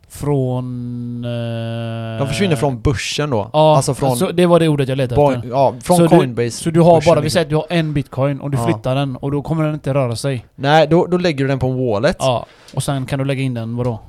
Från... 0.08 1.24
eh, 1.24 2.18
de 2.18 2.28
försvinner 2.28 2.56
från 2.56 2.80
börsen 2.80 3.30
då. 3.30 3.50
Ja, 3.52 3.76
alltså 3.76 3.94
från, 3.94 4.16
så 4.16 4.30
det 4.30 4.46
var 4.46 4.60
det 4.60 4.68
ordet 4.68 4.88
jag 4.88 4.96
letade 4.98 5.34
efter. 5.34 5.48
ja, 5.48 5.74
från 5.82 5.96
Så 5.96 6.08
Coinbase. 6.08 6.44
Du, 6.44 6.50
så 6.50 6.70
du 6.70 6.80
har 6.80 7.06
bara, 7.06 7.14
vi 7.20 7.24
liksom. 7.24 7.30
säger 7.30 7.44
att 7.44 7.50
du 7.50 7.56
har 7.56 7.66
en 7.68 7.92
bitcoin 7.94 8.40
och 8.40 8.50
du 8.50 8.56
Ja. 8.58 8.64
flyttar 8.64 8.94
den 8.94 9.16
och 9.16 9.30
då 9.30 9.42
kommer 9.42 9.64
den 9.64 9.74
inte 9.74 9.94
röra 9.94 10.16
sig. 10.16 10.46
Nej, 10.54 10.86
då, 10.86 11.06
då 11.06 11.16
lägger 11.18 11.44
du 11.44 11.48
den 11.48 11.58
på 11.58 11.66
en 11.66 11.86
wallet. 11.86 12.16
Ja, 12.18 12.46
och 12.74 12.82
sen 12.82 13.06
kan 13.06 13.18
du 13.18 13.24
lägga 13.24 13.42
in 13.42 13.54
den, 13.54 13.76
vadå? 13.76 14.00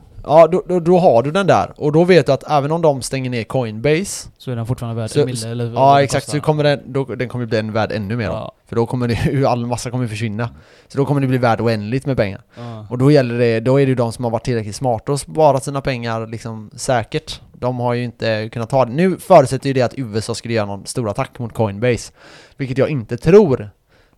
Då, 0.51 0.63
då, 0.67 0.79
då 0.79 0.99
har 0.99 1.23
du 1.23 1.31
den 1.31 1.47
där. 1.47 1.73
Och 1.77 1.91
då 1.91 2.03
vet 2.03 2.25
du 2.25 2.31
att 2.31 2.51
även 2.51 2.71
om 2.71 2.81
de 2.81 3.01
stänger 3.01 3.29
ner 3.29 3.43
Coinbase, 3.43 4.29
Så 4.37 4.51
är 4.51 4.55
den 4.55 4.65
fortfarande 4.65 5.01
värd 5.01 5.09
Så- 5.09 5.19
en 5.19 5.25
mille 5.25 5.49
eller 5.49 5.65
vad 5.65 5.75
ja 5.83 6.03
exakt, 6.03 6.29
så 6.29 6.39
kommer 6.39 6.63
den, 6.63 6.79
då, 6.93 7.03
den 7.05 7.29
kommer 7.29 7.45
bli 7.45 7.57
en 7.59 7.73
värd 7.73 7.91
ännu 7.91 8.15
mer. 8.15 8.25
Ja, 8.25 8.51
För 8.69 8.75
då 8.75 8.85
kommer 8.85 9.07
det 9.07 9.25
ju, 9.31 9.45
all 9.47 9.65
massa 9.65 9.91
kommer 9.91 10.07
försvinna. 10.07 10.49
Så 10.87 10.97
då 10.97 11.05
kommer 11.05 11.21
det 11.21 11.27
bli 11.27 11.37
värd 11.37 11.61
oändligt 11.61 12.05
med 12.05 12.17
pengar. 12.17 12.41
ja. 12.57 12.87
Och 12.89 12.97
då 12.97 13.11
gäller 13.11 13.37
det, 13.37 13.59
då 13.59 13.81
är 13.81 13.85
det 13.85 13.89
ju 13.89 13.95
de 13.95 14.11
som 14.11 14.23
har 14.23 14.31
varit 14.31 14.43
tillräckligt 14.43 14.75
smarta 14.75 15.11
och 15.11 15.19
sparat 15.19 15.63
sina 15.63 15.81
pengar 15.81 16.27
liksom 16.27 16.69
säkert. 16.75 17.41
De 17.53 17.79
har 17.79 17.93
ju 17.93 18.03
inte 18.03 18.49
kunnat 18.49 18.69
ta 18.69 18.85
det. 18.85 18.91
Nu 18.91 19.17
förutsätter 19.17 19.67
ju 19.67 19.73
det 19.73 19.81
att 19.81 19.93
USA 19.97 20.35
skulle 20.35 20.53
göra 20.53 20.65
någon 20.65 20.85
stor 20.85 21.09
attack 21.09 21.39
mot 21.39 21.53
Coinbase. 21.53 22.11
Vilket 22.57 22.77
jag 22.77 22.89
inte 22.89 23.17
tror. 23.17 23.69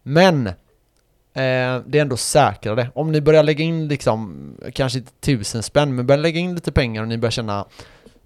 Men 0.04 0.50
det 1.34 1.98
är 1.98 2.02
ändå 2.02 2.18
säkrare. 2.18 2.92
Om 2.96 3.12
ni 3.12 3.22
börjar 3.22 3.44
lägga 3.44 3.64
in 3.64 3.88
liksom, 3.88 4.52
kanske 4.74 5.00
inte 5.00 5.12
tusen 5.20 5.64
spänn, 5.64 5.96
men 5.96 6.08
börjar 6.08 6.22
lägga 6.22 6.40
in 6.40 6.56
lite 6.56 6.72
pengar 6.72 7.02
och 7.02 7.08
ni 7.08 7.18
börjar 7.18 7.32
känna 7.32 7.66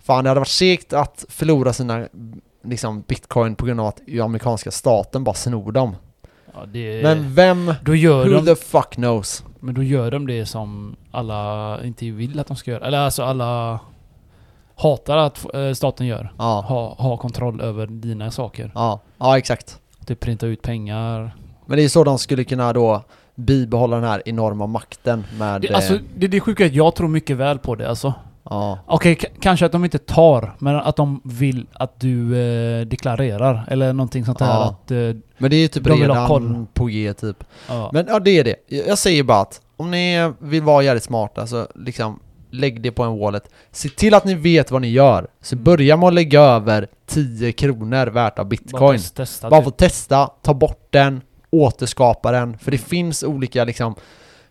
Fan 0.04 0.24
det 0.24 0.30
hade 0.30 0.40
varit 0.40 0.48
segt 0.48 0.94
att 0.94 1.26
förlora 1.30 1.74
sina 1.74 2.08
liksom 2.64 3.02
bitcoin 3.02 3.56
på 3.56 3.66
grund 3.66 3.80
av 3.80 3.88
att 3.88 4.02
amerikanska 4.22 4.72
staten 4.72 5.24
bara 5.24 5.36
snor 5.36 5.72
dem. 5.72 5.96
ja 6.54 6.66
det, 6.66 7.04
Men 7.04 7.34
vem, 7.34 7.74
då 7.82 7.96
gör 7.96 8.26
who 8.26 8.34
de, 8.34 8.46
the 8.46 8.56
fuck 8.56 8.90
knows? 8.96 9.44
men 9.60 9.74
då 9.76 9.84
gör 9.84 10.12
de 10.12 10.28
det 10.28 10.46
som 10.46 10.96
alla 11.12 11.80
inte 11.84 12.12
vill 12.12 12.40
att 12.40 12.48
de 12.48 12.58
ska 12.58 12.72
göra. 12.72 12.88
Eller 12.88 12.98
alltså 12.98 13.24
alla 13.24 13.80
hatar 14.76 15.18
att 15.18 15.54
eh, 15.56 15.72
staten 15.74 16.08
gör. 16.08 16.34
Ja, 16.38 16.66
Ha, 16.68 16.96
ha 16.98 17.18
kontroll 17.18 17.62
över 17.62 17.88
dina 17.88 18.32
saker. 18.32 18.72
ja, 18.76 19.00
ja 19.18 19.38
exakt. 19.38 19.80
Typ 20.06 20.20
printa 20.20 20.46
ut 20.48 20.62
pengar. 20.62 21.36
Men 21.74 21.78
det 21.78 21.84
är 21.84 21.90
så 21.90 22.04
de 22.04 22.20
skulle 22.20 22.44
kunna 22.44 22.74
då 22.74 23.04
bibehålla 23.36 23.96
den 23.96 24.06
här 24.10 24.22
enorma 24.26 24.68
makten 24.68 25.24
med... 25.40 25.62
Det, 25.62 25.70
alltså, 25.74 25.94
eh, 25.94 26.00
det, 26.18 26.28
det 26.28 26.38
är 26.38 26.42
sjuka 26.42 26.64
är 26.64 26.68
att 26.68 26.74
jag 26.74 26.96
tror 26.96 27.08
mycket 27.08 27.38
väl 27.38 27.60
på 27.60 27.76
det 27.76 27.90
alltså. 27.90 28.14
ja, 28.50 28.80
Okej, 28.88 29.16
k- 29.16 29.28
kanske 29.40 29.66
att 29.66 29.72
de 29.72 29.84
inte 29.84 29.98
tar, 29.98 30.56
men 30.60 30.76
att 30.76 30.96
de 30.96 31.22
vill 31.24 31.66
att 31.74 32.00
du 32.00 32.38
eh, 32.42 32.86
deklarerar. 32.86 33.66
Eller 33.68 33.94
någonting 33.94 34.26
sånt. 34.26 34.38
Ja. 34.40 34.64
Att, 34.64 34.92
eh, 34.92 34.98
men 35.38 35.50
det 35.50 35.56
är 35.56 35.60
ju 35.62 35.68
typ 35.68 35.88
redan 35.88 36.68
på 36.74 36.86
G 36.86 37.14
typ. 37.14 37.44
ja. 37.70 37.90
Men 37.94 38.06
ja, 38.08 38.20
det 38.20 38.32
är 38.40 38.44
det. 38.44 38.56
Jag 38.88 38.98
säger 38.98 39.24
bara 39.24 39.40
att 39.42 39.62
om 39.78 39.92
ni 39.92 40.32
vill 40.40 40.62
vara 40.64 40.84
jävligt 40.84 41.04
smarta 41.04 41.48
så 41.48 41.68
liksom 41.76 42.20
lägg 42.52 42.82
det 42.82 42.92
på 42.92 43.04
en 43.04 43.20
wallet. 43.20 43.50
Se 43.72 43.90
till 43.90 44.14
att 44.14 44.26
ni 44.26 44.36
vet 44.36 44.72
vad 44.72 44.82
ni 44.82 44.88
gör. 44.90 45.28
Så 45.42 45.56
Mm. 45.56 45.64
börja 45.64 45.98
med 45.98 46.08
att 46.08 46.14
lägga 46.14 46.42
över 46.42 46.88
10 47.08 47.52
kronor 47.52 48.06
värt 48.08 48.40
av 48.40 48.46
bara 48.46 48.50
bitcoin. 48.50 48.98
test- 49.00 49.16
testa. 49.16 49.50
Bara 49.50 49.60
typ. 49.62 49.66
få 49.66 49.72
testa, 49.72 50.26
ta 50.42 50.54
bort 50.54 50.88
den, 50.90 51.22
återskapa 51.54 52.32
den. 52.32 52.58
För 52.58 52.72
det 52.72 52.78
finns 52.78 53.24
olika 53.24 53.64
liksom 53.64 53.96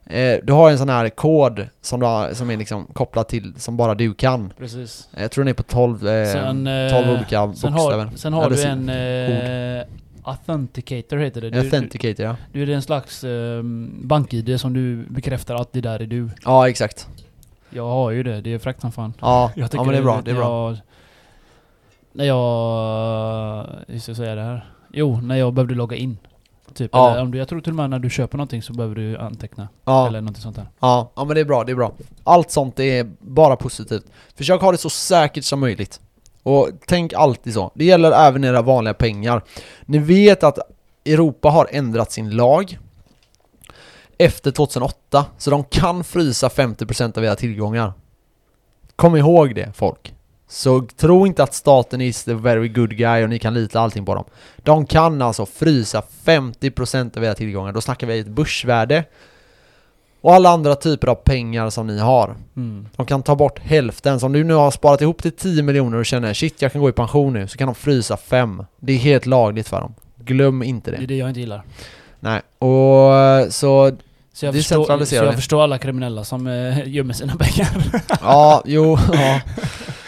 eh, 0.06 0.36
Du 0.42 0.52
har 0.52 0.70
en 0.70 0.78
sån 0.78 0.88
här 0.88 1.08
kod 1.08 1.66
som, 1.80 2.00
du 2.00 2.06
har, 2.06 2.34
som 2.34 2.50
är 2.50 2.56
liksom 2.56 2.86
kopplad 2.86 3.28
till, 3.28 3.54
som 3.56 3.76
bara 3.76 3.94
du 3.94 4.14
kan. 4.14 4.52
Precis. 4.58 5.08
Jag 5.16 5.30
tror 5.30 5.44
den 5.44 5.50
är 5.50 5.54
på 5.54 5.62
12, 5.62 6.08
eh, 6.08 6.32
Sen, 6.32 6.64
12 6.64 6.68
eh, 6.68 7.10
olika 7.14 7.52
sen 7.54 7.72
bokstäver. 7.72 8.04
har, 8.04 8.16
sen 8.16 8.32
har 8.32 8.46
Eller 8.46 8.56
du 8.56 8.62
en 8.62 8.88
eh, 9.80 9.84
authenticator 10.22 11.16
heter 11.16 11.40
det. 11.40 11.50
Du, 11.50 11.60
du, 11.60 11.66
Authenticator 11.66 12.26
ja. 12.26 12.36
du 12.52 12.62
är 12.62 12.68
en 12.68 12.82
slags 12.82 13.24
eh, 13.24 13.62
bank-id 14.02 14.60
som 14.60 14.72
du 14.72 15.06
bekräftar 15.08 15.54
att 15.54 15.72
det 15.72 15.80
där 15.80 16.02
är 16.02 16.06
du. 16.06 16.30
Ja 16.44 16.68
exakt. 16.68 17.08
Jag 17.70 17.88
har 17.88 18.10
ju 18.10 18.22
det, 18.22 18.40
det 18.40 18.54
är 18.54 18.58
fräckt 18.58 18.80
som 18.80 18.92
fan. 18.92 19.14
Ja, 19.20 19.50
Jag 19.56 19.68
ja 19.72 19.84
men 19.84 19.92
det 19.92 19.98
är 19.98 20.02
bra, 20.02 20.16
vet 20.16 20.24
det 20.24 20.30
är 20.30 20.34
bra. 20.34 20.68
Jag, 20.70 20.78
när 22.12 22.24
jag... 22.24 23.66
Hur 23.88 23.98
ska 23.98 24.10
jag 24.10 24.16
säga 24.16 24.34
det 24.34 24.42
här? 24.42 24.66
Jo, 24.92 25.20
när 25.20 25.36
jag 25.36 25.52
behövde 25.52 25.74
logga 25.74 25.96
in. 25.96 26.18
Typ. 26.74 26.90
Ja. 26.92 27.10
Eller 27.10 27.22
om 27.22 27.30
du, 27.30 27.38
jag 27.38 27.48
tror 27.48 27.60
till 27.60 27.72
och 27.72 27.76
med 27.76 27.90
när 27.90 27.98
du 27.98 28.10
köper 28.10 28.38
någonting 28.38 28.62
så 28.62 28.72
behöver 28.72 28.94
du 28.94 29.18
anteckna. 29.18 29.68
Ja, 29.84 30.06
Eller 30.08 30.20
någonting 30.20 30.42
sånt 30.42 30.56
där. 30.56 30.66
ja, 30.80 31.12
ja 31.16 31.24
men 31.24 31.34
det 31.34 31.40
är 31.40 31.44
bra, 31.44 31.64
det 31.64 31.72
är 31.72 31.76
bra. 31.76 31.92
Allt 32.24 32.50
sånt 32.50 32.80
är 32.80 33.10
bara 33.20 33.56
positivt. 33.56 34.04
Försök 34.34 34.60
ha 34.60 34.72
det 34.72 34.78
så 34.78 34.90
säkert 34.90 35.44
som 35.44 35.60
möjligt. 35.60 36.00
Och 36.42 36.68
tänk 36.86 37.12
alltid 37.12 37.54
så. 37.54 37.70
Det 37.74 37.84
gäller 37.84 38.12
även 38.12 38.44
era 38.44 38.62
vanliga 38.62 38.94
pengar. 38.94 39.42
Ni 39.82 39.98
vet 39.98 40.44
att 40.44 40.58
Europa 41.04 41.48
har 41.50 41.68
ändrat 41.70 42.12
sin 42.12 42.30
lag 42.30 42.78
efter 44.18 44.50
2008, 44.50 45.26
så 45.38 45.50
de 45.50 45.64
kan 45.64 46.04
frysa 46.04 46.48
50% 46.48 47.18
av 47.18 47.24
era 47.24 47.34
tillgångar. 47.36 47.92
Kom 48.96 49.16
ihåg 49.16 49.54
det 49.54 49.72
folk. 49.74 50.14
Så 50.52 50.86
tro 50.96 51.26
inte 51.26 51.42
att 51.42 51.54
staten 51.54 52.00
is 52.00 52.24
the 52.24 52.34
very 52.34 52.68
good 52.68 52.96
guy 52.96 53.22
och 53.22 53.28
ni 53.30 53.38
kan 53.38 53.54
lita 53.54 53.80
allting 53.80 54.04
på 54.04 54.14
dem. 54.14 54.24
De 54.56 54.86
kan 54.86 55.22
alltså 55.22 55.46
frysa 55.46 56.02
50% 56.24 57.16
av 57.18 57.24
era 57.24 57.34
tillgångar. 57.34 57.72
Då 57.72 57.80
snackar 57.80 58.06
vi 58.06 58.18
ett 58.18 58.26
börsvärde 58.28 59.04
och 60.20 60.34
alla 60.34 60.50
andra 60.50 60.74
typer 60.74 61.08
av 61.08 61.14
pengar 61.14 61.70
som 61.70 61.86
ni 61.86 61.98
har. 61.98 62.34
Mm. 62.56 62.88
De 62.96 63.06
kan 63.06 63.22
ta 63.22 63.36
bort 63.36 63.58
hälften. 63.58 64.20
Så 64.20 64.26
om 64.26 64.32
du 64.32 64.44
nu 64.44 64.54
har 64.54 64.70
sparat 64.70 65.00
ihop 65.00 65.22
till 65.22 65.32
10 65.32 65.62
miljoner 65.62 65.98
och 65.98 66.06
känner 66.06 66.34
shit 66.34 66.62
jag 66.62 66.72
kan 66.72 66.80
gå 66.80 66.88
i 66.88 66.92
pension 66.92 67.32
nu, 67.32 67.48
så 67.48 67.58
kan 67.58 67.66
de 67.66 67.74
frysa 67.74 68.16
5. 68.16 68.64
Det 68.80 68.92
är 68.92 68.96
helt 68.98 69.26
lagligt 69.26 69.68
för 69.68 69.80
dem. 69.80 69.94
Glöm 70.24 70.62
inte 70.62 70.90
Det 70.90 70.96
är 70.96 71.00
det. 71.00 71.06
det 71.06 71.16
jag 71.16 71.28
inte 71.28 71.40
gillar. 71.40 71.62
Nej. 72.20 72.40
Och 72.58 73.52
så, 73.52 73.96
Så 74.32 74.46
jag, 74.46 74.54
Det 74.54 74.58
förstår, 74.58 75.04
så 75.04 75.14
jag 75.14 75.26
det. 75.26 75.32
förstår 75.36 75.62
alla 75.62 75.78
kriminella 75.78 76.24
som 76.24 76.46
eh, 76.46 76.82
gömmer 76.88 77.14
sina 77.14 77.36
pengar. 77.36 77.68
ja, 78.22 78.62
jo, 78.66 78.98
ja. 79.12 79.40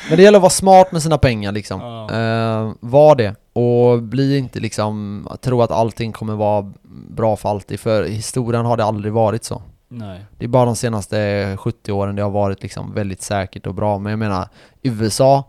Men 0.09 0.17
det 0.17 0.23
gäller 0.23 0.39
att 0.39 0.43
vara 0.43 0.51
smart 0.51 0.93
med 0.93 1.03
sina 1.03 1.19
pengar 1.19 1.53
liksom. 1.53 1.81
Ja. 1.81 2.03
Eh, 2.11 2.73
var 2.81 3.15
det. 3.17 3.35
Och 3.53 4.03
bli 4.03 4.39
inte 4.39 4.61
liksom, 4.61 5.29
tro 5.41 5.63
att 5.63 5.71
allting 5.71 6.13
kommer 6.13 6.35
vara 6.35 6.73
bra 7.09 7.37
för 7.37 7.49
alltid. 7.49 7.81
För 7.81 8.05
historien 8.05 8.65
har 8.67 8.77
det 8.77 8.85
aldrig 8.85 9.13
varit 9.13 9.45
så. 9.45 9.63
Nej. 9.89 10.21
Det 10.39 10.45
är 10.45 10.49
bara 10.49 10.65
de 10.65 10.77
senaste 10.77 11.57
70 11.61 11.93
åren 11.93 12.17
det 12.17 12.23
har 12.23 12.31
varit 12.31 12.63
liksom 12.63 12.95
väldigt 12.95 13.23
säkert 13.23 13.67
och 13.67 13.75
bra. 13.75 13.99
Men 13.99 14.11
jag 14.11 14.19
menar, 14.19 14.49
USA, 14.83 15.45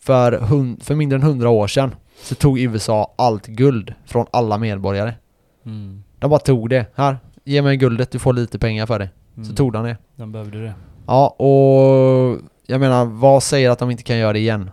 för, 0.00 0.32
hun- 0.32 0.80
för 0.84 0.94
mindre 0.94 1.16
än 1.16 1.22
100 1.22 1.48
år 1.50 1.66
sedan 1.66 1.94
så 2.22 2.34
tog 2.34 2.58
USA 2.58 3.14
allt 3.18 3.46
guld 3.46 3.94
från 4.06 4.26
alla 4.30 4.58
medborgare. 4.58 5.14
Mm. 5.66 6.02
De 6.18 6.30
bara 6.30 6.40
tog 6.40 6.70
det. 6.70 6.86
Här, 6.94 7.18
ge 7.44 7.62
mig 7.62 7.76
guldet, 7.76 8.10
du 8.10 8.18
får 8.18 8.32
lite 8.32 8.58
pengar 8.58 8.86
för 8.86 8.98
det. 8.98 9.08
Mm. 9.36 9.48
Så 9.48 9.54
tog 9.54 9.72
de 9.72 9.84
det. 9.84 9.96
De 10.16 10.32
behövde 10.32 10.62
det. 10.62 10.74
Ja, 11.06 11.28
och 11.28 12.38
jag 12.66 12.80
menar, 12.80 13.04
vad 13.04 13.42
säger 13.42 13.70
att 13.70 13.78
de 13.78 13.90
inte 13.90 14.02
kan 14.02 14.16
göra 14.18 14.32
det 14.32 14.38
igen? 14.38 14.70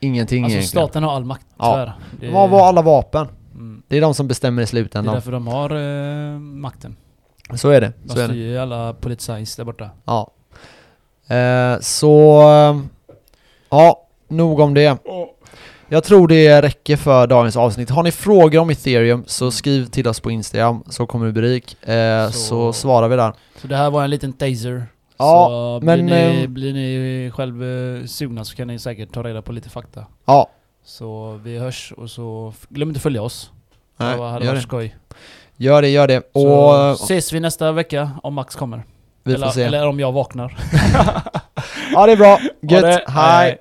Ingenting 0.00 0.44
Alltså 0.44 0.56
egentligen. 0.58 0.86
staten 0.86 1.02
har 1.02 1.16
all 1.16 1.24
makt, 1.24 1.46
Ja. 1.58 1.72
tyvärr. 1.72 1.92
Det, 2.20 2.26
De 2.26 2.50
har 2.52 2.68
alla 2.68 2.82
vapen. 2.82 3.28
mm. 3.54 3.82
Det 3.88 3.96
är 3.96 4.00
de 4.00 4.14
som 4.14 4.28
bestämmer 4.28 4.62
i 4.62 4.64
det 4.64 4.64
är 4.64 4.68
slutändan. 4.68 5.14
därför 5.14 5.32
de 5.32 5.46
har 5.46 5.70
eh, 6.34 6.38
makten. 6.38 6.96
Så 7.54 7.68
är 7.70 7.80
det. 7.80 7.92
De 8.04 8.12
styr 8.12 8.32
ju 8.34 8.58
alla 8.58 8.92
politscience 8.92 9.60
där 9.60 9.64
borta. 9.64 9.90
Ja. 10.04 10.30
Eh, 11.36 11.80
så... 11.80 12.40
eh, 12.52 12.80
Ja, 13.70 14.06
nog 14.28 14.60
om 14.60 14.74
det. 14.74 14.98
Jag 15.88 16.04
tror 16.04 16.28
det 16.28 16.62
räcker 16.62 16.96
för 16.96 17.26
dagens 17.26 17.56
avsnitt. 17.56 17.90
Har 17.90 18.02
ni 18.02 18.10
frågor 18.12 18.58
om 18.60 18.70
ethereum 18.70 19.24
så 19.26 19.50
skriv 19.50 19.86
till 19.86 20.08
oss 20.08 20.20
på 20.20 20.30
Instagram 20.30 20.82
så 20.90 21.06
kommer 21.06 21.26
rubrik. 21.26 21.82
Eh, 21.88 22.26
så... 22.30 22.32
Så- 22.32 22.72
svarar 22.72 23.08
vi 23.08 23.16
där. 23.16 23.32
Så 23.56 23.66
det 23.66 23.76
här 23.76 23.90
var 23.90 24.04
en 24.04 24.10
liten 24.10 24.32
taser. 24.32 24.86
Ja, 25.22 25.46
så 25.80 25.86
men, 25.86 26.06
blir, 26.06 26.16
ni, 26.16 26.44
ehm, 26.44 26.54
blir 26.54 26.72
ni 26.72 27.30
själv 27.34 27.62
eh, 27.64 28.04
sugna 28.06 28.44
så 28.44 28.56
kan 28.56 28.66
ni 28.68 28.78
säkert 28.78 29.12
ta 29.12 29.22
reda 29.22 29.42
på 29.42 29.52
lite 29.52 29.68
fakta. 29.70 30.06
Ja, 30.24 30.50
Så 30.84 31.40
vi 31.44 31.58
hörs 31.58 31.92
och 31.96 32.10
så 32.10 32.52
glöm 32.68 32.88
inte 32.88 32.98
att 32.98 33.02
följa 33.02 33.22
oss. 33.22 33.50
nej, 33.96 34.16
det 34.16 34.22
hade 34.24 34.44
gör, 34.44 34.52
varit 34.52 34.62
det. 34.62 34.68
skoj. 34.68 34.96
gör 35.56 35.82
det, 35.82 35.88
gör 35.88 36.08
det. 36.08 36.22
Så 36.32 36.48
Och 36.48 36.76
eh, 36.78 36.92
ses 36.92 37.32
vi 37.32 37.40
nästa 37.40 37.72
vecka 37.72 38.10
om 38.22 38.34
Max 38.34 38.56
kommer. 38.56 38.82
vi 39.24 39.32
får 39.32 39.36
eller, 39.42 39.48
se. 39.50 39.62
eller 39.62 39.88
om 39.88 40.00
jag 40.00 40.12
vaknar. 40.12 40.56
Ja, 41.92 42.06
det 42.06 42.12
är 42.12 42.16
bra. 42.16 42.38
Gött. 42.60 43.02
Hej. 43.08 43.58